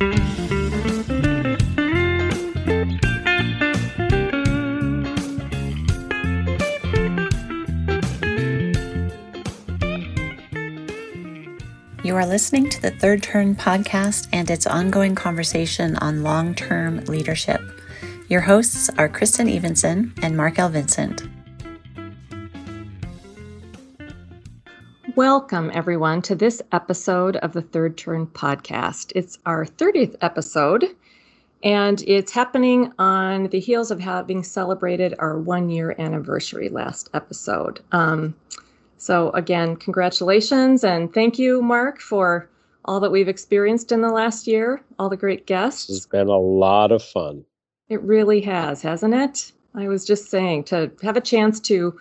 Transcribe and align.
You 0.00 0.06
are 12.16 12.24
listening 12.24 12.70
to 12.70 12.80
the 12.80 12.90
Third 12.90 13.22
Turn 13.22 13.54
podcast 13.54 14.28
and 14.32 14.50
its 14.50 14.66
ongoing 14.66 15.14
conversation 15.14 15.96
on 15.96 16.22
long 16.22 16.54
term 16.54 17.04
leadership. 17.04 17.60
Your 18.30 18.40
hosts 18.40 18.88
are 18.96 19.10
Kristin 19.10 19.54
Evenson 19.54 20.14
and 20.22 20.34
Mark 20.34 20.58
L. 20.58 20.70
Vincent. 20.70 21.28
Welcome, 25.20 25.70
everyone, 25.74 26.22
to 26.22 26.34
this 26.34 26.62
episode 26.72 27.36
of 27.36 27.52
the 27.52 27.60
Third 27.60 27.98
Turn 27.98 28.26
podcast. 28.26 29.12
It's 29.14 29.38
our 29.44 29.66
30th 29.66 30.16
episode, 30.22 30.96
and 31.62 32.02
it's 32.06 32.32
happening 32.32 32.90
on 32.98 33.48
the 33.48 33.60
heels 33.60 33.90
of 33.90 34.00
having 34.00 34.42
celebrated 34.42 35.14
our 35.18 35.38
one 35.38 35.68
year 35.68 35.94
anniversary 35.98 36.70
last 36.70 37.10
episode. 37.12 37.80
Um, 37.92 38.34
so, 38.96 39.28
again, 39.32 39.76
congratulations 39.76 40.84
and 40.84 41.12
thank 41.12 41.38
you, 41.38 41.60
Mark, 41.60 42.00
for 42.00 42.48
all 42.86 42.98
that 43.00 43.12
we've 43.12 43.28
experienced 43.28 43.92
in 43.92 44.00
the 44.00 44.08
last 44.08 44.46
year, 44.46 44.80
all 44.98 45.10
the 45.10 45.18
great 45.18 45.46
guests. 45.46 45.90
It's 45.90 46.06
been 46.06 46.28
a 46.28 46.38
lot 46.38 46.92
of 46.92 47.04
fun. 47.04 47.44
It 47.90 48.00
really 48.00 48.40
has, 48.40 48.80
hasn't 48.80 49.12
it? 49.12 49.52
I 49.74 49.86
was 49.86 50.06
just 50.06 50.30
saying 50.30 50.64
to 50.64 50.90
have 51.02 51.18
a 51.18 51.20
chance 51.20 51.60
to, 51.60 52.00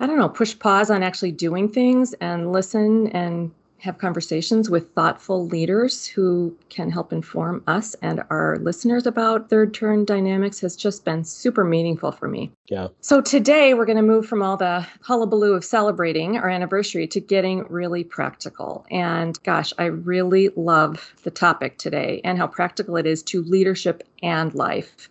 I 0.00 0.06
don't 0.06 0.18
know, 0.18 0.30
push 0.30 0.58
pause 0.58 0.90
on 0.90 1.02
actually 1.02 1.32
doing 1.32 1.68
things 1.68 2.14
and 2.14 2.52
listen 2.52 3.08
and 3.08 3.52
have 3.80 3.98
conversations 3.98 4.68
with 4.68 4.90
thoughtful 4.94 5.46
leaders 5.46 6.06
who 6.06 6.56
can 6.68 6.90
help 6.90 7.12
inform 7.12 7.62
us 7.66 7.94
and 8.02 8.22
our 8.30 8.58
listeners 8.60 9.06
about 9.06 9.48
third 9.48 9.72
turn 9.72 10.04
dynamics 10.04 10.60
has 10.60 10.76
just 10.76 11.04
been 11.04 11.24
super 11.24 11.64
meaningful 11.64 12.12
for 12.12 12.28
me. 12.28 12.50
Yeah. 12.66 12.88
So 13.00 13.20
today 13.20 13.74
we're 13.74 13.86
going 13.86 13.96
to 13.96 14.02
move 14.02 14.26
from 14.26 14.42
all 14.42 14.56
the 14.56 14.86
hullabaloo 15.02 15.52
of 15.52 15.64
celebrating 15.64 16.36
our 16.38 16.48
anniversary 16.48 17.06
to 17.08 17.20
getting 17.20 17.64
really 17.70 18.04
practical. 18.04 18.86
And 18.90 19.42
gosh, 19.42 19.72
I 19.78 19.86
really 19.86 20.50
love 20.56 21.14
the 21.22 21.30
topic 21.30 21.78
today 21.78 22.20
and 22.24 22.38
how 22.38 22.46
practical 22.46 22.96
it 22.96 23.06
is 23.06 23.22
to 23.24 23.42
leadership 23.42 24.02
and 24.22 24.54
life 24.54 25.08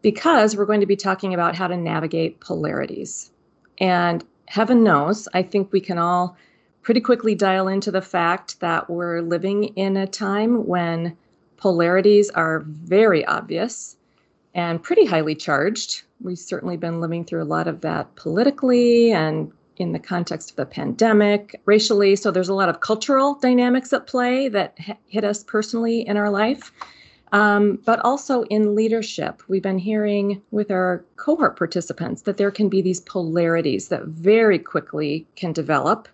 because 0.00 0.56
we're 0.56 0.66
going 0.66 0.80
to 0.80 0.86
be 0.86 0.96
talking 0.96 1.32
about 1.32 1.54
how 1.54 1.66
to 1.66 1.76
navigate 1.76 2.40
polarities. 2.40 3.31
And 3.78 4.24
heaven 4.46 4.84
knows, 4.84 5.28
I 5.34 5.42
think 5.42 5.72
we 5.72 5.80
can 5.80 5.98
all 5.98 6.36
pretty 6.82 7.00
quickly 7.00 7.34
dial 7.34 7.68
into 7.68 7.90
the 7.90 8.02
fact 8.02 8.60
that 8.60 8.90
we're 8.90 9.20
living 9.20 9.64
in 9.76 9.96
a 9.96 10.06
time 10.06 10.66
when 10.66 11.16
polarities 11.56 12.28
are 12.30 12.60
very 12.66 13.24
obvious 13.24 13.96
and 14.54 14.82
pretty 14.82 15.04
highly 15.04 15.34
charged. 15.34 16.02
We've 16.20 16.38
certainly 16.38 16.76
been 16.76 17.00
living 17.00 17.24
through 17.24 17.42
a 17.42 17.44
lot 17.44 17.68
of 17.68 17.80
that 17.82 18.14
politically 18.16 19.12
and 19.12 19.52
in 19.76 19.92
the 19.92 19.98
context 19.98 20.50
of 20.50 20.56
the 20.56 20.66
pandemic, 20.66 21.60
racially. 21.64 22.16
So 22.16 22.30
there's 22.30 22.48
a 22.48 22.54
lot 22.54 22.68
of 22.68 22.80
cultural 22.80 23.34
dynamics 23.34 23.92
at 23.92 24.06
play 24.06 24.48
that 24.48 24.76
hit 25.06 25.24
us 25.24 25.42
personally 25.42 26.06
in 26.06 26.16
our 26.16 26.30
life. 26.30 26.72
Um, 27.32 27.78
but 27.84 27.98
also 28.04 28.42
in 28.44 28.74
leadership, 28.74 29.42
we've 29.48 29.62
been 29.62 29.78
hearing 29.78 30.42
with 30.50 30.70
our 30.70 31.04
cohort 31.16 31.56
participants 31.56 32.22
that 32.22 32.36
there 32.36 32.50
can 32.50 32.68
be 32.68 32.82
these 32.82 33.00
polarities 33.00 33.88
that 33.88 34.04
very 34.04 34.58
quickly 34.58 35.26
can 35.34 35.52
develop 35.52 36.08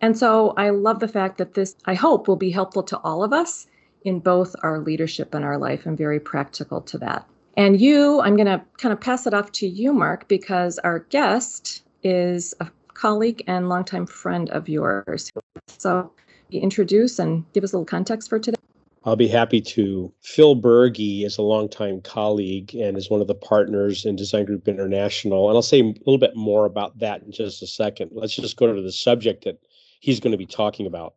and 0.00 0.16
so 0.16 0.54
I 0.56 0.70
love 0.70 1.00
the 1.00 1.08
fact 1.08 1.38
that 1.38 1.54
this, 1.54 1.76
I 1.84 1.94
hope, 1.94 2.28
will 2.28 2.36
be 2.36 2.50
helpful 2.50 2.82
to 2.84 2.98
all 2.98 3.24
of 3.24 3.32
us 3.32 3.66
in 4.04 4.20
both 4.20 4.54
our 4.62 4.78
leadership 4.78 5.34
and 5.34 5.44
our 5.44 5.58
life. 5.58 5.86
I'm 5.86 5.96
very 5.96 6.20
practical 6.20 6.80
to 6.82 6.98
that. 6.98 7.26
And 7.56 7.80
you, 7.80 8.20
I'm 8.20 8.36
going 8.36 8.46
to 8.46 8.62
kind 8.76 8.92
of 8.92 9.00
pass 9.00 9.26
it 9.26 9.34
off 9.34 9.50
to 9.52 9.66
you, 9.66 9.92
Mark, 9.92 10.28
because 10.28 10.78
our 10.80 11.00
guest 11.00 11.82
is 12.04 12.54
a 12.60 12.68
colleague 12.94 13.42
and 13.48 13.68
longtime 13.68 14.06
friend 14.06 14.48
of 14.50 14.68
yours. 14.68 15.32
So 15.66 16.12
introduce 16.50 17.18
and 17.18 17.44
give 17.52 17.64
us 17.64 17.72
a 17.72 17.76
little 17.76 17.84
context 17.84 18.28
for 18.28 18.38
today. 18.38 18.67
I'll 19.04 19.16
be 19.16 19.28
happy 19.28 19.60
to. 19.60 20.12
Phil 20.22 20.56
Bergey 20.56 21.24
is 21.24 21.38
a 21.38 21.42
longtime 21.42 22.00
colleague 22.02 22.74
and 22.74 22.96
is 22.96 23.10
one 23.10 23.20
of 23.20 23.26
the 23.26 23.34
partners 23.34 24.04
in 24.04 24.16
Design 24.16 24.44
Group 24.44 24.68
International. 24.68 25.48
And 25.48 25.56
I'll 25.56 25.62
say 25.62 25.80
a 25.80 25.84
little 25.84 26.18
bit 26.18 26.36
more 26.36 26.66
about 26.66 26.98
that 26.98 27.22
in 27.22 27.32
just 27.32 27.62
a 27.62 27.66
second. 27.66 28.10
Let's 28.12 28.34
just 28.34 28.56
go 28.56 28.72
to 28.72 28.82
the 28.82 28.92
subject 28.92 29.44
that 29.44 29.60
he's 30.00 30.20
going 30.20 30.32
to 30.32 30.38
be 30.38 30.46
talking 30.46 30.86
about. 30.86 31.14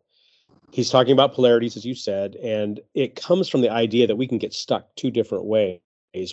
He's 0.71 0.89
talking 0.89 1.11
about 1.11 1.33
polarities, 1.33 1.75
as 1.75 1.83
you 1.83 1.95
said, 1.95 2.35
and 2.35 2.79
it 2.93 3.15
comes 3.15 3.49
from 3.49 3.61
the 3.61 3.71
idea 3.71 4.07
that 4.07 4.15
we 4.15 4.27
can 4.27 4.37
get 4.37 4.53
stuck 4.53 4.95
two 4.95 5.11
different 5.11 5.45
ways. 5.45 5.79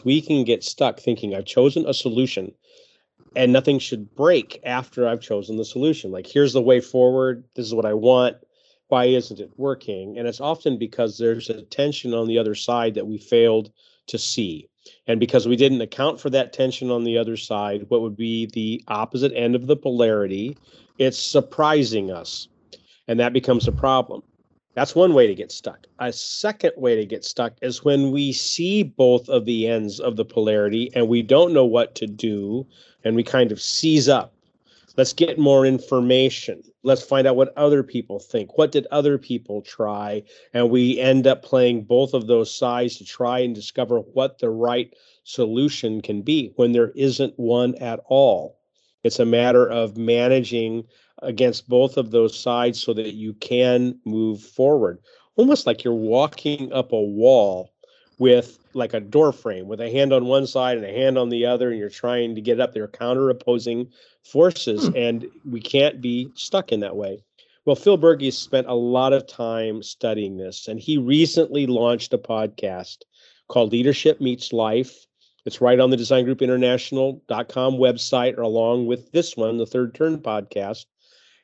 We 0.04 0.20
can 0.20 0.44
get 0.44 0.62
stuck 0.62 1.00
thinking, 1.00 1.34
I've 1.34 1.44
chosen 1.44 1.86
a 1.86 1.94
solution 1.94 2.52
and 3.36 3.52
nothing 3.52 3.78
should 3.78 4.14
break 4.14 4.60
after 4.64 5.08
I've 5.08 5.20
chosen 5.20 5.56
the 5.56 5.64
solution. 5.64 6.10
Like, 6.10 6.26
here's 6.26 6.52
the 6.52 6.62
way 6.62 6.80
forward. 6.80 7.44
This 7.54 7.66
is 7.66 7.74
what 7.74 7.84
I 7.84 7.94
want. 7.94 8.36
Why 8.88 9.06
isn't 9.06 9.40
it 9.40 9.52
working? 9.56 10.18
And 10.18 10.26
it's 10.26 10.40
often 10.40 10.78
because 10.78 11.18
there's 11.18 11.50
a 11.50 11.62
tension 11.62 12.14
on 12.14 12.26
the 12.26 12.38
other 12.38 12.54
side 12.54 12.94
that 12.94 13.06
we 13.06 13.18
failed 13.18 13.70
to 14.08 14.18
see. 14.18 14.68
And 15.06 15.20
because 15.20 15.46
we 15.46 15.56
didn't 15.56 15.82
account 15.82 16.20
for 16.20 16.30
that 16.30 16.52
tension 16.52 16.90
on 16.90 17.04
the 17.04 17.18
other 17.18 17.36
side, 17.36 17.84
what 17.88 18.00
would 18.00 18.16
be 18.16 18.46
the 18.46 18.82
opposite 18.88 19.32
end 19.34 19.54
of 19.54 19.66
the 19.66 19.76
polarity 19.76 20.56
it's 20.98 21.18
surprising 21.18 22.10
us. 22.10 22.48
And 23.06 23.18
that 23.20 23.32
becomes 23.32 23.66
a 23.66 23.72
problem. 23.72 24.22
That's 24.74 24.94
one 24.94 25.14
way 25.14 25.26
to 25.26 25.34
get 25.34 25.50
stuck. 25.50 25.86
A 25.98 26.12
second 26.12 26.72
way 26.76 26.94
to 26.96 27.06
get 27.06 27.24
stuck 27.24 27.54
is 27.62 27.84
when 27.84 28.12
we 28.12 28.32
see 28.32 28.82
both 28.82 29.28
of 29.28 29.44
the 29.44 29.66
ends 29.66 29.98
of 29.98 30.16
the 30.16 30.24
polarity 30.24 30.90
and 30.94 31.08
we 31.08 31.22
don't 31.22 31.52
know 31.52 31.64
what 31.64 31.94
to 31.96 32.06
do 32.06 32.66
and 33.04 33.16
we 33.16 33.24
kind 33.24 33.50
of 33.50 33.60
seize 33.60 34.08
up. 34.08 34.34
Let's 34.96 35.12
get 35.12 35.38
more 35.38 35.64
information. 35.64 36.62
Let's 36.84 37.02
find 37.02 37.26
out 37.26 37.36
what 37.36 37.56
other 37.56 37.82
people 37.82 38.20
think. 38.20 38.56
What 38.56 38.70
did 38.70 38.86
other 38.90 39.18
people 39.18 39.62
try? 39.62 40.22
And 40.54 40.70
we 40.70 40.98
end 40.98 41.26
up 41.26 41.42
playing 41.42 41.84
both 41.84 42.14
of 42.14 42.26
those 42.26 42.56
sides 42.56 42.96
to 42.96 43.04
try 43.04 43.40
and 43.40 43.54
discover 43.54 43.98
what 43.98 44.38
the 44.38 44.50
right 44.50 44.94
solution 45.24 46.00
can 46.00 46.22
be 46.22 46.52
when 46.56 46.72
there 46.72 46.92
isn't 46.94 47.38
one 47.38 47.74
at 47.76 48.00
all. 48.06 48.58
It's 49.02 49.18
a 49.18 49.26
matter 49.26 49.68
of 49.68 49.96
managing 49.96 50.84
against 51.22 51.68
both 51.68 51.96
of 51.96 52.10
those 52.10 52.38
sides 52.38 52.80
so 52.80 52.92
that 52.94 53.14
you 53.14 53.34
can 53.34 53.98
move 54.04 54.40
forward. 54.40 55.00
Almost 55.36 55.66
like 55.66 55.82
you're 55.84 55.94
walking 55.94 56.72
up 56.72 56.92
a 56.92 57.00
wall 57.00 57.72
with 58.18 58.58
like 58.74 58.94
a 58.94 59.00
door 59.00 59.32
frame 59.32 59.68
with 59.68 59.80
a 59.80 59.90
hand 59.90 60.12
on 60.12 60.26
one 60.26 60.46
side 60.46 60.76
and 60.76 60.86
a 60.86 60.92
hand 60.92 61.16
on 61.16 61.28
the 61.28 61.46
other, 61.46 61.70
and 61.70 61.78
you're 61.78 61.88
trying 61.88 62.34
to 62.34 62.40
get 62.40 62.60
up 62.60 62.74
there, 62.74 62.88
counter 62.88 63.30
opposing 63.30 63.88
forces. 64.22 64.88
Hmm. 64.88 64.96
And 64.96 65.26
we 65.48 65.60
can't 65.60 66.00
be 66.00 66.30
stuck 66.34 66.72
in 66.72 66.80
that 66.80 66.96
way. 66.96 67.22
Well, 67.64 67.76
Phil 67.76 67.98
Bergey 67.98 68.32
spent 68.32 68.66
a 68.66 68.74
lot 68.74 69.12
of 69.12 69.26
time 69.26 69.82
studying 69.82 70.38
this, 70.38 70.68
and 70.68 70.80
he 70.80 70.96
recently 70.96 71.66
launched 71.66 72.14
a 72.14 72.18
podcast 72.18 72.98
called 73.48 73.72
Leadership 73.72 74.20
Meets 74.20 74.52
Life. 74.52 75.06
It's 75.44 75.60
right 75.60 75.78
on 75.78 75.90
the 75.90 75.96
designgroup.international.com 75.96 77.74
website, 77.74 78.38
or 78.38 78.42
along 78.42 78.86
with 78.86 79.12
this 79.12 79.36
one, 79.36 79.58
the 79.58 79.66
Third 79.66 79.94
Turn 79.94 80.18
podcast. 80.18 80.86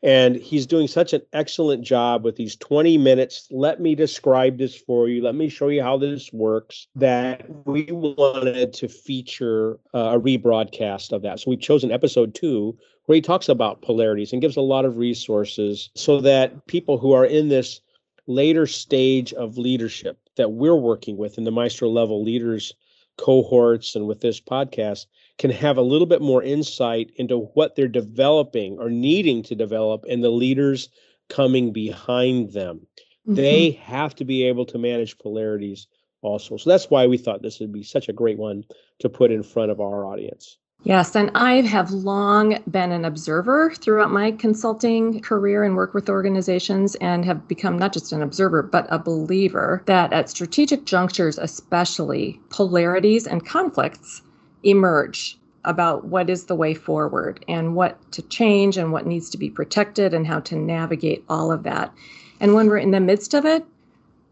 And 0.05 0.37
he's 0.37 0.67
doing 0.67 0.87
such 0.87 1.15
an 1.15 1.23
excellent 1.33 1.83
job 1.83 2.25
with 2.25 2.37
these 2.37 2.57
20 2.57 2.99
minutes. 2.99 3.49
Let 3.51 3.81
me 3.81 3.95
describe 3.95 4.59
this 4.59 4.77
for 4.77 5.09
you. 5.09 5.23
Let 5.23 5.35
me 5.35 5.49
show 5.49 5.69
you 5.69 5.83
how 5.83 5.97
this 5.97 6.31
works. 6.31 6.89
That 6.95 7.47
we 7.67 7.89
wanted 7.91 8.75
to 8.75 8.89
feature 8.89 9.79
uh, 9.95 10.19
a 10.19 10.21
rebroadcast 10.21 11.13
of 11.13 11.23
that. 11.23 11.41
So 11.41 11.51
we've 11.51 11.61
chosen 11.61 11.91
episode 11.91 12.35
two, 12.35 12.77
where 13.07 13.17
he 13.17 13.23
talks 13.23 13.49
about 13.49 13.81
polarities 13.81 14.33
and 14.33 14.43
gives 14.43 14.59
a 14.59 14.61
lot 14.61 14.85
of 14.85 14.99
resources 14.99 15.89
so 15.95 16.21
that 16.21 16.67
people 16.67 16.99
who 16.99 17.13
are 17.13 17.25
in 17.25 17.49
this 17.49 17.81
later 18.27 18.67
stage 18.67 19.33
of 19.33 19.57
leadership 19.57 20.19
that 20.37 20.53
we're 20.53 20.77
working 20.77 21.17
with 21.17 21.39
in 21.39 21.45
the 21.45 21.51
maestro 21.51 21.89
level 21.89 22.23
leaders 22.23 22.75
cohorts 23.17 23.95
and 23.95 24.07
with 24.07 24.21
this 24.21 24.41
podcast 24.41 25.07
can 25.39 25.51
have 25.51 25.77
a 25.77 25.83
little 25.83 26.07
bit 26.07 26.23
more 26.23 26.43
insight 26.43 27.11
into 27.17 27.39
what 27.55 27.75
they're 27.75 27.89
developing 27.89 28.79
or 28.79 28.89
needing 28.89 29.43
to 29.43 29.55
develop 29.55 30.05
and 30.09 30.23
the 30.23 30.31
leaders 30.31 30.89
coming 31.29 31.73
behind 31.73 32.53
them. 32.53 32.87
Mm-hmm. 33.27 33.35
They 33.35 33.71
have 33.83 34.15
to 34.17 34.25
be 34.25 34.45
able 34.45 34.67
to 34.67 34.79
manage 34.79 35.19
polarities 35.19 35.87
also. 36.23 36.57
So 36.57 36.71
that's 36.71 36.91
why 36.91 37.07
we 37.07 37.19
thought 37.19 37.43
this 37.43 37.61
would 37.61 37.73
be 37.73 37.83
such 37.83 38.09
a 38.09 38.13
great 38.13 38.39
one 38.39 38.65
to 39.01 39.09
put 39.09 39.31
in 39.31 39.43
front 39.43 39.71
of 39.71 39.81
our 39.81 40.07
audience. 40.07 40.59
Yes, 40.83 41.17
and 41.17 41.31
I 41.35 41.63
have 41.63 41.91
long 41.93 42.59
been 42.71 42.93
an 42.93 43.07
observer 43.07 43.73
throughout 43.75 44.11
my 44.11 44.33
consulting 44.33 45.21
career 45.21 45.65
and 45.65 45.77
work 45.77 45.95
with 45.95 46.11
organizations, 46.11 46.95
and 46.97 47.25
have 47.25 47.49
become 47.49 47.79
not 47.79 47.95
just 47.95 48.13
an 48.13 48.21
observer, 48.21 48.63
but 48.63 48.87
a 48.91 48.99
believer 48.99 49.83
that 49.87 50.13
at 50.13 50.29
strategic 50.29 50.85
junctures, 50.85 51.39
especially, 51.39 52.39
polarities 52.51 53.27
and 53.27 53.47
conflicts 53.47 54.21
emerge 54.65 55.39
about 55.65 56.05
what 56.05 56.29
is 56.29 56.45
the 56.45 56.55
way 56.55 56.75
forward 56.75 57.45
and 57.49 57.75
what 57.75 57.99
to 58.13 58.23
change 58.23 58.77
and 58.77 58.93
what 58.93 59.07
needs 59.07 59.31
to 59.31 59.39
be 59.39 59.49
protected 59.49 60.13
and 60.13 60.27
how 60.27 60.41
to 60.41 60.57
navigate 60.57 61.25
all 61.29 61.51
of 61.51 61.63
that. 61.63 61.93
And 62.41 62.55
when 62.55 62.69
we're 62.69 62.79
in 62.79 62.91
the 62.91 63.01
midst 63.01 63.35
of 63.35 63.45
it, 63.45 63.65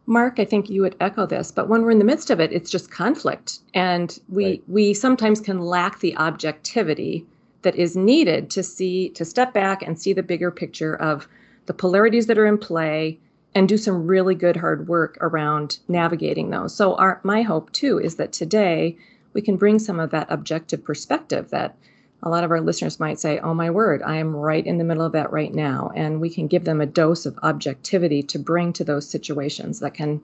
Mark, 0.07 0.39
I 0.39 0.45
think 0.45 0.69
you 0.69 0.83
would 0.83 0.97
echo 1.01 1.27
this, 1.27 1.53
but 1.53 1.69
when 1.69 1.83
we're 1.83 1.93
in 1.93 2.01
the 2.01 2.05
midst 2.05 2.31
of 2.31 2.41
it, 2.41 2.53
it's 2.53 2.71
just 2.71 2.91
conflict. 2.91 3.61
And 3.73 4.19
we 4.29 4.45
right. 4.45 4.63
we 4.69 4.95
sometimes 4.95 5.41
can 5.41 5.61
lack 5.61 6.01
the 6.01 6.17
objectivity 6.17 7.25
that 7.63 7.77
is 7.77 7.97
needed 7.97 8.51
to 8.51 8.63
see 8.63 9.11
to 9.11 9.25
step 9.25 9.55
back 9.55 9.83
and 9.83 10.01
see 10.01 10.13
the 10.13 10.23
bigger 10.23 10.51
picture 10.51 10.97
of 10.97 11.29
the 11.67 11.75
polarities 11.75 12.27
that 12.27 12.39
are 12.39 12.47
in 12.47 12.59
play 12.59 13.19
and 13.55 13.69
do 13.69 13.77
some 13.77 14.07
really 14.07 14.35
good 14.35 14.57
hard 14.57 14.89
work 14.89 15.17
around 15.21 15.79
navigating 15.87 16.51
those. 16.51 16.75
So 16.75 16.97
our 16.97 17.21
my 17.23 17.43
hope 17.43 17.71
too 17.73 17.99
is 17.99 18.17
that 18.17 18.33
today 18.33 18.97
we 19.33 19.43
can 19.43 19.57
bring 19.57 19.79
some 19.79 20.01
of 20.01 20.11
that 20.11 20.27
objective 20.31 20.85
perspective 20.85 21.51
that 21.51 21.77
a 22.23 22.29
lot 22.29 22.45
of 22.45 22.51
our 22.51 22.61
listeners 22.61 23.01
might 23.01 23.19
say, 23.19 23.39
Oh 23.41 23.55
my 23.55 23.71
word, 23.71 24.03
I 24.03 24.17
am 24.17 24.35
right 24.35 24.65
in 24.65 24.79
the 24.79 24.85
middle 24.85 25.05
of 25.05 25.13
that 25.13 25.33
right 25.33 25.53
now. 25.53 25.91
And 25.95 26.21
we 26.21 26.31
can 26.31 26.47
give 26.47 26.65
them 26.65 26.81
a 26.81 26.87
dose 26.87 27.27
of 27.27 27.39
objectivity 27.43 28.23
to 28.25 28.39
bring 28.39 28.73
to 28.75 28.85
those 28.85 29.09
situations 29.09 29.81
that 29.81 29.95
can 29.95 30.21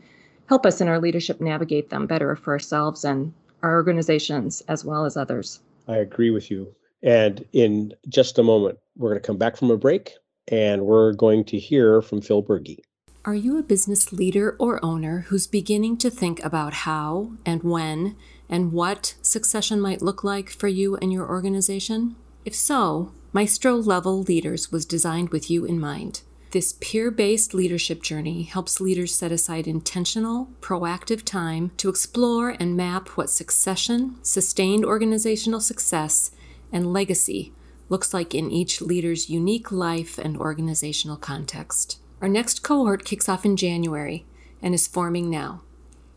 help 0.47 0.65
us 0.65 0.81
in 0.81 0.89
our 0.89 1.01
leadership 1.01 1.41
navigate 1.41 1.91
them 1.91 2.07
better 2.07 2.37
for 2.37 2.53
ourselves 2.53 3.05
and 3.05 3.33
our 3.63 3.75
organizations 3.75 4.63
as 4.69 4.85
well 4.85 5.05
as 5.05 5.17
others. 5.17 5.61
I 5.89 5.97
agree 5.97 6.31
with 6.31 6.51
you. 6.51 6.75
And 7.03 7.45
in 7.53 7.95
just 8.09 8.39
a 8.39 8.43
moment, 8.43 8.79
we're 8.97 9.11
going 9.11 9.21
to 9.21 9.27
come 9.27 9.37
back 9.37 9.57
from 9.57 9.71
a 9.71 9.77
break 9.77 10.13
and 10.49 10.87
we're 10.87 11.13
going 11.13 11.45
to 11.45 11.59
hear 11.59 12.01
from 12.01 12.21
Phil 12.21 12.43
Bergey. 12.43 12.79
Are 13.25 13.35
you 13.35 13.59
a 13.59 13.63
business 13.63 14.13
leader 14.13 14.57
or 14.59 14.83
owner 14.85 15.27
who's 15.29 15.47
beginning 15.47 15.99
to 15.99 16.11
think 16.11 16.43
about 16.45 16.73
how 16.73 17.33
and 17.45 17.63
when 17.63 18.17
and 18.49 18.73
what 18.73 19.15
succession 19.23 19.81
might 19.81 20.03
look 20.03 20.25
like 20.25 20.51
for 20.51 20.69
you 20.69 20.97
and 20.97 21.13
your 21.13 21.29
organization? 21.29 22.17
If 22.45 22.55
so, 22.55 23.13
Maestro 23.33 23.75
Level 23.77 24.23
Leaders 24.23 24.73
was 24.73 24.87
designed 24.87 25.31
with 25.31 25.51
you 25.51 25.65
in 25.65 25.79
mind. 25.79 26.23
This 26.51 26.77
peer 26.81 27.11
based 27.11 27.53
leadership 27.53 28.03
journey 28.03 28.45
helps 28.45 28.81
leaders 28.81 29.15
set 29.15 29.31
aside 29.31 29.67
intentional, 29.67 30.49
proactive 30.63 31.23
time 31.23 31.73
to 31.77 31.91
explore 31.91 32.57
and 32.59 32.75
map 32.75 33.11
what 33.11 33.29
succession, 33.29 34.17
sustained 34.23 34.83
organizational 34.83 35.61
success, 35.61 36.31
and 36.73 36.91
legacy 36.91 37.53
looks 37.91 38.15
like 38.15 38.35
in 38.35 38.51
each 38.51 38.81
leader's 38.81 39.29
unique 39.29 39.71
life 39.71 40.17
and 40.17 40.39
organizational 40.39 41.19
context. 41.19 41.99
Our 42.23 42.29
next 42.29 42.63
cohort 42.63 43.05
kicks 43.05 43.29
off 43.29 43.45
in 43.45 43.57
January 43.57 44.25
and 44.63 44.75
is 44.75 44.87
forming 44.87 45.29
now. 45.29 45.63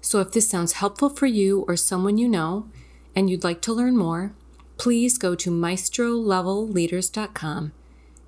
So 0.01 0.19
if 0.19 0.31
this 0.31 0.49
sounds 0.49 0.73
helpful 0.73 1.09
for 1.09 1.27
you 1.27 1.63
or 1.67 1.77
someone 1.77 2.17
you 2.17 2.27
know 2.27 2.67
and 3.15 3.29
you'd 3.29 3.43
like 3.43 3.61
to 3.61 3.73
learn 3.73 3.95
more, 3.95 4.33
please 4.77 5.19
go 5.19 5.35
to 5.35 5.51
maestrolevelleaders.com 5.51 7.71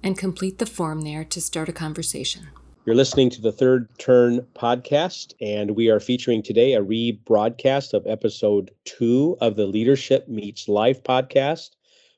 and 0.04 0.18
complete 0.18 0.60
the 0.60 0.66
form 0.66 1.02
there 1.02 1.24
to 1.24 1.42
start 1.42 1.70
a 1.70 1.74
conversation. 1.74 2.50
You're 2.86 2.96
listening 2.96 3.30
to 3.32 3.42
the 3.42 3.54
Third 3.54 3.88
Turn 3.98 4.46
podcast, 4.56 5.34
and 5.40 5.72
we 5.72 5.90
are 5.90 6.02
featuring 6.02 6.44
today 6.44 6.74
a 6.74 6.84
rebroadcast 6.84 7.94
of 7.94 8.06
episode 8.06 8.72
two 8.84 9.38
of 9.40 9.56
the 9.56 9.66
Leadership 9.66 10.28
Meets 10.28 10.68
Life 10.68 11.02
podcast, 11.02 11.70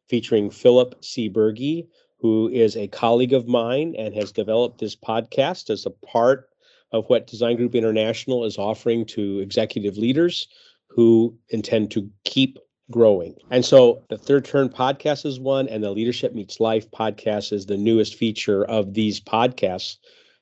featuring 0.09 0.49
Philip 0.49 1.05
C. 1.05 1.29
Bergey, 1.29 1.85
who 2.19 2.49
is 2.49 2.75
a 2.75 2.87
colleague 2.87 3.33
of 3.33 3.47
mine 3.47 3.93
and 3.95 4.15
has 4.15 4.31
developed 4.31 4.79
this 4.79 4.95
podcast 4.95 5.69
as 5.69 5.85
a 5.85 5.91
part 5.91 6.49
of 6.95 7.05
what 7.09 7.27
Design 7.27 7.57
Group 7.57 7.75
International 7.75 8.45
is 8.45 8.57
offering 8.57 9.05
to 9.07 9.39
executive 9.39 9.97
leaders 9.97 10.47
who 10.87 11.37
intend 11.49 11.91
to 11.91 12.09
keep 12.23 12.57
growing. 12.89 13.35
And 13.51 13.65
so 13.65 14.01
the 14.09 14.17
Third 14.17 14.45
Turn 14.45 14.69
podcast 14.69 15.25
is 15.25 15.37
one, 15.37 15.67
and 15.67 15.83
the 15.83 15.91
Leadership 15.91 16.33
Meets 16.33 16.61
Life 16.61 16.89
podcast 16.91 17.51
is 17.51 17.65
the 17.65 17.75
newest 17.75 18.15
feature 18.15 18.63
of 18.65 18.93
these 18.93 19.19
podcasts 19.19 19.97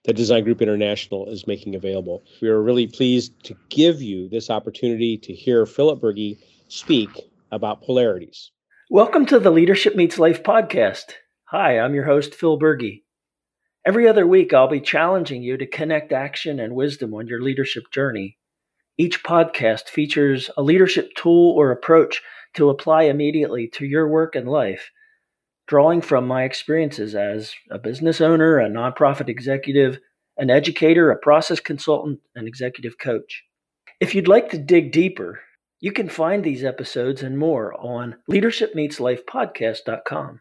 that 0.06 0.16
Design 0.16 0.44
Group 0.44 0.62
International 0.62 1.28
is 1.28 1.48
making 1.48 1.74
available. 1.74 2.24
We 2.40 2.50
are 2.50 2.62
really 2.62 2.86
pleased 2.88 3.44
to 3.46 3.56
give 3.70 4.02
you 4.02 4.30
this 4.30 4.52
opportunity 4.52 5.18
to 5.18 5.34
hear 5.34 5.66
Philip 5.66 6.02
Bergey 6.02 6.38
speak 6.68 7.10
about 7.52 7.82
polarities. 7.82 8.52
Welcome 8.92 9.26
to 9.28 9.40
the 9.40 9.52
Leadership 9.52 9.96
Meets 9.96 10.20
Life 10.20 10.44
podcast. 10.44 11.14
Hi, 11.46 11.80
I'm 11.80 11.96
your 11.96 12.06
host, 12.06 12.36
Phil 12.36 12.60
Bergey. 12.60 13.02
Every 13.86 14.08
other 14.08 14.26
week, 14.26 14.54
I'll 14.54 14.70
be 14.70 14.80
challenging 14.80 15.44
you 15.44 15.58
to 15.58 15.68
connect 15.68 16.14
action 16.14 16.58
and 16.58 16.74
wisdom 16.74 17.14
on 17.14 17.28
your 17.28 17.42
leadership 17.42 17.92
journey. 17.92 18.38
Each 18.98 19.22
podcast 19.24 19.90
features 19.90 20.50
a 20.56 20.64
leadership 20.64 21.14
tool 21.16 21.52
or 21.52 21.72
approach 21.72 22.22
to 22.54 22.70
apply 22.70 23.04
immediately 23.04 23.68
to 23.74 23.86
your 23.86 24.08
work 24.08 24.36
and 24.36 24.48
life, 24.48 24.90
drawing 25.68 26.00
from 26.00 26.26
my 26.26 26.44
experiences 26.44 27.14
as 27.14 27.54
a 27.70 27.78
business 27.78 28.22
owner, 28.22 28.58
a 28.58 28.70
nonprofit 28.70 29.28
executive, 29.28 30.00
an 30.38 30.50
educator, 30.50 31.12
a 31.12 31.18
process 31.18 31.60
consultant, 31.60 32.22
and 32.36 32.48
executive 32.48 32.98
coach. 32.98 33.44
If 34.00 34.16
you'd 34.16 34.30
like 34.30 34.50
to 34.52 34.58
dig 34.58 34.94
deeper, 34.94 35.42
you 35.82 35.92
can 35.92 36.08
find 36.08 36.42
these 36.44 36.64
episodes 36.64 37.22
and 37.22 37.38
more 37.38 37.74
on 37.74 38.16
leadershipmeetslifepodcast.com. 38.32 40.40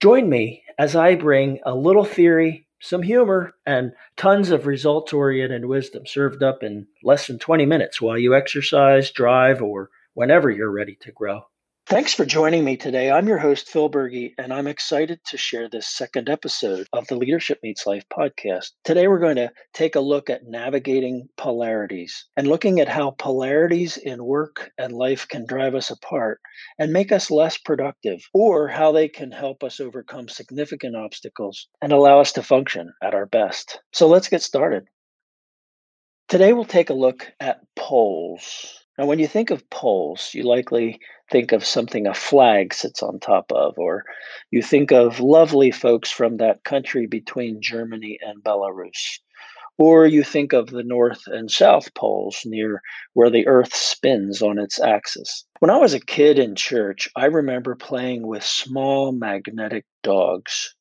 Join 0.00 0.28
me 0.28 0.62
as 0.78 0.94
I 0.94 1.14
bring 1.14 1.58
a 1.64 1.74
little 1.74 2.04
theory, 2.04 2.66
some 2.82 3.02
humor, 3.02 3.54
and 3.64 3.92
tons 4.16 4.50
of 4.50 4.66
results 4.66 5.12
oriented 5.12 5.64
wisdom 5.64 6.04
served 6.04 6.42
up 6.42 6.62
in 6.62 6.88
less 7.02 7.28
than 7.28 7.38
20 7.38 7.64
minutes 7.64 8.00
while 8.00 8.18
you 8.18 8.34
exercise, 8.34 9.10
drive, 9.12 9.62
or 9.62 9.88
whenever 10.14 10.50
you're 10.50 10.70
ready 10.70 10.96
to 11.00 11.12
grow. 11.12 11.42
Thanks 11.86 12.14
for 12.14 12.24
joining 12.24 12.64
me 12.64 12.76
today. 12.76 13.10
I'm 13.10 13.28
your 13.28 13.38
host, 13.38 13.68
Phil 13.68 13.90
Bergey, 13.90 14.32
and 14.38 14.52
I'm 14.52 14.66
excited 14.66 15.20
to 15.26 15.36
share 15.36 15.68
this 15.68 15.86
second 15.88 16.28
episode 16.30 16.86
of 16.92 17.06
the 17.06 17.16
Leadership 17.16 17.58
Meets 17.62 17.86
Life 17.86 18.04
podcast. 18.10 18.70
Today, 18.84 19.08
we're 19.08 19.18
going 19.18 19.36
to 19.36 19.52
take 19.74 19.94
a 19.96 20.00
look 20.00 20.30
at 20.30 20.44
navigating 20.46 21.28
polarities 21.36 22.24
and 22.36 22.46
looking 22.46 22.80
at 22.80 22.88
how 22.88 23.10
polarities 23.18 23.96
in 23.96 24.24
work 24.24 24.70
and 24.78 24.94
life 24.94 25.26
can 25.28 25.44
drive 25.44 25.74
us 25.74 25.90
apart 25.90 26.40
and 26.78 26.92
make 26.92 27.12
us 27.12 27.30
less 27.30 27.58
productive, 27.58 28.20
or 28.32 28.68
how 28.68 28.92
they 28.92 29.08
can 29.08 29.30
help 29.32 29.62
us 29.62 29.80
overcome 29.80 30.28
significant 30.28 30.96
obstacles 30.96 31.68
and 31.82 31.92
allow 31.92 32.20
us 32.20 32.32
to 32.32 32.42
function 32.42 32.92
at 33.02 33.14
our 33.14 33.26
best. 33.26 33.80
So, 33.92 34.06
let's 34.06 34.28
get 34.28 34.42
started. 34.42 34.84
Today, 36.28 36.52
we'll 36.52 36.64
take 36.64 36.90
a 36.90 36.94
look 36.94 37.30
at 37.40 37.60
poles. 37.76 38.81
Now, 38.98 39.06
when 39.06 39.18
you 39.18 39.26
think 39.26 39.50
of 39.50 39.68
poles, 39.70 40.32
you 40.34 40.42
likely 40.42 41.00
think 41.30 41.52
of 41.52 41.64
something 41.64 42.06
a 42.06 42.12
flag 42.12 42.74
sits 42.74 43.02
on 43.02 43.20
top 43.20 43.50
of, 43.50 43.78
or 43.78 44.04
you 44.50 44.62
think 44.62 44.92
of 44.92 45.18
lovely 45.18 45.70
folks 45.70 46.10
from 46.10 46.36
that 46.36 46.62
country 46.64 47.06
between 47.06 47.62
Germany 47.62 48.18
and 48.20 48.44
Belarus. 48.44 49.20
Or 49.78 50.06
you 50.06 50.22
think 50.22 50.52
of 50.52 50.68
the 50.68 50.82
North 50.82 51.22
and 51.26 51.50
South 51.50 51.94
poles 51.94 52.42
near 52.44 52.82
where 53.14 53.30
the 53.30 53.46
Earth 53.46 53.74
spins 53.74 54.42
on 54.42 54.58
its 54.58 54.78
axis. 54.78 55.46
When 55.60 55.70
I 55.70 55.78
was 55.78 55.94
a 55.94 56.00
kid 56.00 56.38
in 56.38 56.54
church, 56.54 57.08
I 57.16 57.24
remember 57.24 57.74
playing 57.74 58.26
with 58.26 58.44
small 58.44 59.12
magnetic 59.12 59.86
dogs. 60.02 60.74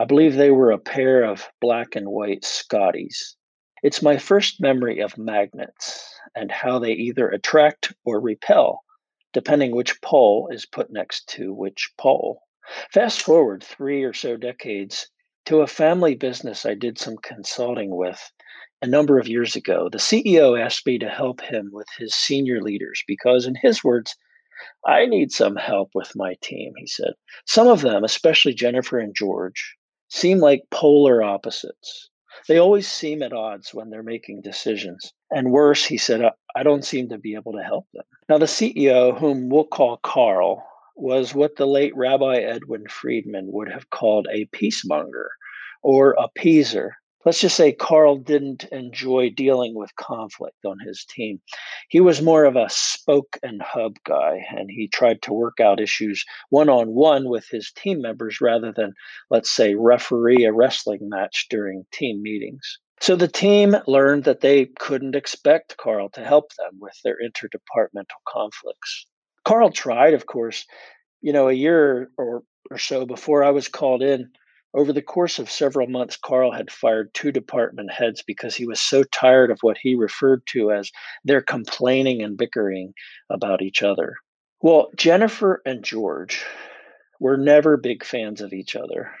I 0.00 0.06
believe 0.06 0.34
they 0.34 0.50
were 0.50 0.70
a 0.70 0.78
pair 0.78 1.22
of 1.22 1.48
black 1.60 1.94
and 1.94 2.08
white 2.08 2.44
Scotties. 2.44 3.36
It's 3.82 4.02
my 4.02 4.18
first 4.18 4.60
memory 4.60 5.00
of 5.00 5.16
magnets 5.16 6.12
and 6.34 6.50
how 6.50 6.78
they 6.78 6.92
either 6.92 7.28
attract 7.28 7.92
or 8.04 8.20
repel, 8.20 8.82
depending 9.32 9.70
which 9.70 10.00
pole 10.02 10.48
is 10.50 10.66
put 10.66 10.90
next 10.90 11.28
to 11.36 11.54
which 11.54 11.92
pole. 11.96 12.42
Fast 12.92 13.22
forward 13.22 13.62
three 13.62 14.02
or 14.02 14.12
so 14.12 14.36
decades 14.36 15.08
to 15.46 15.60
a 15.60 15.66
family 15.66 16.14
business 16.14 16.66
I 16.66 16.74
did 16.74 16.98
some 16.98 17.16
consulting 17.18 17.96
with 17.96 18.32
a 18.82 18.86
number 18.86 19.18
of 19.18 19.28
years 19.28 19.56
ago. 19.56 19.88
The 19.90 19.98
CEO 19.98 20.60
asked 20.60 20.86
me 20.86 20.98
to 20.98 21.08
help 21.08 21.40
him 21.40 21.70
with 21.72 21.86
his 21.96 22.14
senior 22.14 22.60
leaders 22.60 23.02
because, 23.06 23.46
in 23.46 23.54
his 23.54 23.82
words, 23.82 24.14
I 24.84 25.06
need 25.06 25.30
some 25.30 25.56
help 25.56 25.90
with 25.94 26.16
my 26.16 26.34
team, 26.42 26.72
he 26.76 26.86
said. 26.86 27.14
Some 27.46 27.68
of 27.68 27.80
them, 27.80 28.04
especially 28.04 28.54
Jennifer 28.54 28.98
and 28.98 29.14
George, 29.14 29.76
seem 30.08 30.38
like 30.38 30.62
polar 30.70 31.22
opposites. 31.22 32.10
They 32.48 32.58
always 32.58 32.90
seem 32.90 33.22
at 33.22 33.34
odds 33.34 33.74
when 33.74 33.90
they're 33.90 34.02
making 34.02 34.40
decisions. 34.40 35.12
And 35.30 35.52
worse, 35.52 35.84
he 35.84 35.98
said, 35.98 36.22
I 36.56 36.62
don't 36.62 36.84
seem 36.84 37.10
to 37.10 37.18
be 37.18 37.34
able 37.34 37.52
to 37.52 37.62
help 37.62 37.86
them. 37.92 38.04
Now, 38.28 38.38
the 38.38 38.46
CEO, 38.46 39.18
whom 39.18 39.50
we'll 39.50 39.64
call 39.64 39.98
Carl, 39.98 40.66
was 40.96 41.34
what 41.34 41.56
the 41.56 41.66
late 41.66 41.94
Rabbi 41.94 42.38
Edwin 42.38 42.86
Friedman 42.88 43.52
would 43.52 43.70
have 43.70 43.90
called 43.90 44.26
a 44.32 44.46
peacemonger 44.46 45.28
or 45.82 46.16
a 46.18 46.28
appeaser 46.28 46.92
let's 47.28 47.42
just 47.42 47.56
say 47.56 47.72
Carl 47.74 48.16
didn't 48.16 48.64
enjoy 48.72 49.28
dealing 49.28 49.74
with 49.74 49.94
conflict 49.96 50.64
on 50.64 50.78
his 50.78 51.04
team. 51.04 51.42
He 51.90 52.00
was 52.00 52.22
more 52.22 52.46
of 52.46 52.56
a 52.56 52.70
spoke 52.70 53.36
and 53.42 53.60
hub 53.60 53.96
guy, 54.06 54.46
and 54.56 54.70
he 54.70 54.88
tried 54.88 55.20
to 55.22 55.34
work 55.34 55.60
out 55.60 55.78
issues 55.78 56.24
one 56.48 56.70
on 56.70 56.94
one 56.94 57.28
with 57.28 57.46
his 57.50 57.70
team 57.70 58.00
members 58.00 58.40
rather 58.40 58.72
than, 58.72 58.94
let's 59.28 59.54
say, 59.54 59.74
referee 59.74 60.46
a 60.46 60.54
wrestling 60.54 61.00
match 61.02 61.48
during 61.50 61.84
team 61.92 62.22
meetings. 62.22 62.78
So 63.02 63.14
the 63.14 63.28
team 63.28 63.76
learned 63.86 64.24
that 64.24 64.40
they 64.40 64.64
couldn't 64.78 65.14
expect 65.14 65.76
Carl 65.76 66.08
to 66.14 66.24
help 66.24 66.54
them 66.54 66.78
with 66.80 66.94
their 67.04 67.18
interdepartmental 67.22 68.22
conflicts. 68.26 69.06
Carl 69.44 69.70
tried, 69.70 70.14
of 70.14 70.24
course, 70.24 70.64
you 71.20 71.34
know, 71.34 71.50
a 71.50 71.52
year 71.52 72.10
or, 72.16 72.42
or 72.70 72.78
so 72.78 73.04
before 73.04 73.44
I 73.44 73.50
was 73.50 73.68
called 73.68 74.02
in 74.02 74.30
Over 74.74 74.92
the 74.92 75.02
course 75.02 75.38
of 75.38 75.50
several 75.50 75.86
months, 75.86 76.16
Carl 76.16 76.52
had 76.52 76.70
fired 76.70 77.14
two 77.14 77.32
department 77.32 77.90
heads 77.90 78.22
because 78.22 78.54
he 78.54 78.66
was 78.66 78.80
so 78.80 79.02
tired 79.02 79.50
of 79.50 79.58
what 79.62 79.78
he 79.78 79.94
referred 79.94 80.46
to 80.48 80.70
as 80.72 80.92
their 81.24 81.40
complaining 81.40 82.22
and 82.22 82.36
bickering 82.36 82.92
about 83.30 83.62
each 83.62 83.82
other. 83.82 84.16
Well, 84.60 84.90
Jennifer 84.94 85.62
and 85.64 85.82
George 85.82 86.44
were 87.18 87.36
never 87.36 87.76
big 87.76 88.04
fans 88.04 88.40
of 88.40 88.52
each 88.52 88.76
other. 88.76 89.12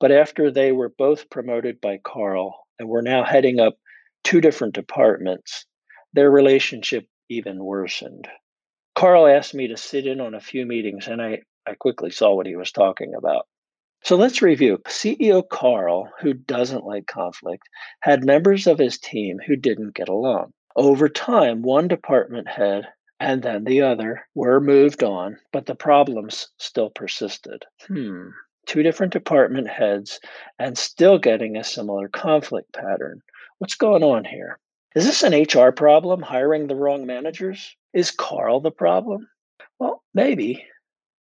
But 0.00 0.12
after 0.12 0.50
they 0.50 0.72
were 0.72 0.88
both 0.88 1.30
promoted 1.30 1.80
by 1.80 1.98
Carl 1.98 2.66
and 2.78 2.88
were 2.88 3.02
now 3.02 3.24
heading 3.24 3.60
up 3.60 3.78
two 4.24 4.40
different 4.40 4.74
departments, 4.74 5.66
their 6.12 6.30
relationship 6.30 7.06
even 7.28 7.62
worsened. 7.62 8.28
Carl 8.94 9.26
asked 9.26 9.54
me 9.54 9.68
to 9.68 9.76
sit 9.76 10.06
in 10.06 10.20
on 10.20 10.34
a 10.34 10.40
few 10.40 10.64
meetings, 10.64 11.06
and 11.06 11.20
I, 11.20 11.42
I 11.66 11.74
quickly 11.74 12.10
saw 12.10 12.34
what 12.34 12.46
he 12.46 12.56
was 12.56 12.72
talking 12.72 13.14
about. 13.14 13.46
So 14.06 14.14
let's 14.14 14.40
review. 14.40 14.78
CEO 14.86 15.42
Carl, 15.48 16.08
who 16.20 16.32
doesn't 16.32 16.84
like 16.84 17.08
conflict, 17.08 17.68
had 18.02 18.24
members 18.24 18.68
of 18.68 18.78
his 18.78 18.98
team 18.98 19.40
who 19.44 19.56
didn't 19.56 19.96
get 19.96 20.08
along. 20.08 20.52
Over 20.76 21.08
time, 21.08 21.62
one 21.62 21.88
department 21.88 22.46
head 22.46 22.86
and 23.18 23.42
then 23.42 23.64
the 23.64 23.82
other 23.82 24.24
were 24.32 24.60
moved 24.60 25.02
on, 25.02 25.38
but 25.52 25.66
the 25.66 25.74
problems 25.74 26.46
still 26.56 26.88
persisted. 26.88 27.64
Hmm. 27.88 28.28
Two 28.66 28.84
different 28.84 29.12
department 29.12 29.68
heads 29.68 30.20
and 30.56 30.78
still 30.78 31.18
getting 31.18 31.56
a 31.56 31.64
similar 31.64 32.08
conflict 32.08 32.72
pattern. 32.72 33.22
What's 33.58 33.74
going 33.74 34.04
on 34.04 34.24
here? 34.24 34.60
Is 34.94 35.04
this 35.04 35.24
an 35.24 35.34
HR 35.34 35.72
problem, 35.72 36.22
hiring 36.22 36.68
the 36.68 36.76
wrong 36.76 37.06
managers? 37.06 37.74
Is 37.92 38.12
Carl 38.12 38.60
the 38.60 38.70
problem? 38.70 39.28
Well, 39.80 40.04
maybe, 40.14 40.64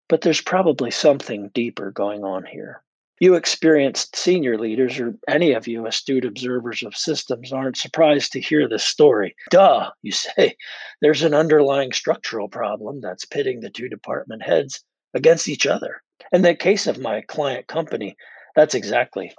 but 0.08 0.22
there's 0.22 0.42
probably 0.42 0.92
something 0.92 1.50
deeper 1.54 1.92
going 1.92 2.24
on 2.24 2.46
here. 2.46 2.82
You 3.22 3.36
experienced 3.36 4.16
senior 4.16 4.58
leaders, 4.58 5.00
or 5.00 5.16
any 5.28 5.54
of 5.54 5.68
you 5.68 5.88
astute 5.88 6.26
observers 6.26 6.84
of 6.84 6.98
systems, 6.98 7.54
aren't 7.54 7.78
surprised 7.78 8.34
to 8.34 8.42
hear 8.42 8.68
this 8.68 8.84
story. 8.84 9.36
Duh, 9.52 9.92
you 10.02 10.12
say. 10.12 10.58
There's 11.02 11.24
an 11.24 11.34
underlying 11.34 11.94
structural 11.94 12.50
problem 12.50 13.00
that's 13.00 13.26
pitting 13.26 13.62
the 13.62 13.70
two 13.70 13.88
department 13.88 14.44
heads 14.44 14.84
against 15.14 15.48
each 15.48 15.66
other. 15.66 16.02
In 16.34 16.42
the 16.42 16.56
case 16.56 16.88
of 16.88 17.00
my 17.00 17.22
client 17.22 17.68
company, 17.68 18.18
that's 18.56 18.76
exactly 18.76 19.34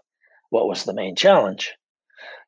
what 0.49 0.69
was 0.69 0.85
the 0.85 0.95
main 0.95 1.15
challenge. 1.15 1.75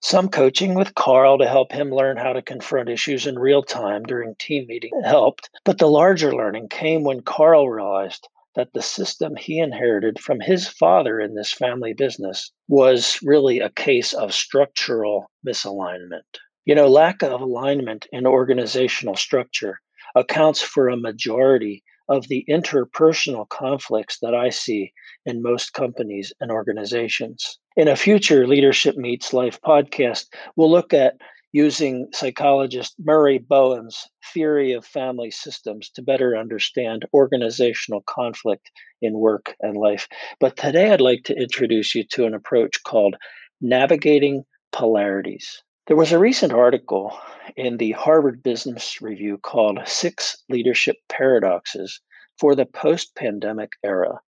Some 0.00 0.28
coaching 0.28 0.74
with 0.74 0.94
Carl 0.94 1.38
to 1.38 1.46
help 1.46 1.72
him 1.72 1.90
learn 1.90 2.16
how 2.16 2.32
to 2.32 2.40
confront 2.40 2.88
issues 2.88 3.26
in 3.26 3.38
real 3.38 3.62
time 3.62 4.02
during 4.04 4.34
team 4.36 4.66
meeting 4.66 4.92
helped, 5.04 5.50
but 5.64 5.78
the 5.78 5.90
larger 5.90 6.32
learning 6.32 6.68
came 6.68 7.04
when 7.04 7.20
Carl 7.20 7.68
realized 7.68 8.28
that 8.54 8.72
the 8.72 8.82
system 8.82 9.36
he 9.36 9.58
inherited 9.58 10.18
from 10.18 10.40
his 10.40 10.68
father 10.68 11.20
in 11.20 11.34
this 11.34 11.52
family 11.52 11.92
business 11.92 12.50
was 12.66 13.18
really 13.22 13.60
a 13.60 13.70
case 13.70 14.12
of 14.12 14.32
structural 14.32 15.30
misalignment. 15.46 16.38
You 16.64 16.74
know, 16.74 16.88
lack 16.88 17.22
of 17.22 17.40
alignment 17.40 18.06
in 18.10 18.26
organizational 18.26 19.16
structure 19.16 19.80
accounts 20.14 20.62
for 20.62 20.88
a 20.88 20.96
majority 20.96 21.82
of 22.08 22.28
the 22.28 22.44
interpersonal 22.48 23.48
conflicts 23.48 24.18
that 24.20 24.34
I 24.34 24.50
see 24.50 24.92
in 25.26 25.42
most 25.42 25.72
companies 25.72 26.32
and 26.40 26.50
organizations. 26.50 27.58
In 27.76 27.88
a 27.88 27.96
future 27.96 28.46
Leadership 28.46 28.96
Meets 28.96 29.32
Life 29.32 29.60
podcast, 29.60 30.26
we'll 30.56 30.70
look 30.70 30.92
at 30.92 31.16
using 31.52 32.08
psychologist 32.12 32.94
Murray 32.98 33.38
Bowen's 33.38 34.06
theory 34.34 34.72
of 34.72 34.84
family 34.84 35.30
systems 35.30 35.90
to 35.90 36.02
better 36.02 36.36
understand 36.36 37.06
organizational 37.14 38.02
conflict 38.06 38.70
in 39.00 39.18
work 39.18 39.54
and 39.60 39.76
life. 39.76 40.08
But 40.40 40.56
today 40.56 40.90
I'd 40.90 41.00
like 41.00 41.24
to 41.24 41.36
introduce 41.36 41.94
you 41.94 42.04
to 42.12 42.26
an 42.26 42.34
approach 42.34 42.82
called 42.84 43.16
navigating 43.60 44.44
polarities. 44.72 45.62
There 45.88 45.96
was 45.96 46.12
a 46.12 46.18
recent 46.18 46.52
article 46.52 47.18
in 47.56 47.78
the 47.78 47.92
Harvard 47.92 48.42
Business 48.42 49.00
Review 49.00 49.38
called 49.38 49.80
Six 49.86 50.36
Leadership 50.50 50.96
Paradoxes 51.08 52.02
for 52.38 52.54
the 52.54 52.66
Post 52.66 53.14
Pandemic 53.14 53.70
Era, 53.82 54.20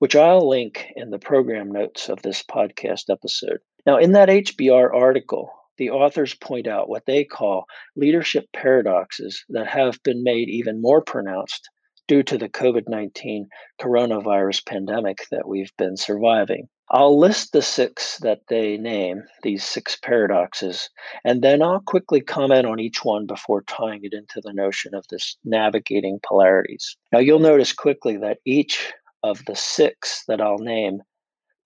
which 0.00 0.16
I'll 0.16 0.48
link 0.48 0.88
in 0.96 1.10
the 1.10 1.20
program 1.20 1.70
notes 1.70 2.08
of 2.08 2.22
this 2.22 2.42
podcast 2.42 3.04
episode. 3.08 3.60
Now, 3.86 3.98
in 3.98 4.10
that 4.12 4.28
HBR 4.28 4.92
article, 4.92 5.52
the 5.78 5.90
authors 5.90 6.34
point 6.34 6.66
out 6.66 6.88
what 6.88 7.06
they 7.06 7.22
call 7.22 7.66
leadership 7.94 8.46
paradoxes 8.52 9.44
that 9.50 9.68
have 9.68 10.02
been 10.02 10.24
made 10.24 10.48
even 10.48 10.82
more 10.82 11.02
pronounced 11.02 11.70
due 12.08 12.22
to 12.22 12.38
the 12.38 12.48
COVID 12.48 12.88
19 12.88 13.48
coronavirus 13.80 14.64
pandemic 14.66 15.26
that 15.30 15.48
we've 15.48 15.72
been 15.76 15.96
surviving. 15.96 16.68
I'll 16.88 17.18
list 17.18 17.52
the 17.52 17.62
six 17.62 18.18
that 18.18 18.42
they 18.48 18.76
name, 18.76 19.24
these 19.42 19.64
six 19.64 19.96
paradoxes, 19.96 20.88
and 21.24 21.42
then 21.42 21.60
I'll 21.60 21.80
quickly 21.80 22.20
comment 22.20 22.64
on 22.64 22.78
each 22.78 23.04
one 23.04 23.26
before 23.26 23.62
tying 23.62 24.04
it 24.04 24.12
into 24.12 24.40
the 24.40 24.52
notion 24.52 24.94
of 24.94 25.04
this 25.10 25.36
navigating 25.44 26.20
polarities. 26.22 26.96
Now, 27.12 27.18
you'll 27.18 27.40
notice 27.40 27.72
quickly 27.72 28.16
that 28.18 28.38
each 28.44 28.92
of 29.24 29.44
the 29.46 29.56
six 29.56 30.22
that 30.28 30.40
I'll 30.40 30.58
name 30.58 31.00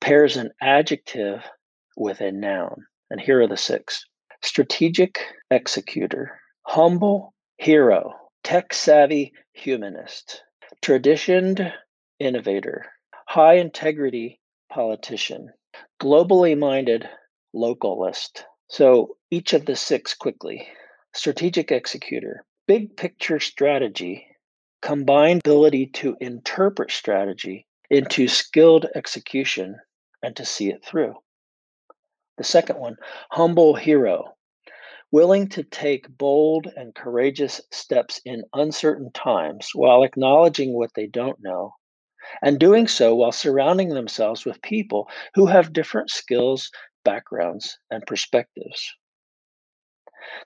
pairs 0.01 0.39
an 0.39 0.51
adjective 0.63 1.45
with 1.99 2.23
a 2.23 2.33
noun. 2.33 2.87
And 3.11 3.21
here 3.21 3.43
are 3.43 3.47
the 3.47 3.59
six 3.59 4.07
strategic 4.43 5.21
executor, 5.51 6.41
humble 6.63 7.35
hero, 7.59 8.15
tech 8.43 8.73
savvy 8.73 9.33
humanist, 9.53 10.43
traditioned 10.83 11.73
innovator, 12.19 12.87
high 13.27 13.55
integrity 13.55 14.41
politician, 14.71 15.53
globally 16.01 16.57
minded 16.59 17.09
localist. 17.55 18.45
So 18.69 19.17
each 19.31 19.53
of 19.53 19.67
the 19.67 19.77
six 19.77 20.15
quickly 20.15 20.69
strategic 21.15 21.73
executor, 21.73 22.45
big 22.67 22.97
picture 22.97 23.41
strategy, 23.41 24.27
combined 24.81 25.41
ability 25.45 25.87
to 25.87 26.17
interpret 26.21 26.91
strategy 26.91 27.67
into 27.91 28.29
skilled 28.29 28.87
execution 28.95 29.77
and 30.23 30.37
to 30.37 30.45
see 30.45 30.71
it 30.71 30.85
through. 30.85 31.15
The 32.39 32.45
second 32.45 32.79
one, 32.79 32.97
humble 33.31 33.75
hero, 33.75 34.35
willing 35.13 35.49
to 35.49 35.63
take 35.63 36.09
bold 36.09 36.67
and 36.77 36.95
courageous 36.95 37.61
steps 37.71 38.21
in 38.25 38.45
uncertain 38.55 39.11
times 39.13 39.71
while 39.75 40.03
acknowledging 40.03 40.73
what 40.73 40.95
they 40.95 41.07
don't 41.07 41.43
know, 41.43 41.75
and 42.43 42.59
doing 42.61 42.87
so 42.87 43.15
while 43.15 43.33
surrounding 43.33 43.89
themselves 43.89 44.45
with 44.45 44.63
people 44.63 45.09
who 45.35 45.47
have 45.47 45.73
different 45.73 46.11
skills, 46.11 46.71
backgrounds, 47.05 47.79
and 47.91 48.07
perspectives. 48.07 48.95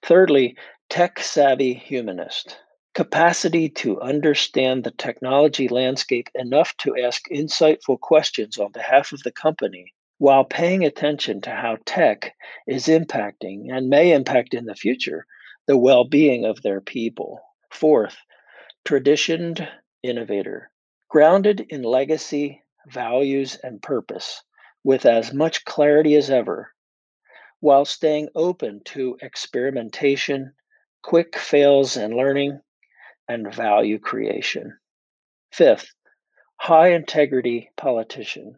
Thirdly, 0.03 0.57
tech 0.89 1.19
savvy 1.19 1.75
humanist. 1.75 2.59
Capacity 2.95 3.69
to 3.69 4.01
understand 4.01 4.85
the 4.85 4.93
technology 4.93 5.67
landscape 5.67 6.29
enough 6.35 6.77
to 6.77 6.97
ask 6.97 7.29
insightful 7.29 7.99
questions 7.99 8.57
on 8.57 8.71
behalf 8.71 9.13
of 9.13 9.23
the 9.25 9.33
company 9.33 9.93
while 10.25 10.43
paying 10.47 10.83
attention 10.87 11.43
to 11.43 11.51
how 11.51 11.77
tech 11.85 12.35
is 12.67 12.87
impacting 12.87 13.71
and 13.71 13.91
may 13.91 14.11
impact 14.11 14.55
in 14.55 14.65
the 14.65 14.75
future 14.75 15.27
the 15.67 15.77
well 15.77 16.03
being 16.03 16.47
of 16.47 16.63
their 16.63 16.81
people. 16.81 17.39
Fourth, 17.71 18.17
traditioned 18.87 19.69
innovator, 20.03 20.71
grounded 21.11 21.61
in 21.69 21.83
legacy, 21.83 22.63
values, 22.87 23.59
and 23.63 23.83
purpose, 23.83 24.43
with 24.83 25.05
as 25.05 25.35
much 25.35 25.63
clarity 25.67 26.15
as 26.15 26.31
ever, 26.31 26.73
while 27.61 27.85
staying 27.85 28.31
open 28.35 28.81
to 28.83 29.19
experimentation, 29.21 30.55
quick 31.03 31.37
fails 31.37 31.99
and 31.99 32.15
learning, 32.15 32.59
and 33.29 33.55
value 33.55 33.99
creation. 33.99 34.79
Fifth, 35.53 35.93
high 36.57 36.93
integrity 36.93 37.71
politician, 37.77 38.57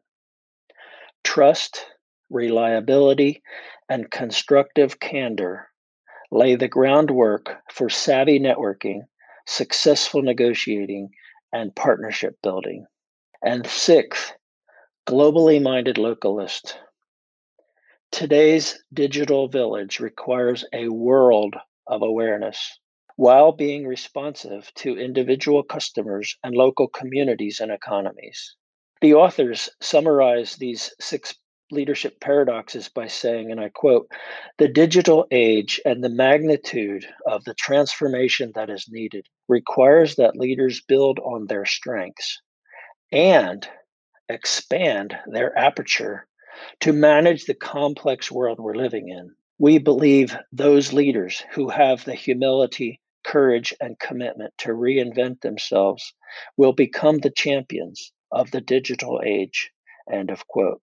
Trust, 1.26 1.84
reliability, 2.30 3.42
and 3.88 4.08
constructive 4.08 5.00
candor 5.00 5.68
lay 6.30 6.54
the 6.54 6.68
groundwork 6.68 7.62
for 7.72 7.90
savvy 7.90 8.38
networking, 8.38 9.00
successful 9.44 10.22
negotiating, 10.22 11.10
and 11.52 11.74
partnership 11.74 12.36
building. 12.44 12.86
And 13.42 13.66
sixth, 13.66 14.34
globally 15.04 15.60
minded 15.60 15.96
localist. 15.96 16.76
Today's 18.12 18.80
digital 18.94 19.48
village 19.48 19.98
requires 19.98 20.64
a 20.72 20.88
world 20.88 21.56
of 21.88 22.02
awareness 22.02 22.78
while 23.16 23.50
being 23.50 23.84
responsive 23.84 24.72
to 24.76 24.96
individual 24.96 25.64
customers 25.64 26.38
and 26.44 26.54
local 26.54 26.86
communities 26.86 27.58
and 27.58 27.72
economies. 27.72 28.54
The 29.02 29.12
authors 29.12 29.68
summarize 29.80 30.56
these 30.56 30.94
six 30.98 31.34
leadership 31.70 32.18
paradoxes 32.20 32.88
by 32.88 33.08
saying, 33.08 33.50
and 33.50 33.60
I 33.60 33.68
quote, 33.68 34.10
the 34.56 34.68
digital 34.68 35.26
age 35.30 35.80
and 35.84 36.02
the 36.02 36.08
magnitude 36.08 37.06
of 37.26 37.44
the 37.44 37.54
transformation 37.54 38.52
that 38.54 38.70
is 38.70 38.88
needed 38.88 39.26
requires 39.48 40.16
that 40.16 40.36
leaders 40.36 40.80
build 40.80 41.18
on 41.18 41.46
their 41.46 41.66
strengths 41.66 42.40
and 43.12 43.68
expand 44.28 45.18
their 45.26 45.56
aperture 45.58 46.26
to 46.80 46.92
manage 46.92 47.44
the 47.44 47.54
complex 47.54 48.32
world 48.32 48.58
we're 48.58 48.74
living 48.74 49.08
in. 49.08 49.34
We 49.58 49.78
believe 49.78 50.36
those 50.52 50.92
leaders 50.92 51.42
who 51.52 51.68
have 51.68 52.04
the 52.04 52.14
humility, 52.14 53.00
courage, 53.24 53.74
and 53.80 53.98
commitment 53.98 54.54
to 54.58 54.70
reinvent 54.70 55.42
themselves 55.42 56.14
will 56.56 56.72
become 56.72 57.18
the 57.18 57.30
champions 57.30 58.12
of 58.30 58.50
the 58.50 58.60
digital 58.60 59.20
age. 59.24 59.70
End 60.10 60.30
of 60.30 60.46
quote. 60.46 60.80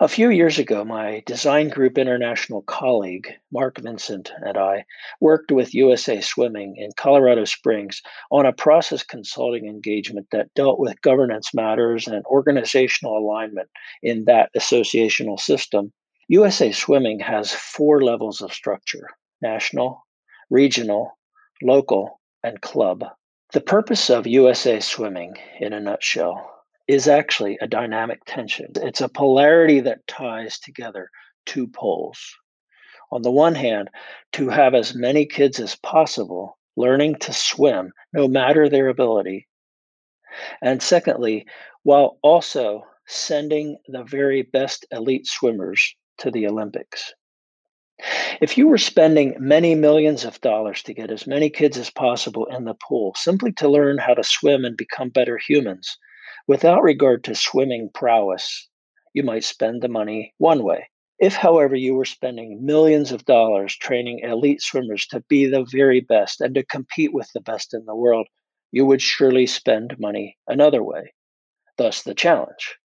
A 0.00 0.08
few 0.08 0.30
years 0.30 0.58
ago, 0.58 0.84
my 0.84 1.22
Design 1.26 1.68
Group 1.68 1.98
International 1.98 2.62
colleague, 2.62 3.28
Mark 3.52 3.78
Vincent, 3.78 4.32
and 4.38 4.56
I 4.56 4.84
worked 5.20 5.52
with 5.52 5.74
USA 5.74 6.20
Swimming 6.20 6.76
in 6.76 6.90
Colorado 6.96 7.44
Springs 7.44 8.02
on 8.30 8.46
a 8.46 8.52
process 8.52 9.02
consulting 9.02 9.66
engagement 9.66 10.28
that 10.32 10.52
dealt 10.54 10.80
with 10.80 11.02
governance 11.02 11.52
matters 11.52 12.08
and 12.08 12.24
organizational 12.24 13.18
alignment 13.18 13.68
in 14.02 14.24
that 14.24 14.50
associational 14.56 15.38
system. 15.38 15.92
USA 16.26 16.72
Swimming 16.72 17.20
has 17.20 17.52
four 17.52 18.02
levels 18.02 18.40
of 18.40 18.52
structure 18.52 19.06
national, 19.42 20.06
regional, 20.50 21.18
local, 21.62 22.20
and 22.42 22.60
club. 22.60 23.04
The 23.52 23.60
purpose 23.60 24.08
of 24.08 24.26
USA 24.26 24.80
Swimming, 24.80 25.34
in 25.60 25.72
a 25.74 25.80
nutshell, 25.80 26.51
is 26.92 27.08
actually 27.08 27.56
a 27.62 27.66
dynamic 27.66 28.22
tension. 28.26 28.66
It's 28.76 29.00
a 29.00 29.08
polarity 29.08 29.80
that 29.80 30.06
ties 30.06 30.58
together 30.58 31.08
two 31.46 31.66
poles. 31.66 32.20
On 33.10 33.22
the 33.22 33.30
one 33.30 33.54
hand, 33.54 33.88
to 34.32 34.50
have 34.50 34.74
as 34.74 34.94
many 34.94 35.24
kids 35.24 35.58
as 35.58 35.74
possible 35.76 36.58
learning 36.76 37.14
to 37.20 37.32
swim, 37.32 37.92
no 38.12 38.28
matter 38.28 38.68
their 38.68 38.88
ability. 38.88 39.48
And 40.60 40.82
secondly, 40.82 41.46
while 41.82 42.18
also 42.22 42.82
sending 43.06 43.78
the 43.88 44.04
very 44.04 44.42
best 44.42 44.84
elite 44.90 45.26
swimmers 45.26 45.94
to 46.18 46.30
the 46.30 46.46
Olympics. 46.46 47.14
If 48.42 48.58
you 48.58 48.68
were 48.68 48.78
spending 48.78 49.34
many 49.38 49.74
millions 49.74 50.26
of 50.26 50.40
dollars 50.42 50.82
to 50.82 50.94
get 50.94 51.10
as 51.10 51.26
many 51.26 51.48
kids 51.48 51.78
as 51.78 51.88
possible 51.88 52.44
in 52.46 52.64
the 52.64 52.74
pool 52.74 53.14
simply 53.16 53.52
to 53.52 53.68
learn 53.68 53.96
how 53.96 54.12
to 54.12 54.22
swim 54.22 54.66
and 54.66 54.76
become 54.76 55.08
better 55.08 55.38
humans, 55.38 55.96
Without 56.48 56.82
regard 56.82 57.22
to 57.24 57.34
swimming 57.34 57.88
prowess, 57.94 58.68
you 59.14 59.22
might 59.22 59.44
spend 59.44 59.80
the 59.80 59.88
money 59.88 60.34
one 60.38 60.64
way. 60.64 60.88
If, 61.18 61.34
however, 61.34 61.76
you 61.76 61.94
were 61.94 62.04
spending 62.04 62.64
millions 62.64 63.12
of 63.12 63.24
dollars 63.24 63.76
training 63.76 64.20
elite 64.24 64.60
swimmers 64.60 65.06
to 65.08 65.20
be 65.28 65.46
the 65.46 65.64
very 65.64 66.00
best 66.00 66.40
and 66.40 66.52
to 66.56 66.64
compete 66.64 67.12
with 67.12 67.30
the 67.32 67.40
best 67.40 67.74
in 67.74 67.84
the 67.84 67.94
world, 67.94 68.26
you 68.72 68.84
would 68.86 69.00
surely 69.00 69.46
spend 69.46 70.00
money 70.00 70.36
another 70.48 70.82
way. 70.82 71.14
Thus, 71.76 72.02
the 72.02 72.14
challenge. 72.14 72.76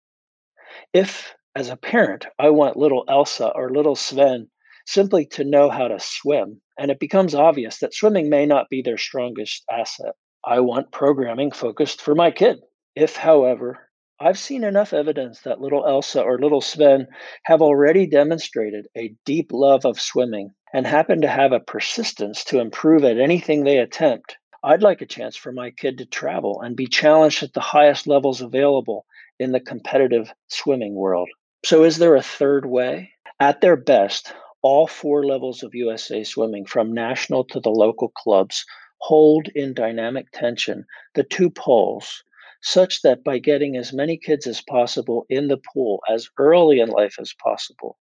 If, 0.94 1.34
as 1.56 1.70
a 1.70 1.78
parent, 1.78 2.28
I 2.38 2.52
want 2.52 2.78
little 2.78 3.06
Elsa 3.08 3.48
or 3.48 3.72
little 3.72 3.96
Sven 3.96 4.52
simply 4.86 5.26
to 5.26 5.44
know 5.44 5.72
how 5.72 5.88
to 5.88 6.00
swim, 6.00 6.62
and 6.78 6.92
it 6.92 7.00
becomes 7.00 7.34
obvious 7.34 7.80
that 7.80 7.96
swimming 7.96 8.30
may 8.30 8.46
not 8.46 8.70
be 8.70 8.84
their 8.84 8.98
strongest 8.98 9.64
asset, 9.72 10.14
I 10.46 10.60
want 10.60 10.92
programming 10.92 11.52
focused 11.52 12.02
for 12.02 12.14
my 12.14 12.30
kid. 12.30 12.60
If, 13.00 13.16
however, 13.16 13.92
I've 14.20 14.40
seen 14.40 14.64
enough 14.64 14.92
evidence 14.92 15.42
that 15.42 15.62
little 15.62 15.86
Elsa 15.86 16.20
or 16.20 16.40
little 16.40 16.62
Sven 16.62 17.06
have 17.44 17.62
already 17.62 18.08
demonstrated 18.08 18.88
a 18.98 19.14
deep 19.24 19.52
love 19.54 19.86
of 19.86 20.02
swimming 20.02 20.56
and 20.74 20.88
happen 20.88 21.22
to 21.22 21.28
have 21.28 21.52
a 21.52 21.60
persistence 21.60 22.44
to 22.46 22.60
improve 22.60 23.04
at 23.04 23.20
anything 23.20 23.64
they 23.64 23.78
attempt, 23.78 24.38
I'd 24.64 24.82
like 24.82 25.02
a 25.02 25.06
chance 25.06 25.36
for 25.36 25.52
my 25.52 25.70
kid 25.70 26.00
to 26.00 26.08
travel 26.08 26.60
and 26.60 26.76
be 26.76 26.88
challenged 26.88 27.44
at 27.44 27.54
the 27.54 27.60
highest 27.60 28.08
levels 28.08 28.42
available 28.42 29.06
in 29.38 29.52
the 29.52 29.60
competitive 29.60 30.34
swimming 30.48 30.96
world. 30.96 31.30
So, 31.64 31.84
is 31.84 32.00
there 32.00 32.16
a 32.16 32.24
third 32.24 32.66
way? 32.66 33.12
At 33.40 33.62
their 33.62 33.76
best, 33.76 34.34
all 34.64 34.88
four 34.88 35.24
levels 35.24 35.62
of 35.62 35.76
USA 35.76 36.24
swimming, 36.24 36.66
from 36.66 36.96
national 36.96 37.44
to 37.50 37.60
the 37.60 37.70
local 37.70 38.10
clubs, 38.10 38.66
hold 39.02 39.50
in 39.54 39.76
dynamic 39.76 40.32
tension 40.32 40.88
the 41.14 41.24
two 41.24 41.52
poles 41.52 42.24
such 42.68 43.02
that 43.02 43.24
by 43.24 43.40
getting 43.40 43.78
as 43.78 43.94
many 43.94 44.18
kids 44.18 44.46
as 44.46 44.62
possible 44.62 45.26
in 45.30 45.48
the 45.48 45.58
pool 45.74 46.02
as 46.10 46.30
early 46.38 46.82
in 46.82 46.90
life 46.90 47.16
as 47.18 47.34
possible, 47.42 47.98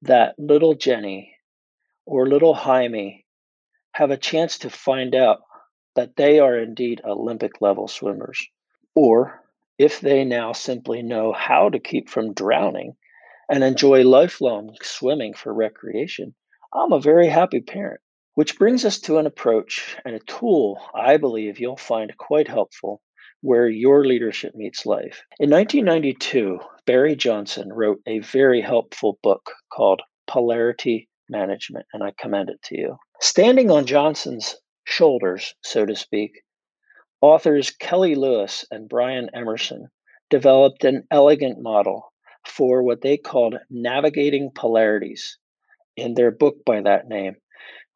that 0.00 0.34
little 0.38 0.74
Jenny 0.74 1.36
or 2.06 2.26
little 2.26 2.54
Jaime 2.54 3.26
have 3.92 4.10
a 4.10 4.16
chance 4.16 4.56
to 4.58 4.70
find 4.70 5.14
out 5.14 5.42
that 5.94 6.16
they 6.16 6.38
are 6.38 6.56
indeed 6.56 7.02
Olympic 7.04 7.60
level 7.60 7.86
swimmers. 7.86 8.42
Or 8.94 9.42
if 9.78 10.00
they 10.00 10.24
now 10.24 10.52
simply 10.52 11.02
know 11.02 11.32
how 11.34 11.68
to 11.68 11.78
keep 11.78 12.08
from 12.08 12.32
drowning 12.32 12.96
and 13.50 13.62
enjoy 13.62 14.04
lifelong 14.04 14.74
swimming 14.80 15.34
for 15.34 15.52
recreation, 15.52 16.34
I'm 16.72 16.92
a 16.92 17.00
very 17.00 17.28
happy 17.28 17.60
parent. 17.60 18.00
Which 18.36 18.58
brings 18.58 18.86
us 18.86 19.00
to 19.00 19.18
an 19.18 19.26
approach 19.26 19.98
and 20.06 20.14
a 20.14 20.20
tool 20.20 20.80
I 20.94 21.18
believe 21.18 21.60
you'll 21.60 21.76
find 21.76 22.16
quite 22.16 22.48
helpful 22.48 23.02
where 23.42 23.68
your 23.68 24.04
leadership 24.04 24.54
meets 24.54 24.86
life. 24.86 25.22
In 25.38 25.50
1992, 25.50 26.60
Barry 26.86 27.16
Johnson 27.16 27.72
wrote 27.72 28.00
a 28.06 28.20
very 28.20 28.60
helpful 28.60 29.18
book 29.22 29.50
called 29.70 30.00
Polarity 30.26 31.08
Management, 31.28 31.86
and 31.92 32.02
I 32.02 32.12
commend 32.18 32.50
it 32.50 32.62
to 32.64 32.78
you. 32.78 32.96
Standing 33.20 33.70
on 33.70 33.86
Johnson's 33.86 34.56
shoulders, 34.84 35.54
so 35.62 35.84
to 35.84 35.96
speak, 35.96 36.42
authors 37.20 37.70
Kelly 37.70 38.14
Lewis 38.14 38.64
and 38.70 38.88
Brian 38.88 39.28
Emerson 39.34 39.88
developed 40.30 40.84
an 40.84 41.04
elegant 41.10 41.60
model 41.60 42.12
for 42.46 42.82
what 42.82 43.00
they 43.00 43.16
called 43.16 43.56
navigating 43.70 44.50
polarities 44.54 45.38
in 45.96 46.14
their 46.14 46.30
book 46.30 46.64
by 46.64 46.80
that 46.80 47.08
name, 47.08 47.36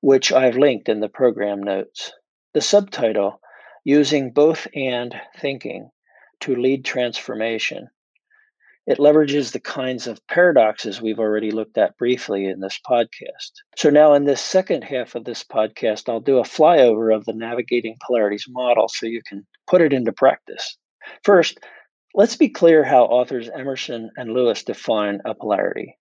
which 0.00 0.32
I've 0.32 0.56
linked 0.56 0.88
in 0.88 1.00
the 1.00 1.08
program 1.08 1.62
notes. 1.62 2.12
The 2.52 2.60
subtitle 2.60 3.40
using 3.86 4.32
both 4.32 4.66
and 4.74 5.14
thinking 5.38 5.88
to 6.40 6.56
lead 6.56 6.84
transformation. 6.84 7.88
It 8.84 8.98
leverages 8.98 9.52
the 9.52 9.60
kinds 9.60 10.08
of 10.08 10.26
paradoxes 10.26 11.00
we've 11.00 11.20
already 11.20 11.52
looked 11.52 11.78
at 11.78 11.96
briefly 11.96 12.46
in 12.46 12.58
this 12.58 12.80
podcast. 12.84 13.52
So, 13.76 13.88
now 13.88 14.14
in 14.14 14.24
this 14.24 14.40
second 14.40 14.82
half 14.82 15.14
of 15.14 15.24
this 15.24 15.44
podcast, 15.44 16.08
I'll 16.08 16.18
do 16.18 16.38
a 16.38 16.42
flyover 16.42 17.14
of 17.14 17.26
the 17.26 17.32
navigating 17.32 17.96
polarities 18.04 18.46
model 18.48 18.88
so 18.88 19.06
you 19.06 19.22
can 19.24 19.46
put 19.68 19.82
it 19.82 19.92
into 19.92 20.12
practice. 20.12 20.76
First, 21.22 21.60
let's 22.12 22.34
be 22.34 22.48
clear 22.48 22.82
how 22.82 23.04
authors 23.04 23.48
Emerson 23.48 24.10
and 24.16 24.32
Lewis 24.32 24.64
define 24.64 25.20
a 25.24 25.32
polarity. 25.32 25.96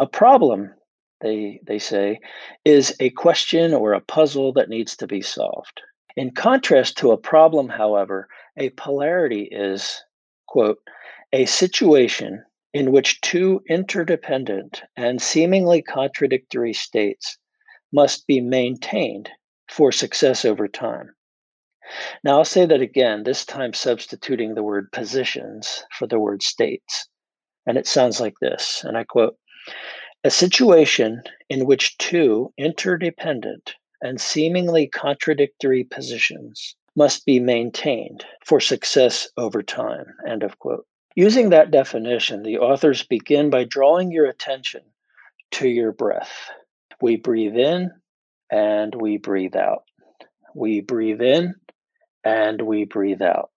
A 0.00 0.06
problem, 0.08 0.74
they, 1.20 1.60
they 1.64 1.78
say, 1.78 2.18
is 2.64 2.96
a 2.98 3.10
question 3.10 3.72
or 3.72 3.92
a 3.92 4.00
puzzle 4.00 4.54
that 4.54 4.68
needs 4.68 4.96
to 4.96 5.06
be 5.06 5.22
solved. 5.22 5.80
In 6.16 6.32
contrast 6.32 6.98
to 6.98 7.12
a 7.12 7.16
problem, 7.16 7.70
however, 7.70 8.28
a 8.56 8.70
polarity 8.70 9.48
is, 9.50 10.02
quote, 10.46 10.78
a 11.32 11.46
situation 11.46 12.44
in 12.74 12.92
which 12.92 13.20
two 13.20 13.62
interdependent 13.68 14.82
and 14.96 15.20
seemingly 15.20 15.82
contradictory 15.82 16.72
states 16.72 17.38
must 17.92 18.26
be 18.26 18.40
maintained 18.40 19.30
for 19.68 19.92
success 19.92 20.44
over 20.44 20.68
time. 20.68 21.14
Now, 22.22 22.38
I'll 22.38 22.44
say 22.44 22.66
that 22.66 22.80
again, 22.80 23.22
this 23.22 23.44
time 23.44 23.72
substituting 23.72 24.54
the 24.54 24.62
word 24.62 24.92
positions 24.92 25.84
for 25.92 26.06
the 26.06 26.18
word 26.18 26.42
states. 26.42 27.08
And 27.66 27.76
it 27.78 27.86
sounds 27.86 28.20
like 28.20 28.34
this, 28.40 28.84
and 28.84 28.96
I 28.96 29.04
quote 29.04 29.36
A 30.24 30.30
situation 30.30 31.22
in 31.48 31.66
which 31.66 31.96
two 31.98 32.52
interdependent 32.58 33.74
and 34.02 34.20
seemingly 34.20 34.88
contradictory 34.88 35.84
positions 35.84 36.76
must 36.96 37.24
be 37.24 37.40
maintained 37.40 38.24
for 38.44 38.60
success 38.60 39.28
over 39.36 39.62
time. 39.62 40.06
End 40.28 40.42
of 40.42 40.58
quote. 40.58 40.86
Using 41.14 41.50
that 41.50 41.70
definition, 41.70 42.42
the 42.42 42.58
authors 42.58 43.02
begin 43.02 43.48
by 43.50 43.64
drawing 43.64 44.10
your 44.10 44.26
attention 44.26 44.82
to 45.52 45.68
your 45.68 45.92
breath. 45.92 46.50
We 47.00 47.16
breathe 47.16 47.56
in 47.56 47.90
and 48.50 48.94
we 48.94 49.18
breathe 49.18 49.56
out. 49.56 49.84
We 50.54 50.80
breathe 50.80 51.22
in 51.22 51.54
and 52.24 52.60
we 52.62 52.84
breathe 52.84 53.22
out. 53.22 53.50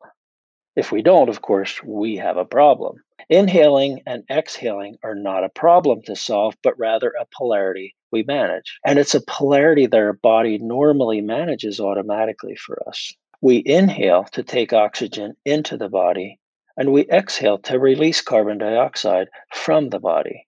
If 0.76 0.92
we 0.92 1.02
don't, 1.02 1.30
of 1.30 1.42
course, 1.42 1.82
we 1.84 2.18
have 2.18 2.36
a 2.36 2.46
problem. 2.46 3.04
Inhaling 3.30 4.02
and 4.06 4.24
exhaling 4.30 4.98
are 5.04 5.16
not 5.16 5.44
a 5.44 5.50
problem 5.50 6.02
to 6.04 6.16
solve, 6.16 6.56
but 6.62 6.78
rather 6.78 7.14
a 7.20 7.26
polarity 7.36 7.96
we 8.12 8.24
manage. 8.24 8.78
And 8.86 9.00
it's 9.00 9.16
a 9.16 9.26
polarity 9.26 9.86
that 9.86 9.98
our 9.98 10.14
body 10.14 10.58
normally 10.58 11.22
manages 11.22 11.80
automatically 11.80 12.56
for 12.56 12.84
us. 12.88 13.14
We 13.42 13.64
inhale 13.66 14.26
to 14.34 14.44
take 14.44 14.74
oxygen 14.74 15.38
into 15.46 15.78
the 15.78 15.90
body, 15.90 16.40
and 16.76 16.92
we 16.92 17.08
exhale 17.10 17.58
to 17.60 17.80
release 17.80 18.22
carbon 18.22 18.58
dioxide 18.58 19.28
from 19.54 19.90
the 19.90 20.00
body. 20.00 20.46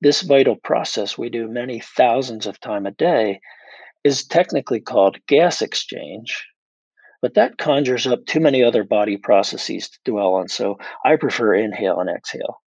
This 0.00 0.22
vital 0.22 0.56
process 0.56 1.18
we 1.18 1.30
do 1.30 1.48
many 1.48 1.80
thousands 1.80 2.46
of 2.46 2.60
times 2.60 2.88
a 2.88 2.90
day 2.92 3.40
is 4.04 4.26
technically 4.26 4.80
called 4.80 5.24
gas 5.26 5.62
exchange, 5.62 6.44
but 7.22 7.34
that 7.34 7.56
conjures 7.56 8.06
up 8.06 8.26
too 8.26 8.40
many 8.40 8.62
other 8.62 8.84
body 8.84 9.16
processes 9.16 9.88
to 9.88 9.98
dwell 10.04 10.34
on. 10.34 10.48
So 10.48 10.78
I 11.04 11.16
prefer 11.16 11.54
inhale 11.54 12.00
and 12.00 12.10
exhale. 12.10 12.60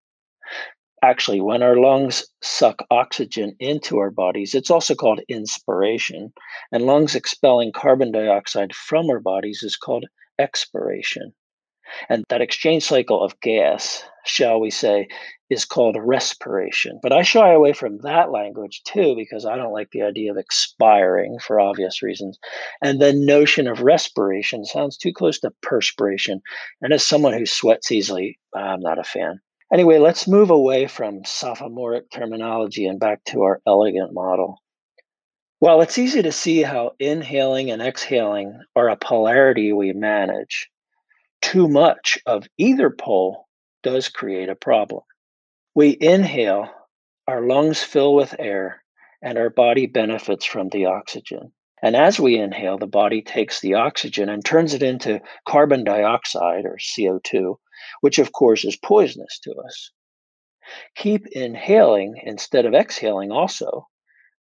Actually, 1.03 1.41
when 1.41 1.65
our 1.65 1.77
lungs 1.77 2.25
suck 2.43 2.85
oxygen 2.91 3.57
into 3.59 3.99
our 3.99 4.11
bodies, 4.11 4.55
it's 4.55 4.71
also 4.71 4.95
called 4.95 5.21
inspiration. 5.29 6.33
And 6.71 6.85
lungs 6.85 7.17
expelling 7.17 7.73
carbon 7.73 8.13
dioxide 8.13 8.73
from 8.73 9.11
our 9.11 9.19
bodies 9.19 9.65
is 9.65 9.77
called 9.77 10.05
expiration. 10.39 11.33
And 12.09 12.25
that 12.29 12.41
exchange 12.41 12.85
cycle 12.85 13.23
of 13.23 13.41
gas, 13.41 14.05
shall 14.25 14.61
we 14.61 14.71
say, 14.71 15.09
is 15.51 15.65
called 15.65 15.97
respiration. 16.01 16.99
But 17.03 17.13
I 17.13 17.23
shy 17.23 17.53
away 17.53 17.75
from 17.75 17.99
that 17.99 18.31
language 18.31 18.83
too 18.85 19.15
because 19.15 19.45
I 19.45 19.57
don't 19.57 19.73
like 19.73 19.91
the 19.91 20.03
idea 20.03 20.31
of 20.31 20.39
expiring 20.39 21.39
for 21.39 21.61
obvious 21.61 22.03
reasons. 22.03 22.39
And 22.83 23.01
the 23.01 23.13
notion 23.13 23.69
of 23.69 23.83
respiration 23.83 24.65
sounds 24.65 24.97
too 24.97 25.13
close 25.13 25.39
to 25.41 25.53
perspiration. 25.61 26.41
And 26.81 26.93
as 26.93 27.07
someone 27.07 27.35
who 27.35 27.47
sweats 27.47 27.93
easily, 27.93 28.39
I'm 28.55 28.81
not 28.81 28.99
a 28.99 29.05
fan. 29.05 29.41
Anyway, 29.73 29.99
let's 29.99 30.29
move 30.29 30.51
away 30.51 30.87
from 30.87 31.25
sophomoric 31.25 32.11
terminology 32.11 32.87
and 32.87 32.99
back 32.99 33.25
to 33.25 33.43
our 33.43 33.61
elegant 33.67 34.13
model. 34.13 34.59
Well, 35.61 35.81
it's 35.81 35.97
easy 35.97 36.23
to 36.23 36.33
see 36.33 36.63
how 36.63 36.93
inhaling 36.99 37.71
and 37.71 37.81
exhaling 37.81 38.59
are 38.75 38.89
a 38.89 38.97
polarity 38.97 39.73
we 39.73 39.93
manage 39.93 40.69
too 41.43 41.69
much 41.69 42.19
of 42.25 42.47
either 42.57 42.89
pole 42.89 43.49
does 43.83 44.09
create 44.09 44.49
a 44.49 44.55
problem. 44.55 45.03
We 45.75 45.97
inhale, 46.01 46.71
our 47.27 47.43
lungs 47.47 47.83
fill 47.83 48.15
with 48.15 48.35
air, 48.39 48.83
and 49.21 49.37
our 49.37 49.51
body 49.51 49.87
benefits 49.87 50.45
from 50.45 50.69
the 50.69 50.87
oxygen. 50.87 51.53
And 51.83 51.97
as 51.97 52.21
we 52.21 52.39
inhale, 52.39 52.79
the 52.79 52.87
body 52.87 53.23
takes 53.23 53.61
the 53.61 53.75
oxygen 53.75 54.29
and 54.29 54.45
turns 54.45 54.73
it 54.73 54.83
into 54.83 55.21
carbon 55.47 55.83
dioxide 55.83 56.65
or 56.65 56.79
CO2, 56.79 57.57
which 58.01 58.19
of 58.19 58.33
course 58.33 58.65
is 58.65 58.77
poisonous 58.77 59.41
to 59.41 59.53
us. 59.67 59.91
Keep 60.95 61.27
inhaling 61.33 62.21
instead 62.23 62.67
of 62.67 62.75
exhaling 62.75 63.33
also, 63.33 63.89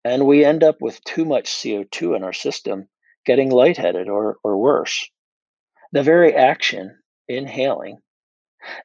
and 0.03 0.25
we 0.25 0.43
end 0.43 0.63
up 0.63 0.81
with 0.81 1.03
too 1.03 1.25
much 1.25 1.45
CO2 1.45 2.15
in 2.15 2.23
our 2.23 2.33
system, 2.33 2.89
getting 3.23 3.51
lightheaded 3.51 4.10
or, 4.10 4.38
or 4.43 4.57
worse 4.57 5.07
the 5.91 6.04
very 6.04 6.34
action, 6.36 7.00
inhaling, 7.28 8.00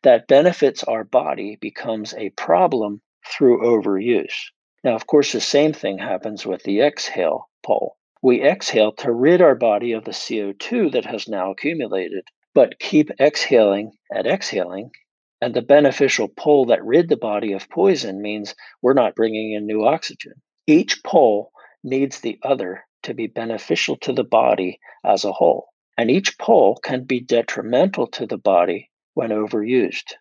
that 0.03 0.29
benefits 0.29 0.85
our 0.85 1.03
body 1.03 1.57
becomes 1.61 2.15
a 2.15 2.31
problem 2.31 3.03
through 3.27 3.63
overuse. 3.63 4.51
Now, 4.85 4.95
of 4.95 5.07
course, 5.07 5.33
the 5.33 5.41
same 5.41 5.73
thing 5.73 5.99
happens 5.99 6.47
with 6.47 6.63
the 6.63 6.81
exhale 6.81 7.49
pole. 7.65 7.97
We 8.23 8.43
exhale 8.43 8.93
to 8.93 9.13
rid 9.13 9.41
our 9.41 9.55
body 9.55 9.93
of 9.93 10.05
the 10.05 10.13
CO2 10.13 10.93
that 10.93 11.07
has 11.07 11.27
now 11.27 11.51
accumulated, 11.51 12.25
but 12.55 12.79
keep 12.79 13.11
exhaling 13.21 13.93
and 14.11 14.27
exhaling. 14.27 14.93
And 15.41 15.55
the 15.55 15.63
beneficial 15.63 16.29
pole 16.29 16.67
that 16.67 16.85
rid 16.85 17.09
the 17.09 17.17
body 17.17 17.53
of 17.53 17.69
poison 17.69 18.23
means 18.23 18.55
we're 18.81 18.93
not 18.93 19.17
bringing 19.17 19.53
in 19.55 19.67
new 19.67 19.85
oxygen. 19.85 20.35
Each 20.69 21.03
pole 21.03 21.51
needs 21.83 22.21
the 22.21 22.39
other 22.45 22.85
to 23.03 23.15
be 23.15 23.27
beneficial 23.27 23.97
to 23.97 24.13
the 24.13 24.23
body 24.23 24.79
as 25.05 25.25
a 25.25 25.33
whole 25.33 25.72
and 25.97 26.11
each 26.11 26.39
pole 26.39 26.79
can 26.83 27.05
be 27.05 27.21
detrimental 27.21 28.07
to 28.09 28.27
the 28.27 28.39
body 28.39 28.91
when 29.15 29.31
overused. 29.31 30.15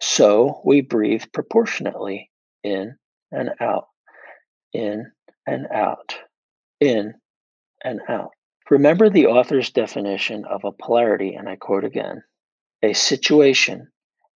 So 0.00 0.60
we 0.64 0.80
breathe 0.80 1.24
proportionately 1.32 2.30
in 2.64 2.96
and 3.30 3.50
out, 3.60 3.86
in 4.72 5.12
and 5.46 5.66
out, 5.72 6.18
in 6.80 7.14
and 7.84 8.00
out. 8.08 8.30
Remember 8.68 9.08
the 9.08 9.26
author's 9.26 9.70
definition 9.70 10.44
of 10.44 10.64
a 10.64 10.72
polarity, 10.72 11.34
and 11.34 11.48
I 11.48 11.56
quote 11.56 11.84
again 11.84 12.22
a 12.82 12.92
situation 12.92 13.88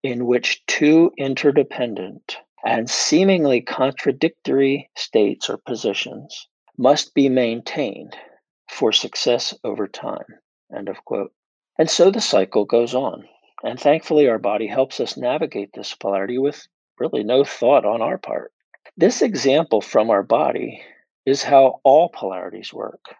in 0.02 0.26
which 0.26 0.64
two 0.66 1.12
interdependent 1.16 2.38
and 2.64 2.88
seemingly 2.88 3.60
contradictory 3.60 4.90
states 4.96 5.48
or 5.48 5.58
positions 5.58 6.48
must 6.78 7.14
be 7.14 7.28
maintained 7.28 8.16
for 8.70 8.92
success 8.92 9.54
over 9.64 9.86
time. 9.86 10.24
End 10.74 10.88
of 10.88 11.04
quote. 11.04 11.32
And 11.78 11.88
so 11.90 12.10
the 12.10 12.20
cycle 12.20 12.64
goes 12.64 12.94
on. 12.94 13.28
And 13.62 13.78
thankfully, 13.78 14.28
our 14.28 14.38
body 14.38 14.66
helps 14.66 15.00
us 15.00 15.16
navigate 15.16 15.70
this 15.72 15.94
polarity 15.94 16.38
with 16.38 16.66
really 16.98 17.22
no 17.22 17.44
thought 17.44 17.84
on 17.84 18.02
our 18.02 18.18
part. 18.18 18.52
This 18.96 19.22
example 19.22 19.80
from 19.80 20.10
our 20.10 20.22
body 20.22 20.82
is 21.24 21.42
how 21.42 21.80
all 21.84 22.08
polarities 22.08 22.72
work. 22.72 23.14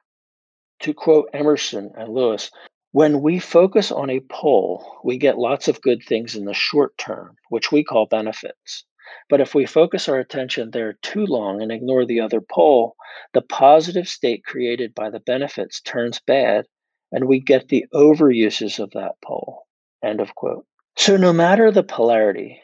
To 0.80 0.92
quote 0.92 1.30
Emerson 1.32 1.92
and 1.96 2.12
Lewis, 2.12 2.50
when 2.90 3.22
we 3.22 3.38
focus 3.38 3.92
on 3.92 4.10
a 4.10 4.20
pole, 4.20 5.00
we 5.04 5.16
get 5.16 5.38
lots 5.38 5.68
of 5.68 5.80
good 5.80 6.02
things 6.02 6.36
in 6.36 6.44
the 6.44 6.54
short 6.54 6.98
term, 6.98 7.36
which 7.48 7.70
we 7.70 7.84
call 7.84 8.06
benefits. 8.06 8.84
But 9.28 9.40
if 9.40 9.54
we 9.54 9.66
focus 9.66 10.08
our 10.08 10.18
attention 10.18 10.70
there 10.70 10.94
too 11.02 11.24
long 11.24 11.62
and 11.62 11.70
ignore 11.70 12.04
the 12.04 12.20
other 12.20 12.40
pole, 12.40 12.96
the 13.32 13.42
positive 13.42 14.08
state 14.08 14.44
created 14.44 14.94
by 14.94 15.10
the 15.10 15.20
benefits 15.20 15.80
turns 15.80 16.20
bad 16.20 16.66
and 17.12 17.28
we 17.28 17.40
get 17.40 17.68
the 17.68 17.84
overuses 17.94 18.78
of 18.78 18.90
that 18.92 19.12
pole. 19.22 19.66
End 20.02 20.20
of 20.20 20.34
quote. 20.34 20.66
So, 20.96 21.16
no 21.16 21.32
matter 21.32 21.70
the 21.70 21.82
polarity, 21.82 22.60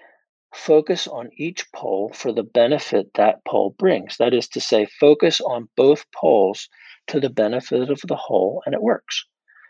focus 0.54 1.06
on 1.06 1.30
each 1.36 1.70
pole 1.72 2.10
for 2.14 2.32
the 2.32 2.42
benefit 2.42 3.10
that 3.14 3.44
pole 3.46 3.74
brings. 3.78 4.16
That 4.16 4.34
is 4.34 4.48
to 4.48 4.60
say, 4.60 4.86
focus 4.98 5.40
on 5.40 5.68
both 5.76 6.04
poles 6.14 6.68
to 7.08 7.20
the 7.20 7.30
benefit 7.30 7.90
of 7.90 8.00
the 8.06 8.16
whole, 8.16 8.62
and 8.66 8.74
it 8.74 8.82
works. 8.82 9.24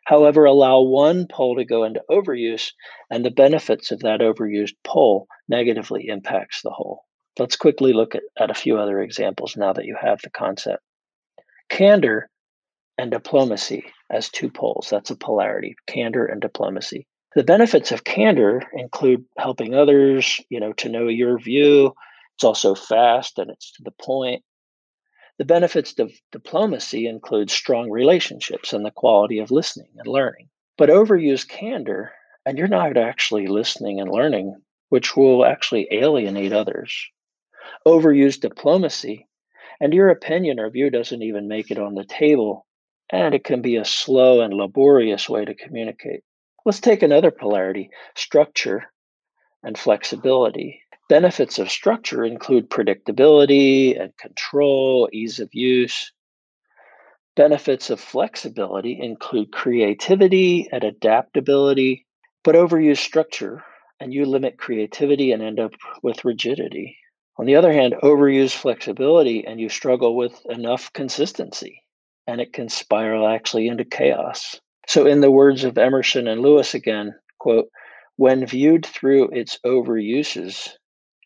However, 0.06 0.44
allow 0.44 0.80
one 0.80 1.26
pole 1.26 1.56
to 1.56 1.64
go 1.64 1.84
into 1.84 2.02
overuse, 2.10 2.72
and 3.10 3.24
the 3.24 3.30
benefits 3.30 3.90
of 3.90 4.00
that 4.00 4.20
overused 4.20 4.74
pole 4.84 5.26
negatively 5.48 6.06
impacts 6.08 6.62
the 6.62 6.70
whole. 6.70 7.04
Let's 7.38 7.56
quickly 7.56 7.92
look 7.92 8.14
at, 8.14 8.22
at 8.38 8.50
a 8.50 8.54
few 8.54 8.78
other 8.78 9.00
examples 9.00 9.56
now 9.56 9.72
that 9.74 9.84
you 9.84 9.96
have 10.00 10.20
the 10.22 10.30
concept. 10.30 10.82
Candor 11.68 12.30
and 12.96 13.10
diplomacy 13.10 13.84
as 14.10 14.28
two 14.28 14.50
poles. 14.50 14.88
That's 14.90 15.10
a 15.10 15.16
polarity, 15.16 15.76
candor 15.86 16.26
and 16.26 16.40
diplomacy. 16.40 17.06
The 17.34 17.44
benefits 17.44 17.92
of 17.92 18.04
candor 18.04 18.62
include 18.72 19.24
helping 19.36 19.74
others, 19.74 20.40
you 20.48 20.60
know, 20.60 20.72
to 20.74 20.88
know 20.88 21.08
your 21.08 21.38
view. 21.38 21.92
It's 22.36 22.44
also 22.44 22.74
fast 22.74 23.38
and 23.38 23.50
it's 23.50 23.72
to 23.72 23.82
the 23.82 23.92
point. 23.92 24.42
The 25.38 25.44
benefits 25.44 25.98
of 25.98 26.12
diplomacy 26.32 27.06
include 27.06 27.50
strong 27.50 27.90
relationships 27.90 28.72
and 28.72 28.84
the 28.84 28.90
quality 28.90 29.38
of 29.38 29.50
listening 29.50 29.90
and 29.96 30.06
learning. 30.06 30.48
But 30.76 30.88
overuse 30.88 31.46
candor, 31.46 32.12
and 32.46 32.56
you're 32.56 32.66
not 32.66 32.96
actually 32.96 33.46
listening 33.46 34.00
and 34.00 34.10
learning, 34.10 34.60
which 34.88 35.16
will 35.16 35.44
actually 35.44 35.86
alienate 35.90 36.52
others. 36.52 37.08
Overuse 37.86 38.40
diplomacy, 38.40 39.28
and 39.80 39.92
your 39.92 40.08
opinion 40.08 40.58
or 40.58 40.70
view 40.70 40.90
doesn't 40.90 41.22
even 41.22 41.46
make 41.46 41.70
it 41.70 41.78
on 41.78 41.94
the 41.94 42.04
table 42.04 42.66
and 43.10 43.34
it 43.34 43.44
can 43.44 43.62
be 43.62 43.76
a 43.76 43.84
slow 43.84 44.40
and 44.40 44.52
laborious 44.52 45.28
way 45.28 45.44
to 45.44 45.54
communicate. 45.54 46.22
Let's 46.64 46.80
take 46.80 47.02
another 47.02 47.30
polarity 47.30 47.90
structure 48.14 48.84
and 49.62 49.78
flexibility. 49.78 50.82
Benefits 51.08 51.58
of 51.58 51.70
structure 51.70 52.24
include 52.24 52.68
predictability 52.68 53.98
and 53.98 54.14
control, 54.18 55.08
ease 55.12 55.40
of 55.40 55.48
use. 55.52 56.12
Benefits 57.34 57.88
of 57.88 58.00
flexibility 58.00 58.98
include 59.00 59.52
creativity 59.52 60.68
and 60.70 60.84
adaptability, 60.84 62.04
but 62.44 62.54
overuse 62.54 62.98
structure 62.98 63.64
and 64.00 64.12
you 64.12 64.26
limit 64.26 64.58
creativity 64.58 65.32
and 65.32 65.42
end 65.42 65.58
up 65.58 65.72
with 66.02 66.24
rigidity. 66.24 66.98
On 67.38 67.46
the 67.46 67.56
other 67.56 67.72
hand, 67.72 67.94
overuse 68.02 68.54
flexibility 68.54 69.46
and 69.46 69.58
you 69.58 69.68
struggle 69.68 70.14
with 70.14 70.44
enough 70.46 70.92
consistency 70.92 71.82
and 72.28 72.42
it 72.42 72.52
can 72.52 72.68
spiral 72.68 73.26
actually 73.26 73.66
into 73.66 73.86
chaos. 73.86 74.60
So, 74.86 75.06
in 75.06 75.22
the 75.22 75.30
words 75.30 75.64
of 75.64 75.78
Emerson 75.78 76.28
and 76.28 76.42
Lewis 76.42 76.74
again, 76.74 77.14
quote, 77.38 77.70
when 78.16 78.44
viewed 78.44 78.84
through 78.84 79.30
its 79.30 79.58
overuses, 79.64 80.68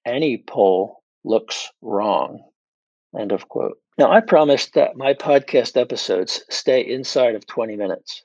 any 0.07 0.45
pole 0.47 1.03
looks 1.25 1.73
wrong. 1.83 2.39
End 3.19 3.33
of 3.33 3.49
quote. 3.49 3.79
Now, 3.99 4.13
I 4.13 4.21
promised 4.21 4.75
that 4.75 4.95
my 4.97 5.13
podcast 5.13 5.77
episodes 5.77 6.45
stay 6.51 6.81
inside 6.81 7.35
of 7.35 7.49
20 7.49 7.75
minutes, 7.75 8.23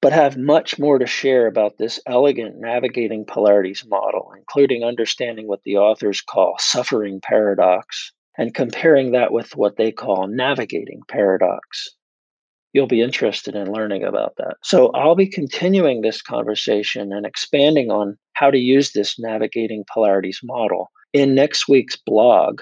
but 0.00 0.14
have 0.14 0.38
much 0.38 0.78
more 0.78 0.98
to 0.98 1.06
share 1.06 1.46
about 1.46 1.76
this 1.76 2.00
elegant 2.06 2.56
navigating 2.58 3.26
polarities 3.26 3.84
model, 3.86 4.32
including 4.38 4.84
understanding 4.84 5.48
what 5.48 5.62
the 5.64 5.76
authors 5.76 6.22
call 6.22 6.56
suffering 6.58 7.20
paradox 7.20 8.12
and 8.38 8.54
comparing 8.54 9.12
that 9.12 9.32
with 9.32 9.54
what 9.54 9.76
they 9.76 9.92
call 9.92 10.26
navigating 10.26 11.02
paradox 11.08 11.95
you'll 12.76 12.86
be 12.86 13.00
interested 13.00 13.56
in 13.56 13.72
learning 13.72 14.04
about 14.04 14.34
that. 14.36 14.58
So 14.62 14.88
I'll 14.88 15.14
be 15.14 15.26
continuing 15.26 16.02
this 16.02 16.20
conversation 16.20 17.10
and 17.10 17.24
expanding 17.24 17.90
on 17.90 18.18
how 18.34 18.50
to 18.50 18.58
use 18.58 18.92
this 18.92 19.18
navigating 19.18 19.86
polarities 19.90 20.40
model 20.44 20.90
in 21.14 21.34
next 21.34 21.68
week's 21.68 21.96
blog, 21.96 22.60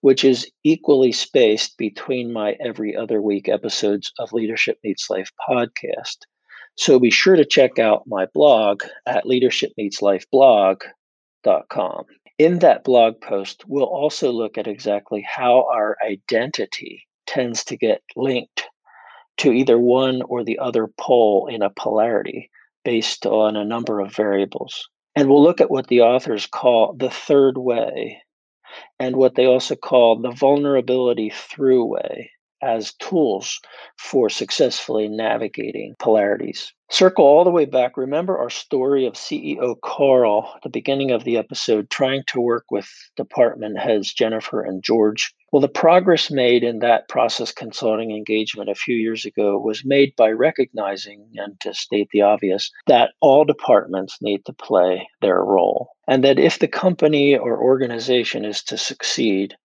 which 0.00 0.24
is 0.24 0.50
equally 0.64 1.12
spaced 1.12 1.78
between 1.78 2.32
my 2.32 2.56
every 2.60 2.96
other 2.96 3.22
week 3.22 3.48
episodes 3.48 4.12
of 4.18 4.32
Leadership 4.32 4.76
Meets 4.82 5.08
Life 5.08 5.30
podcast. 5.48 6.16
So 6.76 6.98
be 6.98 7.12
sure 7.12 7.36
to 7.36 7.44
check 7.44 7.78
out 7.78 8.08
my 8.08 8.26
blog 8.34 8.82
at 9.06 9.24
leadershipmeetslifeblog.com. 9.24 12.04
In 12.38 12.58
that 12.58 12.82
blog 12.82 13.20
post, 13.20 13.62
we'll 13.68 13.84
also 13.84 14.32
look 14.32 14.58
at 14.58 14.66
exactly 14.66 15.24
how 15.28 15.64
our 15.72 15.96
identity 16.04 17.06
tends 17.28 17.62
to 17.66 17.76
get 17.76 18.02
linked 18.16 18.64
to 19.38 19.52
either 19.52 19.78
one 19.78 20.22
or 20.22 20.44
the 20.44 20.58
other 20.58 20.88
pole 20.98 21.48
in 21.50 21.62
a 21.62 21.70
polarity 21.70 22.50
based 22.84 23.26
on 23.26 23.56
a 23.56 23.64
number 23.64 24.00
of 24.00 24.14
variables. 24.14 24.88
And 25.16 25.28
we'll 25.28 25.42
look 25.42 25.60
at 25.60 25.70
what 25.70 25.88
the 25.88 26.02
authors 26.02 26.46
call 26.46 26.94
the 26.94 27.10
third 27.10 27.58
way 27.58 28.22
and 28.98 29.16
what 29.16 29.34
they 29.34 29.46
also 29.46 29.74
call 29.74 30.20
the 30.20 30.30
vulnerability 30.30 31.30
through 31.30 31.84
way 31.84 32.30
as 32.62 32.94
tools 32.94 33.60
for 33.96 34.28
successfully 34.28 35.08
navigating 35.08 35.94
polarities. 35.98 36.72
Circle 36.90 37.24
all 37.24 37.44
the 37.44 37.50
way 37.50 37.66
back. 37.66 37.98
Remember 37.98 38.38
our 38.38 38.48
story 38.48 39.04
of 39.04 39.12
CEO 39.12 39.78
Carl 39.82 40.50
at 40.56 40.62
the 40.62 40.70
beginning 40.70 41.10
of 41.10 41.22
the 41.22 41.36
episode, 41.36 41.90
trying 41.90 42.22
to 42.28 42.40
work 42.40 42.64
with 42.70 42.88
department 43.14 43.78
heads 43.78 44.12
Jennifer 44.12 44.62
and 44.62 44.82
George. 44.82 45.34
Well, 45.52 45.60
the 45.60 45.68
progress 45.68 46.30
made 46.30 46.64
in 46.64 46.78
that 46.78 47.08
process 47.08 47.52
consulting 47.52 48.10
engagement 48.10 48.70
a 48.70 48.74
few 48.74 48.96
years 48.96 49.26
ago 49.26 49.58
was 49.58 49.84
made 49.84 50.14
by 50.16 50.30
recognizing, 50.30 51.28
and 51.36 51.60
to 51.60 51.74
state 51.74 52.08
the 52.10 52.22
obvious, 52.22 52.70
that 52.86 53.12
all 53.20 53.44
departments 53.44 54.18
need 54.22 54.46
to 54.46 54.52
play 54.54 55.06
their 55.20 55.42
role. 55.42 55.90
And 56.06 56.24
that 56.24 56.38
if 56.38 56.58
the 56.58 56.68
company 56.68 57.36
or 57.36 57.62
organization 57.62 58.46
is 58.46 58.62
to 58.64 58.78
succeed, 58.78 59.56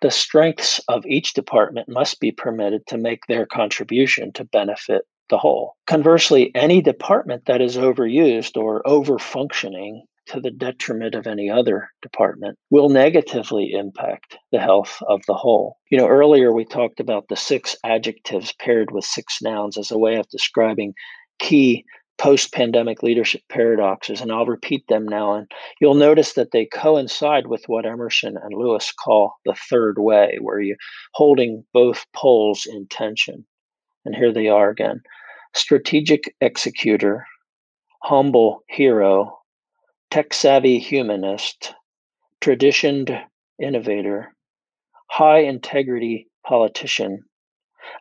the 0.00 0.10
strengths 0.10 0.80
of 0.88 1.06
each 1.06 1.34
department 1.34 1.88
must 1.88 2.20
be 2.20 2.32
permitted 2.32 2.86
to 2.86 2.98
make 2.98 3.20
their 3.26 3.46
contribution 3.46 4.32
to 4.32 4.44
benefit 4.44 5.02
the 5.30 5.38
whole. 5.38 5.74
Conversely, 5.86 6.50
any 6.54 6.80
department 6.80 7.44
that 7.46 7.60
is 7.60 7.76
overused 7.76 8.56
or 8.56 8.86
over 8.86 9.18
functioning 9.18 10.04
to 10.28 10.40
the 10.40 10.50
detriment 10.50 11.14
of 11.14 11.26
any 11.26 11.50
other 11.50 11.88
department 12.02 12.58
will 12.70 12.88
negatively 12.88 13.72
impact 13.72 14.36
the 14.52 14.60
health 14.60 15.02
of 15.08 15.20
the 15.26 15.34
whole. 15.34 15.76
You 15.90 15.98
know, 15.98 16.06
earlier 16.06 16.52
we 16.52 16.64
talked 16.64 17.00
about 17.00 17.28
the 17.28 17.36
six 17.36 17.76
adjectives 17.84 18.52
paired 18.58 18.90
with 18.90 19.04
six 19.04 19.38
nouns 19.42 19.78
as 19.78 19.90
a 19.90 19.98
way 19.98 20.16
of 20.16 20.28
describing 20.28 20.94
key 21.38 21.84
post 22.18 22.52
pandemic 22.52 23.02
leadership 23.02 23.42
paradoxes, 23.48 24.20
and 24.20 24.32
I'll 24.32 24.46
repeat 24.46 24.86
them 24.88 25.06
now. 25.06 25.34
And 25.34 25.50
you'll 25.80 25.94
notice 25.94 26.34
that 26.34 26.50
they 26.50 26.66
coincide 26.66 27.46
with 27.46 27.64
what 27.68 27.86
Emerson 27.86 28.36
and 28.36 28.52
Lewis 28.52 28.92
call 28.92 29.34
the 29.44 29.54
third 29.70 29.98
way, 29.98 30.38
where 30.40 30.60
you're 30.60 30.76
holding 31.14 31.64
both 31.72 32.04
poles 32.14 32.66
in 32.66 32.86
tension. 32.88 33.46
And 34.04 34.14
here 34.14 34.32
they 34.32 34.48
are 34.48 34.70
again 34.70 35.02
strategic 35.54 36.34
executor, 36.40 37.26
humble 38.02 38.62
hero, 38.68 39.38
tech 40.10 40.34
savvy 40.34 40.78
humanist, 40.78 41.74
traditioned 42.40 43.10
innovator, 43.60 44.34
high 45.10 45.40
integrity 45.40 46.28
politician, 46.46 47.22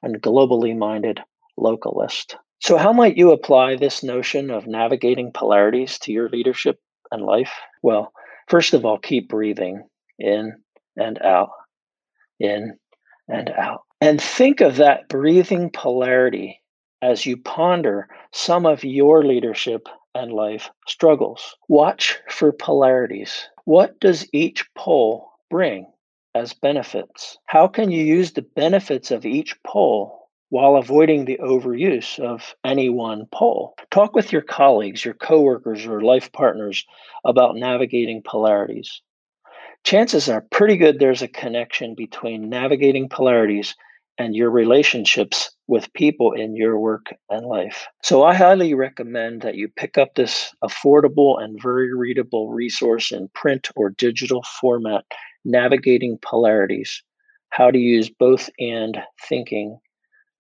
and 0.02 0.22
globally 0.22 0.78
minded 0.78 1.20
localist. 1.58 2.36
So, 2.60 2.78
how 2.78 2.92
might 2.92 3.18
you 3.18 3.32
apply 3.32 3.76
this 3.76 4.04
notion 4.04 4.50
of 4.50 4.68
navigating 4.68 5.32
polarities 5.32 6.00
to 6.00 6.12
your 6.12 6.30
leadership 6.30 6.80
and 7.12 7.22
life? 7.22 7.54
Well, 7.82 8.12
first 8.48 8.74
of 8.74 8.86
all, 8.86 8.98
keep 8.98 9.30
breathing 9.30 9.88
in 10.18 10.54
and 10.96 11.22
out, 11.22 11.52
in 12.40 12.78
and 13.28 13.50
out. 13.52 13.84
And 14.02 14.22
think 14.22 14.62
of 14.62 14.78
that 14.78 15.08
breathing 15.08 15.70
polarity 15.70 16.62
as 17.02 17.26
you 17.26 17.38
ponder 17.38 18.08
some 18.32 18.66
of 18.66 18.84
your 18.84 19.24
leadership 19.24 19.88
and 20.16 20.32
life 20.32 20.70
struggles. 20.88 21.56
Watch 21.68 22.20
for 22.28 22.52
polarities. 22.52 23.48
What 23.66 24.00
does 24.00 24.28
each 24.34 24.66
pole 24.74 25.32
bring 25.50 25.92
as 26.34 26.54
benefits? 26.54 27.38
How 27.46 27.68
can 27.68 27.92
you 27.92 28.04
use 28.04 28.32
the 28.32 28.42
benefits 28.42 29.12
of 29.12 29.26
each 29.26 29.62
pole 29.64 30.27
while 30.50 30.76
avoiding 30.76 31.26
the 31.26 31.40
overuse 31.42 32.20
of 32.20 32.56
any 32.64 32.90
one 32.90 33.26
pole? 33.32 33.76
Talk 33.92 34.16
with 34.16 34.32
your 34.32 34.42
colleagues, 34.42 35.04
your 35.04 35.14
coworkers, 35.14 35.86
or 35.86 36.02
life 36.02 36.32
partners 36.32 36.86
about 37.26 37.56
navigating 37.56 38.22
polarities. 38.24 39.02
Chances 39.84 40.28
are 40.30 40.46
pretty 40.52 40.78
good 40.78 41.00
there's 41.00 41.22
a 41.22 41.28
connection 41.28 41.96
between 41.96 42.50
navigating 42.50 43.10
polarities 43.10 43.76
and 44.18 44.36
your 44.36 44.50
relationships 44.50 45.52
with 45.68 45.94
people 45.94 46.32
in 46.34 46.56
your 46.56 46.80
work 46.80 47.14
and 47.30 47.46
life. 47.46 47.88
So 48.02 48.24
I 48.24 48.34
highly 48.34 48.74
recommend 48.74 49.42
that 49.42 49.56
you 49.56 49.68
pick 49.68 49.98
up 49.98 50.16
this 50.16 50.54
affordable 50.64 51.42
and 51.42 51.62
very 51.62 51.94
readable 51.94 52.50
resource 52.50 53.12
in 53.12 53.30
print 53.30 53.70
or 53.76 53.92
digital 53.92 54.44
format, 54.60 55.06
Navigating 55.46 56.18
Polarities 56.22 57.04
How 57.50 57.72
to 57.72 57.78
Use 57.78 58.10
Both 58.10 58.50
and 58.60 58.98
Thinking 59.30 59.80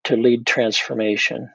to 0.08 0.16
Lead 0.16 0.48
Transformation. 0.48 1.52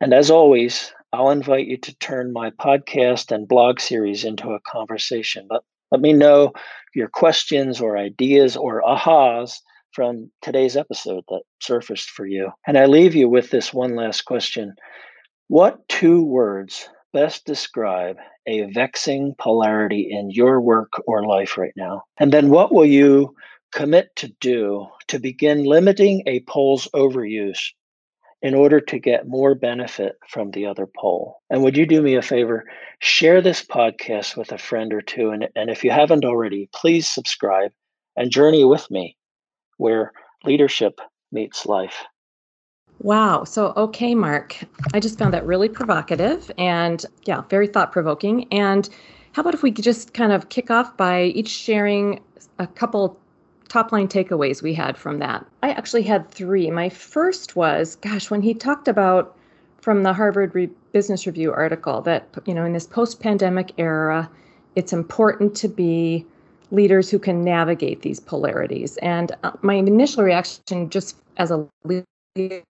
And 0.00 0.12
as 0.12 0.28
always, 0.28 0.92
I'll 1.12 1.30
invite 1.30 1.68
you 1.68 1.76
to 1.76 1.96
turn 1.98 2.32
my 2.32 2.50
podcast 2.50 3.30
and 3.30 3.46
blog 3.46 3.78
series 3.78 4.24
into 4.24 4.50
a 4.50 4.60
conversation. 4.66 5.46
But 5.48 5.62
let 5.92 6.00
me 6.00 6.12
know 6.12 6.52
your 6.96 7.06
questions 7.06 7.80
or 7.80 7.96
ideas 7.96 8.56
or 8.56 8.82
ahas 8.82 9.58
from 9.92 10.32
today's 10.40 10.76
episode 10.76 11.22
that 11.28 11.42
surfaced 11.60 12.10
for 12.10 12.26
you. 12.26 12.50
And 12.66 12.76
I 12.76 12.86
leave 12.86 13.14
you 13.14 13.28
with 13.28 13.50
this 13.50 13.72
one 13.72 13.94
last 13.94 14.22
question 14.22 14.74
What 15.46 15.88
two 15.88 16.24
words 16.24 16.88
best 17.12 17.46
describe 17.46 18.16
a 18.48 18.62
vexing 18.72 19.36
polarity 19.38 20.08
in 20.10 20.32
your 20.32 20.60
work 20.60 20.90
or 21.06 21.24
life 21.24 21.56
right 21.56 21.74
now? 21.76 22.02
And 22.18 22.32
then 22.32 22.50
what 22.50 22.74
will 22.74 22.84
you 22.84 23.36
commit 23.72 24.16
to 24.16 24.28
do 24.40 24.88
to 25.06 25.20
begin 25.20 25.62
limiting 25.62 26.24
a 26.26 26.40
pole's 26.48 26.88
overuse 26.96 27.60
in 28.42 28.54
order 28.54 28.80
to 28.80 28.98
get 28.98 29.28
more 29.28 29.54
benefit 29.54 30.16
from 30.28 30.50
the 30.50 30.66
other 30.66 30.86
pole. 30.86 31.38
And 31.48 31.62
would 31.62 31.76
you 31.76 31.86
do 31.86 32.02
me 32.02 32.16
a 32.16 32.22
favor? 32.22 32.64
Share 32.98 33.40
this 33.40 33.64
podcast 33.64 34.36
with 34.36 34.50
a 34.50 34.58
friend 34.58 34.92
or 34.92 35.00
two. 35.00 35.30
And, 35.30 35.48
and 35.54 35.70
if 35.70 35.84
you 35.84 35.92
haven't 35.92 36.24
already, 36.24 36.68
please 36.74 37.08
subscribe 37.08 37.70
and 38.16 38.30
journey 38.30 38.64
with 38.64 38.90
me 38.90 39.16
where 39.76 40.12
leadership 40.44 41.00
meets 41.30 41.66
life. 41.66 42.02
Wow. 42.98 43.44
So, 43.44 43.72
okay, 43.76 44.14
Mark, 44.14 44.56
I 44.92 45.00
just 45.00 45.18
found 45.18 45.32
that 45.34 45.46
really 45.46 45.68
provocative 45.68 46.50
and, 46.58 47.04
yeah, 47.24 47.42
very 47.48 47.66
thought 47.66 47.92
provoking. 47.92 48.52
And 48.52 48.88
how 49.32 49.40
about 49.42 49.54
if 49.54 49.62
we 49.62 49.70
just 49.70 50.14
kind 50.14 50.32
of 50.32 50.48
kick 50.50 50.70
off 50.70 50.96
by 50.96 51.24
each 51.24 51.48
sharing 51.48 52.20
a 52.58 52.66
couple 52.66 53.18
top 53.72 53.90
line 53.90 54.06
takeaways 54.06 54.62
we 54.62 54.74
had 54.74 54.98
from 54.98 55.18
that? 55.18 55.46
I 55.62 55.70
actually 55.70 56.02
had 56.02 56.28
three. 56.30 56.70
My 56.70 56.90
first 56.90 57.56
was, 57.56 57.96
gosh, 57.96 58.30
when 58.30 58.42
he 58.42 58.52
talked 58.52 58.86
about 58.86 59.34
from 59.80 60.02
the 60.02 60.12
Harvard 60.12 60.54
Re- 60.54 60.68
Business 60.92 61.26
Review 61.26 61.52
article 61.52 62.02
that, 62.02 62.28
you 62.44 62.52
know, 62.52 62.66
in 62.66 62.74
this 62.74 62.86
post 62.86 63.20
pandemic 63.20 63.72
era, 63.78 64.30
it's 64.76 64.92
important 64.92 65.56
to 65.56 65.68
be 65.68 66.26
leaders 66.70 67.08
who 67.10 67.18
can 67.18 67.42
navigate 67.42 68.02
these 68.02 68.20
polarities. 68.20 68.98
And 68.98 69.32
uh, 69.42 69.52
my 69.62 69.74
initial 69.74 70.22
reaction, 70.22 70.90
just 70.90 71.16
as 71.38 71.50
a 71.50 71.66
leader, 71.84 72.62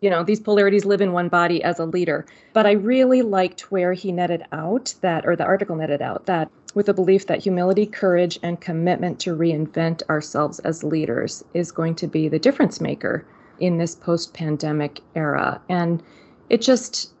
you 0.00 0.10
know, 0.10 0.24
these 0.24 0.40
polarities 0.40 0.86
live 0.86 1.02
in 1.02 1.12
one 1.12 1.28
body 1.28 1.62
as 1.62 1.78
a 1.78 1.84
leader. 1.84 2.24
But 2.54 2.66
I 2.66 2.72
really 2.72 3.20
liked 3.20 3.70
where 3.70 3.92
he 3.92 4.10
netted 4.10 4.44
out 4.52 4.94
that, 5.02 5.26
or 5.26 5.36
the 5.36 5.44
article 5.44 5.76
netted 5.76 6.00
out 6.00 6.24
that 6.26 6.50
with 6.74 6.88
a 6.88 6.94
belief 6.94 7.26
that 7.26 7.42
humility, 7.42 7.86
courage, 7.86 8.38
and 8.42 8.60
commitment 8.60 9.20
to 9.20 9.36
reinvent 9.36 10.02
ourselves 10.10 10.58
as 10.60 10.84
leaders 10.84 11.44
is 11.54 11.72
going 11.72 11.94
to 11.94 12.06
be 12.06 12.28
the 12.28 12.38
difference 12.38 12.80
maker 12.80 13.24
in 13.60 13.78
this 13.78 13.94
post 13.94 14.34
pandemic 14.34 15.00
era. 15.14 15.60
And 15.68 16.02
it 16.50 16.60
just, 16.60 17.14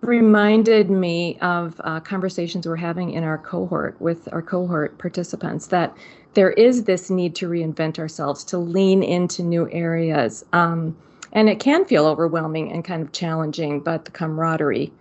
reminded 0.00 0.90
me 0.90 1.36
of 1.40 1.80
uh, 1.84 2.00
conversations 2.00 2.66
we're 2.66 2.76
having 2.76 3.10
in 3.10 3.24
our 3.24 3.38
cohort 3.38 4.00
with 4.00 4.28
our 4.32 4.42
cohort 4.42 4.96
participants 4.98 5.66
that 5.68 5.96
there 6.34 6.50
is 6.52 6.84
this 6.84 7.10
need 7.10 7.34
to 7.34 7.48
reinvent 7.48 7.98
ourselves, 7.98 8.44
to 8.44 8.58
lean 8.58 9.02
into 9.02 9.42
new 9.42 9.68
areas. 9.72 10.44
Um, 10.52 10.96
and 11.32 11.48
it 11.48 11.58
can 11.58 11.84
feel 11.84 12.06
overwhelming 12.06 12.70
and 12.72 12.84
kind 12.84 13.02
of 13.02 13.12
challenging, 13.12 13.80
but 13.80 14.04
the 14.04 14.10
camaraderie 14.10 14.92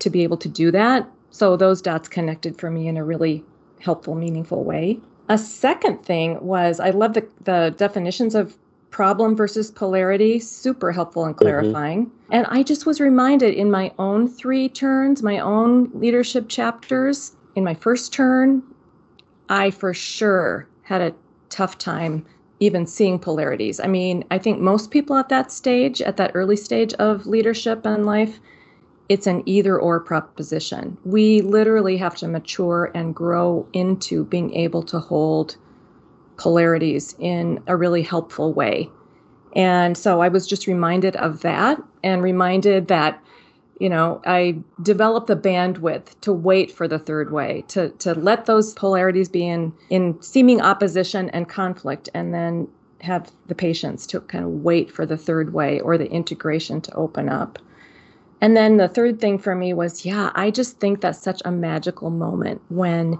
to 0.00 0.10
be 0.10 0.22
able 0.22 0.36
to 0.36 0.48
do 0.48 0.70
that. 0.72 1.08
So 1.34 1.56
those 1.56 1.82
dots 1.82 2.08
connected 2.08 2.60
for 2.60 2.70
me 2.70 2.86
in 2.86 2.96
a 2.96 3.02
really 3.02 3.42
helpful, 3.80 4.14
meaningful 4.14 4.62
way. 4.62 5.00
A 5.28 5.36
second 5.36 6.04
thing 6.04 6.40
was 6.40 6.78
I 6.78 6.90
love 6.90 7.14
the, 7.14 7.26
the 7.42 7.74
definitions 7.76 8.36
of 8.36 8.56
problem 8.90 9.34
versus 9.34 9.72
polarity, 9.72 10.38
super 10.38 10.92
helpful 10.92 11.24
and 11.24 11.34
mm-hmm. 11.34 11.42
clarifying. 11.42 12.06
Mm-hmm. 12.06 12.34
And 12.34 12.46
I 12.50 12.62
just 12.62 12.86
was 12.86 13.00
reminded 13.00 13.52
in 13.52 13.68
my 13.68 13.90
own 13.98 14.28
three 14.28 14.68
turns, 14.68 15.24
my 15.24 15.40
own 15.40 15.90
leadership 15.92 16.48
chapters, 16.48 17.32
in 17.56 17.64
my 17.64 17.74
first 17.74 18.12
turn, 18.12 18.62
I 19.48 19.72
for 19.72 19.92
sure 19.92 20.68
had 20.82 21.00
a 21.00 21.12
tough 21.48 21.78
time 21.78 22.24
even 22.60 22.86
seeing 22.86 23.18
polarities. 23.18 23.80
I 23.80 23.88
mean, 23.88 24.22
I 24.30 24.38
think 24.38 24.60
most 24.60 24.92
people 24.92 25.16
at 25.16 25.30
that 25.30 25.50
stage, 25.50 26.00
at 26.00 26.16
that 26.16 26.30
early 26.34 26.56
stage 26.56 26.94
of 26.94 27.26
leadership 27.26 27.84
and 27.84 28.06
life, 28.06 28.38
it's 29.08 29.26
an 29.26 29.42
either 29.46 29.78
or 29.78 30.00
proposition. 30.00 30.96
We 31.04 31.42
literally 31.42 31.96
have 31.98 32.16
to 32.16 32.28
mature 32.28 32.90
and 32.94 33.14
grow 33.14 33.66
into 33.72 34.24
being 34.24 34.54
able 34.54 34.82
to 34.84 34.98
hold 34.98 35.56
polarities 36.36 37.14
in 37.18 37.62
a 37.66 37.76
really 37.76 38.02
helpful 38.02 38.52
way. 38.52 38.90
And 39.54 39.96
so 39.96 40.20
I 40.20 40.28
was 40.28 40.46
just 40.46 40.66
reminded 40.66 41.16
of 41.16 41.42
that 41.42 41.80
and 42.02 42.22
reminded 42.22 42.88
that 42.88 43.22
you 43.80 43.88
know 43.88 44.22
i 44.24 44.56
developed 44.82 45.26
the 45.26 45.36
bandwidth 45.36 46.18
to 46.20 46.32
wait 46.32 46.70
for 46.70 46.86
the 46.86 46.98
third 46.98 47.32
way 47.32 47.64
to 47.66 47.88
to 47.98 48.14
let 48.14 48.46
those 48.46 48.72
polarities 48.74 49.28
be 49.28 49.46
in 49.46 49.72
in 49.90 50.20
seeming 50.22 50.60
opposition 50.60 51.28
and 51.30 51.48
conflict 51.48 52.08
and 52.14 52.32
then 52.32 52.68
have 53.00 53.32
the 53.48 53.54
patience 53.54 54.06
to 54.06 54.20
kind 54.20 54.44
of 54.44 54.50
wait 54.50 54.90
for 54.92 55.04
the 55.04 55.16
third 55.16 55.52
way 55.52 55.80
or 55.80 55.98
the 55.98 56.10
integration 56.10 56.80
to 56.80 56.94
open 56.94 57.28
up 57.28 57.58
and 58.44 58.54
then 58.54 58.76
the 58.76 58.88
third 58.88 59.22
thing 59.22 59.38
for 59.38 59.54
me 59.54 59.72
was 59.72 60.04
yeah 60.04 60.30
i 60.34 60.50
just 60.50 60.78
think 60.78 61.00
that's 61.00 61.18
such 61.18 61.40
a 61.46 61.50
magical 61.50 62.10
moment 62.10 62.60
when 62.68 63.18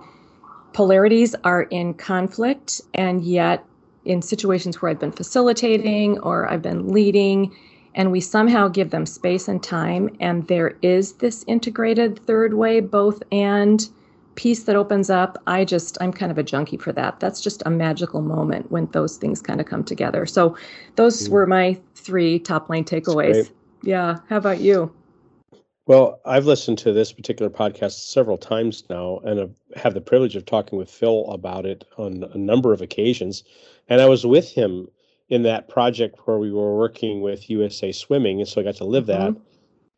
polarities 0.75 1.35
are 1.45 1.63
in 1.63 1.95
conflict 1.95 2.83
and 2.93 3.25
yet 3.25 3.65
in 4.05 4.21
situations 4.21 4.83
where 4.83 4.91
i've 4.91 5.01
been 5.01 5.11
facilitating 5.11 6.19
or 6.19 6.47
i've 6.51 6.61
been 6.61 6.89
leading 6.89 7.51
and 7.95 8.13
we 8.13 8.21
somehow 8.21 8.69
give 8.69 8.91
them 8.91 9.07
space 9.07 9.49
and 9.49 9.63
time 9.63 10.15
and 10.21 10.47
there 10.49 10.77
is 10.83 11.15
this 11.15 11.43
integrated 11.47 12.19
third 12.27 12.53
way 12.53 12.81
both 12.81 13.23
and 13.33 13.89
piece 14.35 14.65
that 14.65 14.77
opens 14.77 15.09
up 15.09 15.39
i 15.47 15.65
just 15.65 15.97
i'm 16.03 16.13
kind 16.13 16.33
of 16.33 16.39
a 16.39 16.43
junkie 16.43 16.77
for 16.77 16.93
that. 16.93 17.21
That's 17.21 17.41
just 17.41 17.63
a 17.65 17.71
magical 17.71 18.21
moment 18.21 18.71
when 18.71 18.87
those 18.87 19.17
things 19.17 19.41
kind 19.41 19.61
of 19.61 19.67
come 19.67 19.85
together. 19.85 20.27
So 20.27 20.57
those 20.97 21.29
mm. 21.29 21.31
were 21.31 21.47
my 21.47 21.79
three 21.95 22.41
top 22.41 22.69
line 22.69 22.83
takeaways. 22.83 23.53
yeah. 23.85 24.19
How 24.29 24.39
about 24.39 24.61
you 24.61 24.93
well 25.87 26.21
i've 26.25 26.47
listened 26.47 26.79
to 26.79 26.93
this 26.93 27.13
particular 27.13 27.51
podcast 27.51 28.11
several 28.11 28.39
times 28.39 28.85
now 28.89 29.19
and 29.25 29.55
have 29.77 29.95
the 29.95 30.01
privilege 30.01 30.37
of 30.37 30.45
talking 30.45 30.79
with 30.79 30.91
phil 30.91 31.27
about 31.31 31.67
it 31.67 31.85
on 31.99 32.25
a 32.33 32.39
number 32.39 32.73
of 32.73 32.81
occasions 32.81 33.45
and 33.89 34.01
i 34.01 34.07
was 34.07 34.27
with 34.27 34.51
him 34.51 34.89
in 35.29 35.43
that 35.43 35.69
project 35.69 36.19
where 36.25 36.39
we 36.39 36.53
were 36.53 36.77
working 36.77 37.21
with 37.21 37.51
USA 37.51 37.93
Swimming, 37.93 38.41
and 38.41 38.49
so 38.49 38.61
I 38.61 38.65
got 38.65 38.77
to 38.77 38.85
live 38.85 39.07
mm-hmm. 39.07 39.35
that. 39.35 39.41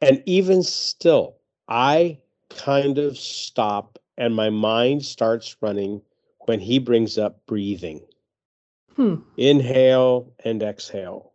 And 0.00 0.22
even 0.26 0.62
still, 0.62 1.36
I 1.68 2.18
kind 2.50 2.98
of 2.98 3.18
stop 3.18 3.98
and 4.18 4.34
my 4.34 4.50
mind 4.50 5.04
starts 5.04 5.56
running 5.60 6.00
when 6.46 6.60
he 6.60 6.78
brings 6.78 7.18
up 7.18 7.44
breathing. 7.46 8.00
Hmm. 8.94 9.16
Inhale 9.36 10.32
and 10.44 10.62
exhale. 10.62 11.32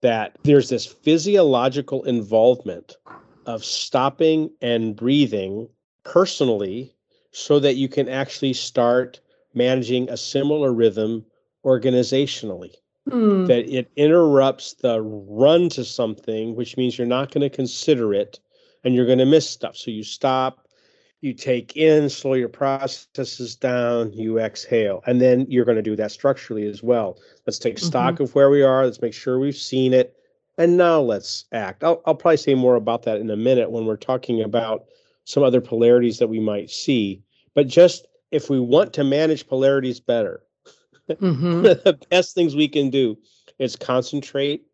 That 0.00 0.36
there's 0.42 0.68
this 0.68 0.86
physiological 0.86 2.04
involvement 2.04 2.96
of 3.46 3.64
stopping 3.64 4.50
and 4.60 4.96
breathing 4.96 5.68
personally 6.04 6.94
so 7.32 7.58
that 7.58 7.76
you 7.76 7.88
can 7.88 8.08
actually 8.08 8.52
start 8.52 9.20
managing 9.54 10.08
a 10.10 10.16
similar 10.16 10.72
rhythm 10.72 11.24
organizationally. 11.64 12.74
Mm. 13.08 13.46
That 13.48 13.68
it 13.68 13.90
interrupts 13.96 14.74
the 14.74 15.02
run 15.02 15.68
to 15.70 15.84
something, 15.84 16.54
which 16.54 16.76
means 16.76 16.96
you're 16.96 17.06
not 17.06 17.30
going 17.30 17.42
to 17.42 17.54
consider 17.54 18.14
it 18.14 18.40
and 18.82 18.94
you're 18.94 19.06
going 19.06 19.18
to 19.18 19.26
miss 19.26 19.48
stuff. 19.48 19.76
So 19.76 19.90
you 19.90 20.02
stop, 20.02 20.66
you 21.20 21.34
take 21.34 21.76
in, 21.76 22.08
slow 22.08 22.34
your 22.34 22.48
processes 22.48 23.56
down, 23.56 24.12
you 24.12 24.38
exhale. 24.38 25.02
And 25.06 25.20
then 25.20 25.46
you're 25.48 25.64
going 25.64 25.76
to 25.76 25.82
do 25.82 25.96
that 25.96 26.12
structurally 26.12 26.66
as 26.66 26.82
well. 26.82 27.18
Let's 27.46 27.58
take 27.58 27.78
stock 27.78 28.14
mm-hmm. 28.14 28.24
of 28.24 28.34
where 28.34 28.50
we 28.50 28.62
are. 28.62 28.84
Let's 28.84 29.02
make 29.02 29.14
sure 29.14 29.38
we've 29.38 29.56
seen 29.56 29.92
it. 29.92 30.16
And 30.56 30.76
now 30.76 31.00
let's 31.00 31.46
act. 31.52 31.82
I'll, 31.82 32.00
I'll 32.06 32.14
probably 32.14 32.36
say 32.36 32.54
more 32.54 32.76
about 32.76 33.02
that 33.04 33.18
in 33.18 33.30
a 33.30 33.36
minute 33.36 33.70
when 33.70 33.86
we're 33.86 33.96
talking 33.96 34.40
about 34.42 34.84
some 35.24 35.42
other 35.42 35.60
polarities 35.60 36.18
that 36.18 36.28
we 36.28 36.38
might 36.38 36.70
see. 36.70 37.22
But 37.54 37.66
just 37.66 38.06
if 38.30 38.50
we 38.50 38.60
want 38.60 38.92
to 38.94 39.04
manage 39.04 39.48
polarities 39.48 40.00
better, 40.00 40.42
mm-hmm. 41.08 41.62
the 41.62 41.98
best 42.10 42.34
things 42.34 42.54
we 42.54 42.68
can 42.68 42.90
do 42.90 43.18
is 43.58 43.76
concentrate 43.76 44.64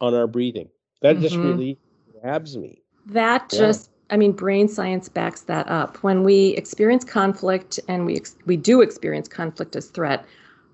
on 0.00 0.14
our 0.14 0.26
breathing. 0.26 0.68
That 1.02 1.16
mm-hmm. 1.16 1.22
just 1.22 1.36
really 1.36 1.78
grabs 2.20 2.56
me. 2.56 2.82
That 3.06 3.50
yeah. 3.52 3.58
just 3.58 3.90
I 4.10 4.16
mean, 4.16 4.32
brain 4.32 4.68
science 4.68 5.08
backs 5.08 5.42
that 5.42 5.68
up. 5.68 6.02
When 6.02 6.24
we 6.24 6.48
experience 6.50 7.04
conflict, 7.04 7.78
and 7.86 8.06
we 8.06 8.16
ex- 8.16 8.36
we 8.44 8.56
do 8.56 8.80
experience 8.80 9.28
conflict 9.28 9.76
as 9.76 9.86
threat, 9.86 10.24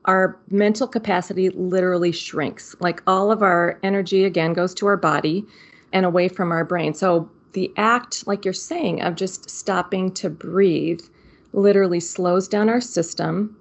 our 0.07 0.39
mental 0.51 0.87
capacity 0.87 1.51
literally 1.51 2.13
shrinks. 2.13 2.75
Like 2.81 3.03
all 3.07 3.31
of 3.31 3.43
our 3.43 3.79
energy 3.83 4.25
again 4.25 4.53
goes 4.53 4.75
to 4.75 4.87
our 4.87 4.97
body 4.97 5.45
and 5.93 6.07
away 6.07 6.29
from 6.29 6.53
our 6.53 6.65
brain. 6.65 6.95
So 6.95 7.31
the 7.53 7.73
act, 7.77 8.27
like 8.27 8.45
you're 8.45 8.55
saying, 8.55 9.03
of 9.03 9.17
just 9.17 9.49
stopping 9.51 10.13
to 10.13 10.31
breathe, 10.31 11.01
literally 11.53 12.01
slows 12.01 12.49
down 12.49 12.69
our 12.69 12.81
system, 12.81 13.57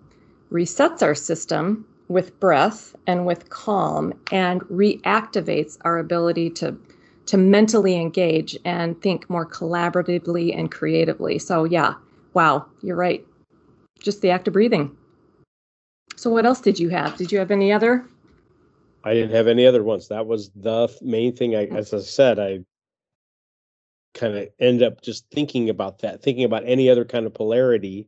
resets 0.52 1.02
our 1.02 1.16
system 1.16 1.86
with 2.08 2.40
breath 2.40 2.96
and 3.08 3.26
with 3.26 3.50
calm 3.50 4.14
and 4.32 4.62
reactivates 4.64 5.78
our 5.82 5.98
ability 5.98 6.50
to 6.52 6.78
to 7.26 7.38
mentally 7.38 7.96
engage 7.96 8.56
and 8.66 9.02
think 9.02 9.28
more 9.32 9.48
collaboratively 9.48 10.56
and 10.56 10.70
creatively. 10.70 11.40
So 11.40 11.64
yeah, 11.64 11.96
wow, 12.36 12.68
you're 12.84 12.96
right. 12.96 13.26
Just 13.98 14.22
the 14.22 14.30
act 14.30 14.48
of 14.48 14.54
breathing. 14.54 14.96
So 16.16 16.30
what 16.30 16.46
else 16.46 16.62
did 16.62 16.80
you 16.80 16.90
have? 16.90 17.18
Did 17.18 17.32
you 17.32 17.40
have 17.40 17.52
any 17.52 17.72
other? 17.72 18.06
I 19.04 19.14
didn't 19.14 19.36
have 19.36 19.48
any 19.48 19.66
other 19.66 19.84
ones. 19.84 20.08
That 20.08 20.26
was 20.26 20.50
the 20.56 20.96
main 21.02 21.36
thing. 21.36 21.56
I, 21.56 21.66
as 21.66 21.94
I 21.94 22.00
said, 22.00 22.40
I 22.40 22.60
kind 24.14 24.36
of 24.36 24.48
end 24.60 24.82
up 24.82 25.02
just 25.02 25.30
thinking 25.30 25.70
about 25.70 26.00
that, 26.00 26.24
thinking 26.24 26.46
about 26.46 26.64
any 26.66 26.90
other 26.90 27.06
kind 27.06 27.26
of 27.26 27.34
polarity 27.34 28.08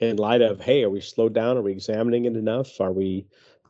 in 0.00 0.16
light 0.16 0.40
of 0.42 0.60
hey 0.60 0.84
are 0.84 0.90
we 0.90 1.00
slowed 1.00 1.34
down 1.34 1.56
are 1.56 1.62
we 1.62 1.72
examining 1.72 2.24
it 2.24 2.36
enough 2.36 2.80
are 2.80 2.92
we 2.92 3.26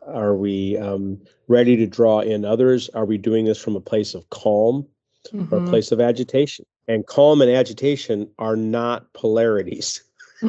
are 0.07 0.35
we 0.35 0.77
um, 0.79 1.21
ready 1.49 1.77
to 1.77 1.87
draw 1.87 2.21
in 2.21 2.45
others 2.45 2.89
are 2.91 3.05
we 3.05 3.19
doing 3.19 3.45
this 3.45 3.59
from 3.59 3.77
a 3.77 3.81
place 3.81 4.15
of 4.15 4.29
calm 4.31 4.87
mm-hmm. 5.33 5.53
or 5.53 5.59
a 5.59 5.61
mm-hmm. 5.61 5.71
place 5.71 5.93
of 5.93 6.01
agitation 6.01 6.65
and 6.87 7.07
calm 7.07 7.41
and 7.41 7.51
agitation 7.51 8.29
are 8.39 8.57
not 8.57 9.13
polarities 9.15 10.03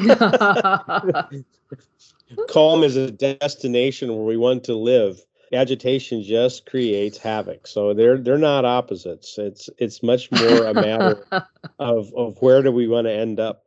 calm 2.47 2.83
is 2.83 2.95
a 2.95 3.11
destination 3.11 4.15
where 4.15 4.25
we 4.25 4.37
want 4.37 4.63
to 4.65 4.75
live. 4.75 5.21
Agitation 5.51 6.21
just 6.21 6.65
creates 6.65 7.17
havoc. 7.17 7.65
So 7.65 7.93
they're 7.93 8.17
they're 8.17 8.37
not 8.37 8.65
opposites. 8.65 9.37
It's 9.37 9.69
it's 9.77 10.03
much 10.03 10.31
more 10.31 10.65
a 10.65 10.73
matter 10.73 11.25
of 11.79 12.13
of 12.15 12.41
where 12.41 12.61
do 12.61 12.71
we 12.71 12.87
want 12.87 13.07
to 13.07 13.13
end 13.13 13.39
up. 13.39 13.65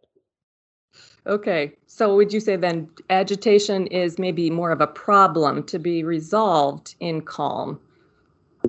Okay. 1.27 1.73
So 1.87 2.17
would 2.17 2.33
you 2.33 2.41
say 2.41 2.57
then 2.57 2.89
agitation 3.11 3.87
is 3.89 4.19
maybe 4.19 4.51
more 4.51 4.71
of 4.71 4.81
a 4.81 4.87
problem 4.87 5.65
to 5.65 5.79
be 5.79 6.05
resolved 6.05 6.95
in 7.01 7.23
calm 7.23 7.81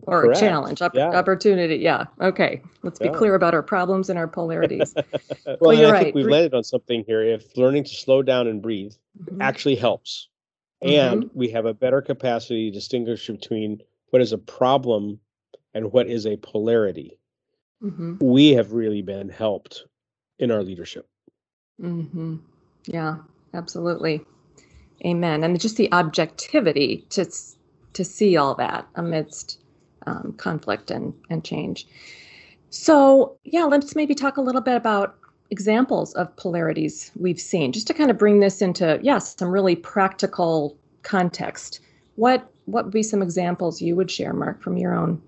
or 0.04 0.24
Correct. 0.24 0.38
a 0.38 0.40
challenge, 0.40 0.82
op- 0.82 0.96
yeah. 0.96 1.10
opportunity? 1.10 1.78
Yeah. 1.78 2.06
Okay. 2.22 2.62
Let's 2.82 3.00
be 3.00 3.06
yeah. 3.06 3.14
clear 3.14 3.36
about 3.36 3.54
our 3.54 3.64
problems 3.64 4.10
and 4.10 4.18
our 4.18 4.28
polarities. 4.28 4.94
well, 5.46 5.58
well 5.62 5.74
you're 5.74 5.90
I 5.90 5.92
right. 5.92 6.04
think 6.04 6.16
we've 6.16 6.26
landed 6.26 6.54
on 6.54 6.64
something 6.64 7.04
here. 7.06 7.24
If 7.24 7.56
learning 7.58 7.86
to 7.86 7.96
slow 7.96 8.22
down 8.22 8.48
and 8.48 8.62
breathe 8.62 8.94
mm-hmm. 9.22 9.42
actually 9.42 9.76
helps, 9.76 10.30
and 10.82 11.24
mm-hmm. 11.26 11.38
we 11.38 11.50
have 11.50 11.66
a 11.66 11.74
better 11.74 12.02
capacity 12.02 12.70
to 12.70 12.76
distinguish 12.76 13.28
between 13.28 13.80
what 14.10 14.22
is 14.22 14.34
a 14.34 14.38
problem 14.38 15.20
and 15.74 15.92
what 15.92 16.08
is 16.08 16.26
a 16.26 16.38
polarity, 16.38 17.18
mm-hmm. 17.82 18.16
we 18.20 18.52
have 18.52 18.74
really 18.74 19.02
been 19.02 19.30
helped 19.30 19.86
in 20.40 20.52
our 20.52 20.64
leadership. 20.64 21.08
Mm-hmm. 21.82 22.38
Yeah, 22.86 23.18
absolutely. 23.54 24.22
Amen. 25.06 25.44
And 25.44 25.60
just 25.60 25.78
the 25.78 25.92
objectivity 25.92 27.06
to 27.10 27.26
to 27.94 28.04
see 28.04 28.38
all 28.38 28.56
that 28.56 28.88
amidst 28.96 29.60
um, 30.08 30.34
conflict 30.38 30.92
and 30.92 31.14
and 31.30 31.44
change. 31.44 31.88
So 32.70 33.38
yeah, 33.44 33.66
let's 33.66 33.96
maybe 33.96 34.16
talk 34.16 34.38
a 34.38 34.42
little 34.42 34.62
bit 34.62 34.76
about 34.76 35.16
examples 35.50 36.14
of 36.14 36.36
polarities 36.36 37.12
we've 37.16 37.40
seen, 37.40 37.72
just 37.72 37.88
to 37.88 37.94
kind 37.94 38.10
of 38.10 38.18
bring 38.18 38.40
this 38.40 38.62
into 38.62 39.00
yes, 39.04 39.36
some 39.38 39.50
really 39.50 39.76
practical 39.76 40.78
context. 41.04 41.80
What 42.16 42.50
what 42.66 42.86
would 42.86 42.94
be 42.94 43.04
some 43.04 43.22
examples 43.22 43.82
you 43.82 43.96
would 43.96 44.10
share, 44.10 44.34
Mark, 44.34 44.62
from 44.62 44.78
your 44.78 44.94
own 44.94 45.22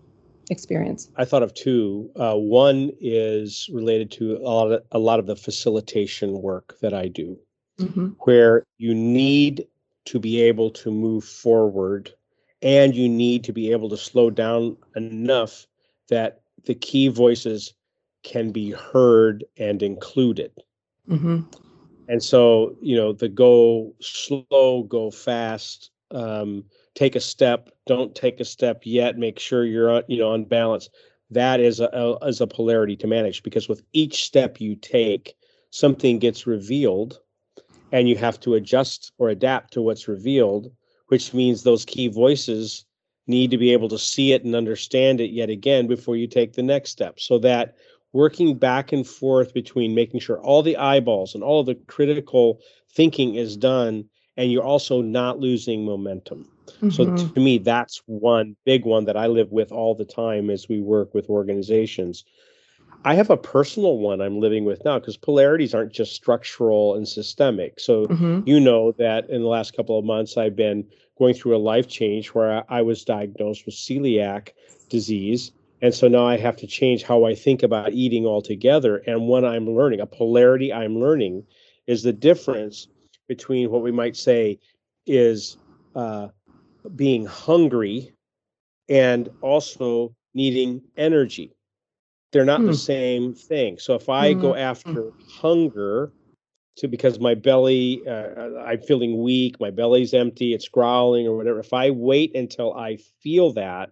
experience? 0.49 1.09
I 1.17 1.25
thought 1.25 1.43
of 1.43 1.53
two. 1.53 2.09
Uh, 2.15 2.35
one 2.35 2.91
is 3.01 3.69
related 3.73 4.11
to 4.11 4.37
a 4.37 4.39
lot, 4.39 4.71
of, 4.71 4.83
a 4.91 4.99
lot 4.99 5.19
of 5.19 5.25
the 5.25 5.35
facilitation 5.35 6.41
work 6.41 6.77
that 6.81 6.93
I 6.93 7.07
do, 7.07 7.37
mm-hmm. 7.79 8.07
where 8.19 8.63
you 8.77 8.93
need 8.93 9.67
to 10.05 10.19
be 10.19 10.41
able 10.41 10.69
to 10.69 10.91
move 10.91 11.23
forward 11.23 12.13
and 12.61 12.95
you 12.95 13.07
need 13.09 13.43
to 13.43 13.53
be 13.53 13.71
able 13.71 13.89
to 13.89 13.97
slow 13.97 14.29
down 14.29 14.77
enough 14.95 15.67
that 16.09 16.41
the 16.65 16.75
key 16.75 17.07
voices 17.07 17.73
can 18.23 18.51
be 18.51 18.71
heard 18.71 19.43
and 19.57 19.83
included. 19.83 20.51
Mm-hmm. 21.09 21.41
And 22.07 22.23
so, 22.23 22.75
you 22.81 22.95
know, 22.95 23.13
the 23.13 23.29
go 23.29 23.93
slow, 23.99 24.83
go 24.83 25.11
fast, 25.11 25.91
um, 26.11 26.63
take 26.93 27.15
a 27.15 27.19
step, 27.19 27.69
don't 27.85 28.15
take 28.15 28.39
a 28.39 28.45
step 28.45 28.81
yet, 28.83 29.17
make 29.17 29.39
sure 29.39 29.65
you're 29.65 29.89
on, 29.89 30.03
you 30.07 30.17
know, 30.17 30.31
on 30.31 30.45
balance. 30.45 30.89
that 31.31 31.59
is 31.59 31.79
a, 31.79 31.89
a 31.93 32.27
is 32.27 32.41
a 32.41 32.47
polarity 32.47 32.95
to 32.95 33.07
manage 33.07 33.43
because 33.43 33.67
with 33.67 33.81
each 33.93 34.23
step 34.25 34.61
you 34.61 34.75
take, 34.75 35.35
something 35.71 36.19
gets 36.19 36.47
revealed, 36.47 37.19
and 37.91 38.07
you 38.07 38.15
have 38.15 38.39
to 38.41 38.55
adjust 38.55 39.11
or 39.17 39.29
adapt 39.29 39.73
to 39.73 39.81
what's 39.81 40.07
revealed, 40.07 40.71
which 41.07 41.33
means 41.33 41.63
those 41.63 41.85
key 41.85 42.07
voices 42.07 42.85
need 43.27 43.51
to 43.51 43.57
be 43.57 43.73
able 43.73 43.89
to 43.89 43.97
see 43.97 44.33
it 44.33 44.43
and 44.43 44.55
understand 44.55 45.19
it 45.19 45.31
yet 45.31 45.49
again 45.49 45.87
before 45.87 46.15
you 46.15 46.27
take 46.27 46.53
the 46.53 46.63
next 46.63 46.91
step. 46.91 47.19
So 47.19 47.39
that 47.39 47.75
working 48.13 48.57
back 48.57 48.91
and 48.91 49.05
forth 49.05 49.53
between 49.53 49.95
making 49.95 50.19
sure 50.19 50.39
all 50.39 50.63
the 50.63 50.77
eyeballs 50.77 51.35
and 51.35 51.43
all 51.43 51.59
of 51.59 51.65
the 51.65 51.75
critical 51.75 52.59
thinking 52.93 53.35
is 53.35 53.57
done 53.57 54.05
and 54.37 54.51
you're 54.51 54.63
also 54.63 55.01
not 55.01 55.39
losing 55.39 55.85
momentum. 55.85 56.49
Mm-hmm. 56.81 56.89
So 56.89 57.15
to 57.15 57.39
me, 57.39 57.57
that's 57.57 58.01
one 58.05 58.55
big 58.65 58.85
one 58.85 59.05
that 59.05 59.17
I 59.17 59.27
live 59.27 59.51
with 59.51 59.71
all 59.71 59.95
the 59.95 60.05
time 60.05 60.49
as 60.49 60.67
we 60.67 60.81
work 60.81 61.13
with 61.13 61.29
organizations. 61.29 62.25
I 63.03 63.15
have 63.15 63.29
a 63.29 63.37
personal 63.37 63.97
one 63.97 64.21
I'm 64.21 64.39
living 64.39 64.65
with 64.65 64.83
now 64.85 64.99
because 64.99 65.17
polarities 65.17 65.73
aren't 65.73 65.93
just 65.93 66.13
structural 66.13 66.95
and 66.95 67.07
systemic. 67.07 67.79
So 67.79 68.07
mm-hmm. 68.07 68.41
you 68.45 68.59
know 68.59 68.93
that 68.93 69.29
in 69.29 69.41
the 69.41 69.47
last 69.47 69.75
couple 69.75 69.97
of 69.99 70.05
months, 70.05 70.37
I've 70.37 70.55
been 70.55 70.85
going 71.17 71.33
through 71.33 71.55
a 71.55 71.57
life 71.57 71.87
change 71.87 72.29
where 72.29 72.63
I, 72.69 72.79
I 72.79 72.81
was 72.81 73.03
diagnosed 73.03 73.65
with 73.65 73.75
celiac 73.75 74.49
disease. 74.89 75.51
And 75.81 75.93
so 75.93 76.07
now 76.07 76.25
I 76.25 76.37
have 76.37 76.57
to 76.57 76.67
change 76.67 77.03
how 77.03 77.25
I 77.25 77.35
think 77.35 77.63
about 77.63 77.93
eating 77.93 78.25
altogether. 78.25 78.97
And 79.07 79.27
what 79.27 79.45
I'm 79.45 79.69
learning, 79.69 79.99
a 79.99 80.05
polarity 80.05 80.73
I'm 80.73 80.99
learning, 80.99 81.43
is 81.87 82.03
the 82.03 82.13
difference 82.13 82.87
between 83.27 83.69
what 83.69 83.81
we 83.81 83.91
might 83.91 84.15
say 84.15 84.59
is 85.05 85.57
uh, 85.95 86.29
being 86.95 87.25
hungry 87.25 88.13
and 88.89 89.29
also 89.41 90.15
needing 90.33 90.81
energy. 90.97 91.54
They're 92.35 92.43
not 92.43 92.59
the 92.59 92.67
hmm. 92.67 92.73
same 92.73 93.33
thing. 93.33 93.77
So 93.77 93.95
if 93.95 94.09
I 94.09 94.33
mm-hmm. 94.33 94.41
go 94.41 94.55
after 94.55 95.13
hunger 95.25 96.11
to 96.75 96.89
because 96.89 97.17
my 97.17 97.33
belly, 97.33 98.01
uh, 98.05 98.59
I'm 98.59 98.81
feeling 98.81 99.23
weak, 99.23 99.57
my 99.61 99.71
belly's 99.71 100.13
empty, 100.13 100.53
it's 100.53 100.67
growling 100.67 101.27
or 101.27 101.37
whatever. 101.37 101.61
If 101.61 101.71
I 101.71 101.91
wait 101.91 102.35
until 102.35 102.73
I 102.73 102.97
feel 103.23 103.53
that, 103.53 103.91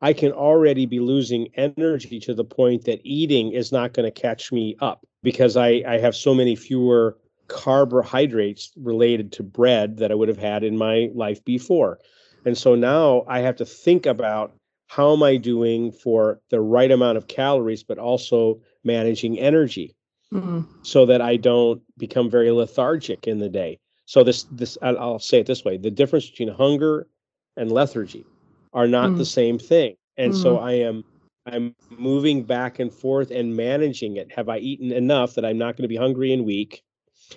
I 0.00 0.14
can 0.14 0.32
already 0.32 0.86
be 0.86 0.98
losing 0.98 1.48
energy 1.56 2.18
to 2.20 2.32
the 2.32 2.42
point 2.42 2.86
that 2.86 3.00
eating 3.04 3.52
is 3.52 3.70
not 3.70 3.92
going 3.92 4.10
to 4.10 4.20
catch 4.22 4.50
me 4.50 4.76
up 4.80 5.06
because 5.22 5.54
I, 5.58 5.82
I 5.86 5.98
have 5.98 6.16
so 6.16 6.32
many 6.32 6.56
fewer 6.56 7.18
carbohydrates 7.48 8.72
related 8.78 9.30
to 9.32 9.42
bread 9.42 9.98
that 9.98 10.10
I 10.10 10.14
would 10.14 10.28
have 10.28 10.38
had 10.38 10.64
in 10.64 10.78
my 10.78 11.10
life 11.12 11.44
before. 11.44 11.98
And 12.46 12.56
so 12.56 12.76
now 12.76 13.24
I 13.28 13.40
have 13.40 13.56
to 13.56 13.66
think 13.66 14.06
about 14.06 14.54
how 14.94 15.12
am 15.12 15.24
I 15.24 15.38
doing 15.38 15.90
for 15.90 16.40
the 16.50 16.60
right 16.60 16.90
amount 16.92 17.18
of 17.18 17.26
calories, 17.26 17.82
but 17.82 17.98
also 17.98 18.60
managing 18.84 19.40
energy 19.40 19.96
mm-hmm. 20.32 20.60
so 20.82 21.04
that 21.06 21.20
I 21.20 21.36
don't 21.36 21.82
become 21.98 22.30
very 22.30 22.52
lethargic 22.52 23.26
in 23.26 23.40
the 23.40 23.48
day. 23.48 23.80
So 24.06 24.22
this 24.22 24.44
this 24.52 24.78
I'll 24.82 25.18
say 25.18 25.40
it 25.40 25.46
this 25.46 25.64
way: 25.64 25.78
the 25.78 25.90
difference 25.90 26.30
between 26.30 26.48
hunger 26.48 27.08
and 27.56 27.72
lethargy 27.72 28.24
are 28.72 28.86
not 28.86 29.08
mm-hmm. 29.08 29.18
the 29.18 29.24
same 29.24 29.58
thing. 29.58 29.96
And 30.16 30.32
mm-hmm. 30.32 30.42
so 30.42 30.58
I 30.58 30.74
am 30.74 31.02
I'm 31.44 31.74
moving 31.90 32.44
back 32.44 32.78
and 32.78 32.92
forth 32.92 33.32
and 33.32 33.56
managing 33.56 34.16
it. 34.16 34.30
Have 34.30 34.48
I 34.48 34.58
eaten 34.58 34.92
enough 34.92 35.34
that 35.34 35.44
I'm 35.44 35.58
not 35.58 35.76
going 35.76 35.82
to 35.82 35.94
be 35.96 35.96
hungry 35.96 36.32
and 36.32 36.44
weak? 36.44 36.84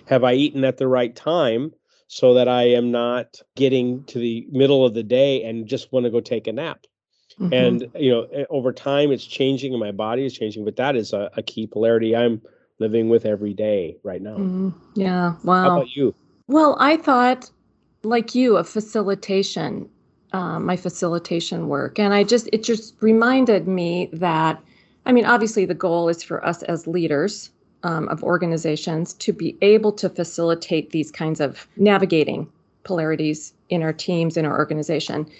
Have 0.06 0.22
I 0.22 0.34
eaten 0.34 0.64
at 0.64 0.76
the 0.76 0.86
right 0.86 1.14
time 1.16 1.72
so 2.06 2.34
that 2.34 2.46
I 2.46 2.68
am 2.78 2.92
not 2.92 3.42
getting 3.56 4.04
to 4.04 4.20
the 4.20 4.46
middle 4.48 4.86
of 4.86 4.94
the 4.94 5.02
day 5.02 5.42
and 5.42 5.66
just 5.66 5.90
want 5.92 6.04
to 6.04 6.10
go 6.10 6.20
take 6.20 6.46
a 6.46 6.52
nap? 6.52 6.86
Mm-hmm. 7.40 7.54
And 7.54 7.90
you 7.94 8.10
know, 8.10 8.22
eh, 8.32 8.44
over 8.50 8.72
time, 8.72 9.12
it's 9.12 9.24
changing, 9.24 9.72
and 9.72 9.80
my 9.80 9.92
body 9.92 10.24
is 10.24 10.36
changing. 10.36 10.64
But 10.64 10.76
that 10.76 10.96
is 10.96 11.12
a, 11.12 11.30
a 11.36 11.42
key 11.42 11.66
polarity 11.66 12.16
I'm 12.16 12.42
living 12.78 13.08
with 13.08 13.24
every 13.26 13.54
day 13.54 13.96
right 14.02 14.20
now. 14.20 14.36
Mm-hmm. 14.36 14.70
Yeah. 14.94 15.34
Wow. 15.44 15.62
How 15.62 15.76
about 15.76 15.96
you? 15.96 16.14
Well, 16.48 16.76
I 16.80 16.96
thought, 16.96 17.50
like 18.02 18.34
you, 18.34 18.56
a 18.56 18.64
facilitation, 18.64 19.88
uh, 20.32 20.58
my 20.58 20.76
facilitation 20.76 21.68
work, 21.68 21.98
and 21.98 22.12
I 22.12 22.24
just 22.24 22.48
it 22.52 22.62
just 22.64 22.94
reminded 23.00 23.68
me 23.68 24.08
that, 24.12 24.60
I 25.06 25.12
mean, 25.12 25.24
obviously 25.24 25.64
the 25.64 25.74
goal 25.74 26.08
is 26.08 26.22
for 26.22 26.44
us 26.44 26.62
as 26.64 26.86
leaders 26.86 27.50
um, 27.84 28.08
of 28.08 28.24
organizations 28.24 29.12
to 29.14 29.32
be 29.32 29.56
able 29.62 29.92
to 29.92 30.08
facilitate 30.08 30.90
these 30.90 31.12
kinds 31.12 31.40
of 31.40 31.68
navigating 31.76 32.50
polarities 32.82 33.52
in 33.68 33.82
our 33.82 33.92
teams 33.92 34.36
in 34.36 34.44
our 34.44 34.58
organization 34.58 35.30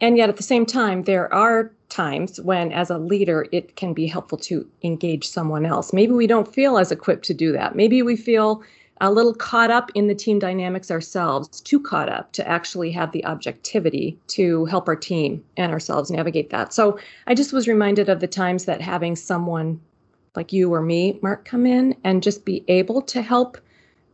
and 0.00 0.16
yet 0.16 0.28
at 0.28 0.36
the 0.36 0.42
same 0.42 0.64
time, 0.64 1.02
there 1.02 1.32
are 1.32 1.72
times 1.88 2.40
when, 2.40 2.72
as 2.72 2.90
a 2.90 2.98
leader, 2.98 3.46
it 3.52 3.76
can 3.76 3.94
be 3.94 4.06
helpful 4.06 4.38
to 4.38 4.68
engage 4.82 5.26
someone 5.28 5.66
else. 5.66 5.92
Maybe 5.92 6.12
we 6.12 6.26
don't 6.26 6.52
feel 6.52 6.78
as 6.78 6.92
equipped 6.92 7.24
to 7.26 7.34
do 7.34 7.52
that. 7.52 7.74
Maybe 7.74 8.02
we 8.02 8.16
feel 8.16 8.62
a 9.00 9.12
little 9.12 9.34
caught 9.34 9.70
up 9.70 9.90
in 9.94 10.08
the 10.08 10.14
team 10.14 10.38
dynamics 10.38 10.90
ourselves, 10.90 11.60
too 11.60 11.80
caught 11.80 12.08
up 12.08 12.32
to 12.32 12.46
actually 12.46 12.90
have 12.90 13.12
the 13.12 13.24
objectivity 13.24 14.18
to 14.28 14.64
help 14.66 14.88
our 14.88 14.96
team 14.96 15.44
and 15.56 15.72
ourselves 15.72 16.10
navigate 16.10 16.50
that. 16.50 16.72
So 16.72 16.98
I 17.26 17.34
just 17.34 17.52
was 17.52 17.68
reminded 17.68 18.08
of 18.08 18.20
the 18.20 18.26
times 18.26 18.64
that 18.64 18.80
having 18.80 19.14
someone 19.16 19.80
like 20.34 20.52
you 20.52 20.72
or 20.72 20.82
me, 20.82 21.18
Mark, 21.22 21.44
come 21.44 21.64
in 21.64 21.96
and 22.04 22.22
just 22.22 22.44
be 22.44 22.64
able 22.68 23.02
to 23.02 23.22
help 23.22 23.58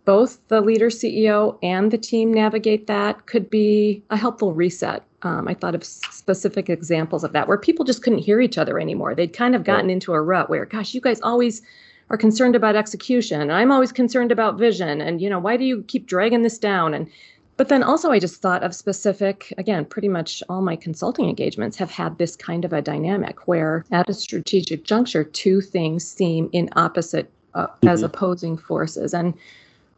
both 0.05 0.39
the 0.49 0.61
leader 0.61 0.91
CEO 0.91 1.59
and 1.63 1.91
the 1.91 1.99
team 1.99 2.33
navigate 2.33 2.87
that 2.87 3.27
could 3.27 3.49
be 3.49 4.03
a 4.11 4.17
helpful 4.17 4.53
reset 4.53 5.03
um, 5.25 5.49
I 5.49 5.55
thought 5.55 5.75
of 5.75 5.83
specific 5.83 6.69
examples 6.69 7.25
of 7.25 7.33
that 7.33 7.49
where 7.49 7.59
people 7.59 7.85
just 7.85 8.03
couldn't 8.03 8.21
hear 8.21 8.41
each 8.41 8.59
other 8.59 8.79
anymore. 8.79 9.15
They'd 9.15 9.33
kind 9.33 9.55
of 9.55 9.65
gotten 9.65 9.91
into 9.91 10.13
a 10.13 10.21
rut 10.21 10.51
where, 10.51 10.65
gosh, 10.67 10.95
you 10.95 11.01
guys 11.01 11.21
always 11.23 11.63
are 12.11 12.19
concerned 12.19 12.55
about 12.55 12.77
execution. 12.77 13.51
I'm 13.51 13.73
always 13.73 13.91
concerned 13.91 14.31
about 14.31 14.59
vision. 14.59 15.01
And, 15.01 15.21
you 15.21 15.31
know, 15.31 15.39
why 15.39 15.57
do 15.57 15.65
you 15.65 15.83
keep 15.85 16.07
dragging 16.07 16.43
this 16.43 16.59
down? 16.59 16.93
And, 16.93 17.11
but 17.57 17.69
then 17.69 17.83
also, 17.83 18.11
I 18.11 18.19
just 18.19 18.43
thought 18.43 18.63
of 18.63 18.75
specific, 18.75 19.55
again, 19.57 19.87
pretty 19.87 20.09
much 20.09 20.43
all 20.49 20.61
my 20.61 20.77
consulting 20.77 21.29
engagements 21.29 21.77
have 21.79 21.91
had 21.91 22.19
this 22.19 22.37
kind 22.37 22.65
of 22.65 22.73
a 22.73 22.83
dynamic 22.83 23.49
where 23.49 23.85
at 23.91 24.09
a 24.09 24.15
strategic 24.15 24.85
juncture, 24.85 25.25
two 25.25 25.61
things 25.63 26.07
seem 26.07 26.51
in 26.53 26.69
opposite 26.77 27.31
uh, 27.55 27.67
mm-hmm. 27.67 27.89
as 27.89 28.03
opposing 28.03 28.59
forces. 28.59 29.15
And 29.15 29.33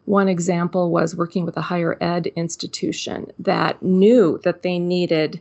one 0.06 0.28
example 0.28 0.90
was 0.90 1.14
working 1.14 1.44
with 1.44 1.56
a 1.56 1.62
higher 1.62 1.96
ed 2.00 2.28
institution 2.28 3.30
that 3.40 3.82
knew 3.82 4.40
that 4.44 4.62
they 4.62 4.78
needed 4.78 5.40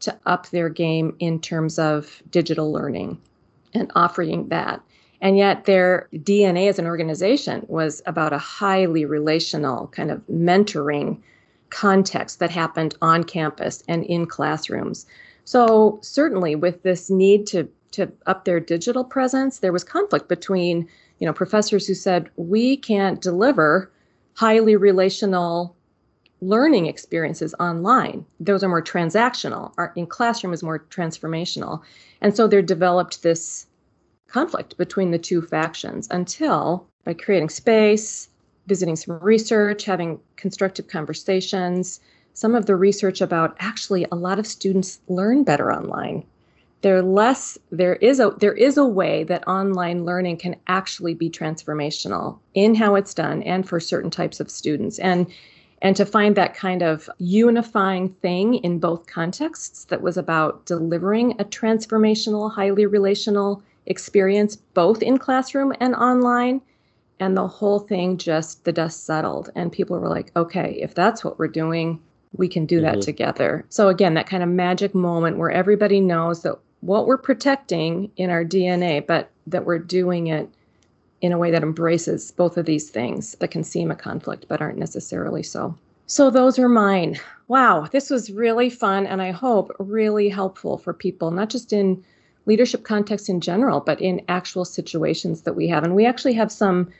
to 0.00 0.18
up 0.26 0.48
their 0.48 0.68
game 0.68 1.14
in 1.18 1.40
terms 1.40 1.78
of 1.78 2.22
digital 2.30 2.72
learning 2.72 3.18
and 3.74 3.90
offering 3.94 4.48
that. 4.48 4.80
And 5.20 5.38
yet, 5.38 5.64
their 5.64 6.08
DNA 6.14 6.68
as 6.68 6.78
an 6.78 6.86
organization 6.86 7.64
was 7.68 8.02
about 8.06 8.32
a 8.32 8.38
highly 8.38 9.04
relational 9.04 9.88
kind 9.88 10.10
of 10.10 10.20
mentoring 10.26 11.18
context 11.70 12.38
that 12.38 12.50
happened 12.50 12.94
on 13.00 13.24
campus 13.24 13.82
and 13.88 14.04
in 14.04 14.26
classrooms. 14.26 15.06
So, 15.44 15.98
certainly, 16.02 16.54
with 16.54 16.82
this 16.82 17.08
need 17.10 17.46
to, 17.48 17.68
to 17.92 18.12
up 18.26 18.44
their 18.44 18.60
digital 18.60 19.04
presence, 19.04 19.58
there 19.58 19.72
was 19.72 19.84
conflict 19.84 20.28
between 20.28 20.88
you 21.18 21.26
know 21.26 21.32
professors 21.32 21.86
who 21.86 21.94
said 21.94 22.30
we 22.36 22.76
can't 22.76 23.22
deliver 23.22 23.90
highly 24.36 24.76
relational 24.76 25.74
learning 26.42 26.86
experiences 26.86 27.54
online. 27.58 28.24
Those 28.38 28.62
are 28.62 28.68
more 28.68 28.82
transactional. 28.82 29.72
Our 29.78 29.92
in 29.96 30.06
classroom 30.06 30.52
is 30.52 30.62
more 30.62 30.78
transformational. 30.78 31.82
And 32.20 32.36
so 32.36 32.46
there 32.46 32.62
developed 32.62 33.22
this 33.22 33.66
conflict 34.28 34.76
between 34.76 35.10
the 35.10 35.18
two 35.18 35.40
factions 35.40 36.06
until 36.10 36.86
by 37.04 37.14
creating 37.14 37.48
space, 37.48 38.28
visiting 38.66 38.96
some 38.96 39.18
research, 39.20 39.84
having 39.84 40.20
constructive 40.36 40.88
conversations, 40.88 42.00
some 42.34 42.54
of 42.54 42.66
the 42.66 42.76
research 42.76 43.22
about 43.22 43.56
actually 43.60 44.06
a 44.12 44.16
lot 44.16 44.38
of 44.38 44.46
students 44.46 45.00
learn 45.08 45.44
better 45.44 45.72
online 45.72 46.24
they're 46.82 47.02
less 47.02 47.58
there 47.70 47.96
is 47.96 48.20
a 48.20 48.30
there 48.38 48.54
is 48.54 48.76
a 48.76 48.84
way 48.84 49.24
that 49.24 49.46
online 49.48 50.04
learning 50.04 50.36
can 50.36 50.56
actually 50.66 51.14
be 51.14 51.30
transformational 51.30 52.38
in 52.54 52.74
how 52.74 52.94
it's 52.94 53.14
done 53.14 53.42
and 53.42 53.68
for 53.68 53.80
certain 53.80 54.10
types 54.10 54.40
of 54.40 54.50
students 54.50 54.98
and 54.98 55.26
and 55.82 55.94
to 55.96 56.06
find 56.06 56.36
that 56.36 56.54
kind 56.54 56.82
of 56.82 57.08
unifying 57.18 58.08
thing 58.08 58.54
in 58.54 58.78
both 58.78 59.06
contexts 59.06 59.84
that 59.86 60.00
was 60.00 60.16
about 60.16 60.64
delivering 60.66 61.32
a 61.32 61.44
transformational 61.44 62.52
highly 62.52 62.86
relational 62.86 63.62
experience 63.86 64.56
both 64.56 65.02
in 65.02 65.18
classroom 65.18 65.72
and 65.80 65.94
online 65.94 66.60
and 67.18 67.36
the 67.36 67.48
whole 67.48 67.78
thing 67.78 68.18
just 68.18 68.64
the 68.64 68.72
dust 68.72 69.04
settled 69.04 69.50
and 69.54 69.72
people 69.72 69.98
were 69.98 70.08
like 70.08 70.30
okay 70.36 70.78
if 70.80 70.94
that's 70.94 71.24
what 71.24 71.38
we're 71.38 71.48
doing 71.48 72.00
we 72.38 72.48
can 72.48 72.66
do 72.66 72.80
that 72.80 72.94
mm-hmm. 72.94 73.00
together. 73.00 73.64
So 73.68 73.88
again, 73.88 74.14
that 74.14 74.28
kind 74.28 74.42
of 74.42 74.48
magic 74.48 74.94
moment 74.94 75.38
where 75.38 75.50
everybody 75.50 76.00
knows 76.00 76.42
that 76.42 76.58
what 76.80 77.06
we're 77.06 77.18
protecting 77.18 78.10
in 78.16 78.30
our 78.30 78.44
DNA, 78.44 79.06
but 79.06 79.30
that 79.46 79.64
we're 79.64 79.78
doing 79.78 80.28
it 80.28 80.48
in 81.20 81.32
a 81.32 81.38
way 81.38 81.50
that 81.50 81.62
embraces 81.62 82.30
both 82.32 82.56
of 82.56 82.66
these 82.66 82.90
things 82.90 83.32
that 83.36 83.50
can 83.50 83.64
seem 83.64 83.90
a 83.90 83.96
conflict 83.96 84.46
but 84.48 84.60
aren't 84.60 84.78
necessarily 84.78 85.42
so. 85.42 85.76
So, 86.06 86.30
those 86.30 86.58
are 86.58 86.68
mine. 86.68 87.18
Wow, 87.48 87.88
this 87.90 88.10
was 88.10 88.30
really 88.30 88.70
fun 88.70 89.06
and 89.06 89.20
I 89.20 89.32
hope 89.32 89.74
really 89.78 90.28
helpful 90.28 90.78
for 90.78 90.92
people, 90.92 91.30
not 91.30 91.50
just 91.50 91.72
in 91.72 92.04
leadership 92.44 92.84
context 92.84 93.28
in 93.28 93.40
general, 93.40 93.80
but 93.80 94.00
in 94.00 94.22
actual 94.28 94.64
situations 94.64 95.42
that 95.42 95.54
we 95.54 95.66
have. 95.68 95.82
And 95.82 95.96
we 95.96 96.06
actually 96.06 96.34
have 96.34 96.52
some 96.52 96.92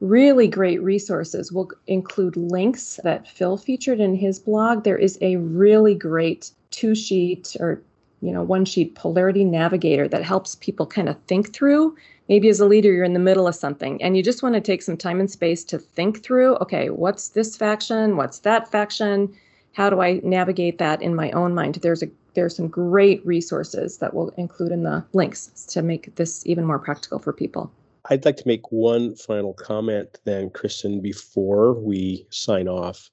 really 0.00 0.48
great 0.48 0.82
resources. 0.82 1.50
We'll 1.50 1.70
include 1.86 2.36
links 2.36 3.00
that 3.04 3.26
Phil 3.26 3.56
featured 3.56 4.00
in 4.00 4.16
his 4.16 4.38
blog. 4.38 4.84
There 4.84 4.98
is 4.98 5.16
a 5.22 5.36
really 5.36 5.94
great 5.94 6.50
two 6.70 6.94
sheet 6.94 7.56
or 7.60 7.80
you 8.22 8.32
know 8.32 8.42
one 8.42 8.64
sheet 8.64 8.94
polarity 8.94 9.44
navigator 9.44 10.08
that 10.08 10.24
helps 10.24 10.54
people 10.56 10.86
kind 10.86 11.08
of 11.08 11.20
think 11.26 11.52
through. 11.52 11.96
Maybe 12.28 12.48
as 12.48 12.60
a 12.60 12.66
leader 12.66 12.92
you're 12.92 13.04
in 13.04 13.12
the 13.12 13.18
middle 13.18 13.46
of 13.46 13.54
something 13.54 14.02
and 14.02 14.16
you 14.16 14.22
just 14.22 14.42
want 14.42 14.54
to 14.54 14.60
take 14.60 14.80
some 14.80 14.96
time 14.96 15.20
and 15.20 15.30
space 15.30 15.64
to 15.64 15.78
think 15.78 16.22
through 16.22 16.56
okay 16.56 16.88
what's 16.88 17.30
this 17.30 17.56
faction? 17.56 18.16
What's 18.16 18.38
that 18.40 18.70
faction? 18.70 19.34
How 19.72 19.90
do 19.90 20.00
i 20.00 20.20
navigate 20.22 20.78
that 20.78 21.02
in 21.02 21.14
my 21.14 21.30
own 21.32 21.54
mind? 21.54 21.74
There's 21.76 22.02
a 22.02 22.08
there's 22.34 22.56
some 22.56 22.68
great 22.68 23.24
resources 23.26 23.98
that 23.98 24.14
we'll 24.14 24.30
include 24.30 24.72
in 24.72 24.84
the 24.84 25.04
links 25.12 25.48
to 25.66 25.82
make 25.82 26.14
this 26.16 26.46
even 26.46 26.64
more 26.64 26.78
practical 26.78 27.18
for 27.18 27.32
people. 27.32 27.70
I'd 28.10 28.24
like 28.24 28.36
to 28.38 28.48
make 28.48 28.72
one 28.72 29.14
final 29.14 29.54
comment 29.54 30.18
then, 30.24 30.50
Kristin, 30.50 31.02
before 31.02 31.74
we 31.74 32.26
sign 32.30 32.68
off. 32.68 33.10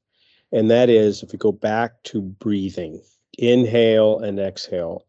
And 0.52 0.72
that 0.72 0.90
is 0.90 1.22
if 1.22 1.32
we 1.32 1.38
go 1.38 1.52
back 1.52 2.02
to 2.06 2.22
breathing, 2.22 3.02
inhale 3.42 4.20
and 4.20 4.40
exhale, 4.40 5.06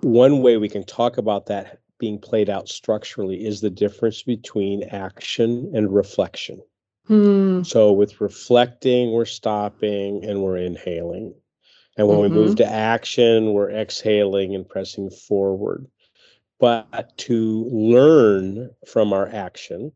one 0.00 0.42
way 0.42 0.56
we 0.56 0.68
can 0.68 0.84
talk 0.84 1.18
about 1.18 1.46
that 1.46 1.80
being 1.98 2.18
played 2.18 2.50
out 2.50 2.68
structurally 2.68 3.44
is 3.44 3.60
the 3.60 3.70
difference 3.70 4.22
between 4.22 4.82
action 4.84 5.70
and 5.74 5.94
reflection. 5.94 6.60
Hmm. 7.06 7.62
So, 7.62 7.92
with 7.92 8.20
reflecting, 8.20 9.12
we're 9.12 9.24
stopping 9.24 10.24
and 10.24 10.42
we're 10.42 10.56
inhaling. 10.56 11.34
And 11.96 12.08
when 12.08 12.18
mm-hmm. 12.18 12.34
we 12.34 12.42
move 12.46 12.56
to 12.56 12.66
action, 12.66 13.52
we're 13.52 13.70
exhaling 13.70 14.54
and 14.54 14.68
pressing 14.68 15.10
forward. 15.10 15.86
But 16.58 17.16
to 17.18 17.68
learn 17.70 18.70
from 18.86 19.12
our 19.12 19.28
action, 19.28 19.92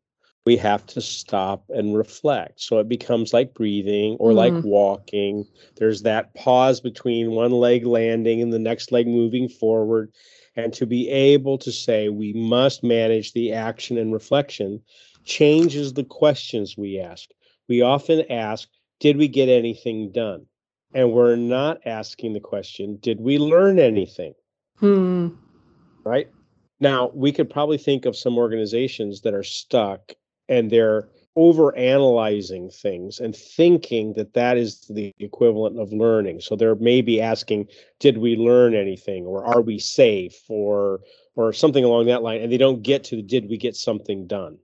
we 0.47 0.57
have 0.57 0.87
to 0.87 1.01
stop 1.01 1.65
and 1.71 1.99
reflect. 1.99 2.61
So 2.61 2.79
it 2.79 2.89
becomes 2.89 3.35
like 3.35 3.53
breathing 3.53 4.17
or 4.21 4.31
mm. 4.31 4.37
like 4.37 4.65
walking. 4.65 5.45
There's 5.77 6.03
that 6.03 6.33
pause 6.37 6.81
between 6.81 7.33
one 7.33 7.51
leg 7.51 7.85
landing 7.85 8.41
and 8.41 8.53
the 8.53 8.61
next 8.61 8.93
leg 8.93 9.09
moving 9.09 9.49
forward. 9.49 10.13
And 10.55 10.73
to 10.75 10.87
be 10.87 11.11
able 11.11 11.59
to 11.59 11.73
say 11.73 12.09
we 12.09 12.33
must 12.33 12.85
manage 12.85 13.33
the 13.33 13.53
action 13.53 13.99
and 13.99 14.13
reflection 14.13 14.81
changes 15.25 15.93
the 15.93 16.05
questions 16.05 16.77
we 16.79 17.01
ask. 17.01 17.29
We 17.69 17.83
often 17.83 18.25
ask, 18.31 18.69
Did 19.01 19.17
we 19.17 19.27
get 19.27 19.49
anything 19.49 20.13
done? 20.13 20.47
And 20.95 21.13
we're 21.13 21.35
not 21.35 21.81
asking 21.85 22.35
the 22.35 22.41
question, 22.41 22.99
Did 23.03 23.21
we 23.21 23.39
learn 23.39 23.81
anything? 23.81 24.35
Hmm. 24.77 25.31
Right? 26.05 26.31
Now, 26.79 27.11
we 27.15 27.33
could 27.33 27.51
probably 27.51 27.79
think 27.79 28.07
of 28.07 28.17
some 28.17 28.39
organizations 28.39 29.23
that 29.23 29.35
are 29.35 29.43
stuck 29.43 30.13
and 30.49 30.71
they're 30.71 31.09
over 31.37 31.77
analyzing 31.77 32.71
things 32.71 33.21
and 33.21 33.37
thinking 33.37 34.15
that 34.15 34.33
that 34.33 34.57
is 34.57 34.81
the 34.89 35.13
equivalent 35.19 35.79
of 35.79 35.93
learning. 35.93 36.41
So 36.41 36.57
they're 36.57 36.77
maybe 36.77 37.21
asking, 37.21 37.69
did 38.01 38.19
we 38.19 38.37
learn 38.37 38.75
anything 38.75 39.27
or 39.27 39.45
are 39.45 39.61
we 39.61 39.79
safe 39.79 40.39
or 40.49 41.01
or 41.35 41.53
something 41.53 41.85
along 41.85 42.07
that 42.07 42.23
line 42.23 42.41
and 42.41 42.51
they 42.51 42.57
don't 42.57 42.83
get 42.83 43.05
to 43.05 43.21
did 43.21 43.51
we 43.51 43.59
get 43.59 43.77
something 43.77 44.27
done? 44.27 44.59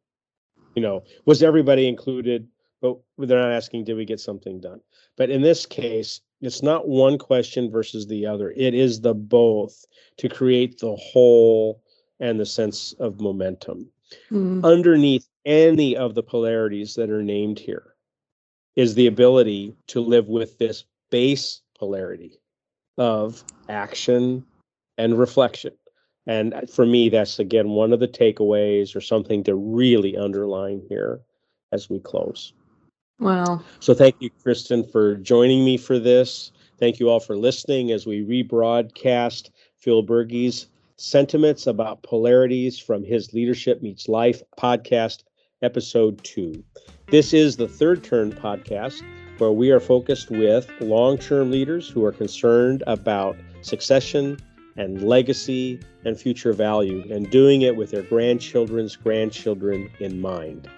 You 0.74 0.82
know, 0.82 1.04
was 1.26 1.42
everybody 1.42 1.86
included? 1.86 2.48
But 2.80 2.98
they're 3.16 3.38
not 3.38 3.52
asking, 3.52 3.84
did 3.84 3.96
we 3.96 4.04
get 4.04 4.18
something 4.18 4.60
done? 4.60 4.80
But 5.16 5.30
in 5.30 5.42
this 5.42 5.66
case, 5.66 6.20
it's 6.40 6.62
not 6.62 6.88
one 6.88 7.16
question 7.16 7.70
versus 7.70 8.08
the 8.08 8.26
other. 8.26 8.52
It 8.56 8.74
is 8.74 9.00
the 9.00 9.14
both 9.14 9.84
to 10.16 10.28
create 10.28 10.78
the 10.78 10.96
whole 10.96 11.80
and 12.18 12.40
the 12.40 12.46
sense 12.46 12.92
of 12.98 13.20
momentum. 13.20 13.88
Mm. 14.30 14.64
Underneath 14.64 15.28
any 15.44 15.96
of 15.96 16.14
the 16.14 16.22
polarities 16.22 16.94
that 16.94 17.10
are 17.10 17.22
named 17.22 17.58
here 17.58 17.94
is 18.76 18.94
the 18.94 19.06
ability 19.06 19.76
to 19.88 20.00
live 20.00 20.28
with 20.28 20.58
this 20.58 20.84
base 21.10 21.60
polarity 21.78 22.38
of 22.96 23.42
action 23.68 24.44
and 24.98 25.18
reflection. 25.18 25.72
And 26.26 26.54
for 26.70 26.86
me, 26.86 27.08
that's 27.08 27.38
again 27.38 27.70
one 27.70 27.92
of 27.92 28.00
the 28.00 28.08
takeaways 28.08 28.94
or 28.94 29.00
something 29.00 29.42
to 29.44 29.54
really 29.54 30.16
underline 30.16 30.82
here 30.88 31.20
as 31.72 31.90
we 31.90 31.98
close. 31.98 32.52
Wow. 33.18 33.62
So 33.80 33.94
thank 33.94 34.16
you, 34.20 34.30
Kristin, 34.44 34.90
for 34.90 35.16
joining 35.16 35.64
me 35.64 35.76
for 35.76 35.98
this. 35.98 36.52
Thank 36.78 36.98
you 36.98 37.08
all 37.08 37.20
for 37.20 37.36
listening 37.36 37.92
as 37.92 38.06
we 38.06 38.24
rebroadcast 38.24 39.50
Phil 39.78 40.02
Bergey's 40.02 40.66
sentiments 41.02 41.66
about 41.66 42.04
polarities 42.04 42.78
from 42.78 43.02
his 43.02 43.32
Leadership 43.32 43.82
Meets 43.82 44.08
Life 44.08 44.40
podcast, 44.56 45.24
episode 45.60 46.22
two. 46.22 46.62
This 47.08 47.34
is 47.34 47.56
the 47.56 47.66
Third 47.66 48.04
Turn 48.04 48.30
podcast, 48.30 49.02
where 49.38 49.50
we 49.50 49.72
are 49.72 49.80
focused 49.80 50.30
with 50.30 50.70
long 50.80 51.18
term 51.18 51.50
leaders 51.50 51.88
who 51.88 52.04
are 52.04 52.12
concerned 52.12 52.84
about 52.86 53.36
succession 53.62 54.38
and 54.76 55.02
legacy 55.02 55.80
and 56.04 56.18
future 56.18 56.52
value, 56.52 57.04
and 57.12 57.28
doing 57.30 57.62
it 57.62 57.74
with 57.74 57.90
their 57.90 58.02
grandchildren's 58.02 58.94
grandchildren 58.94 59.90
in 59.98 60.20
mind. 60.20 60.68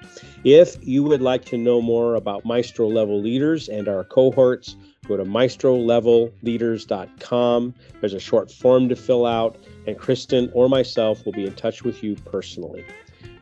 If 0.43 0.77
you 0.83 1.03
would 1.03 1.23
like 1.23 1.45
to 1.47 1.59
know 1.59 1.83
more 1.83 2.15
about 2.15 2.47
Maestro 2.47 2.89
level 2.89 3.21
leaders 3.21 3.69
and 3.69 3.89
our 3.89 4.05
cohorts, 4.05 4.75
go 5.05 5.17
to 5.17 5.25
maestrolevelleaders.com. 5.25 7.75
There's 8.01 8.15
a 8.15 8.21
short 8.21 8.51
form 8.51 8.89
to 8.89 8.97
fill 8.97 9.27
out 9.27 9.57
and 9.87 9.97
Kristin 9.99 10.51
or 10.55 10.69
myself 10.69 11.25
will 11.25 11.33
be 11.33 11.47
in 11.47 11.55
touch 11.55 11.85
with 11.85 12.03
you 12.03 12.17
personally. 12.17 12.85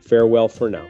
Farewell 0.01 0.49
for 0.49 0.69
now. 0.69 0.87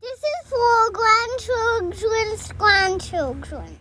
This 0.00 0.18
is 0.18 0.48
for 0.48 0.90
grandchildren's 0.92 2.52
grandchildren. 2.52 3.78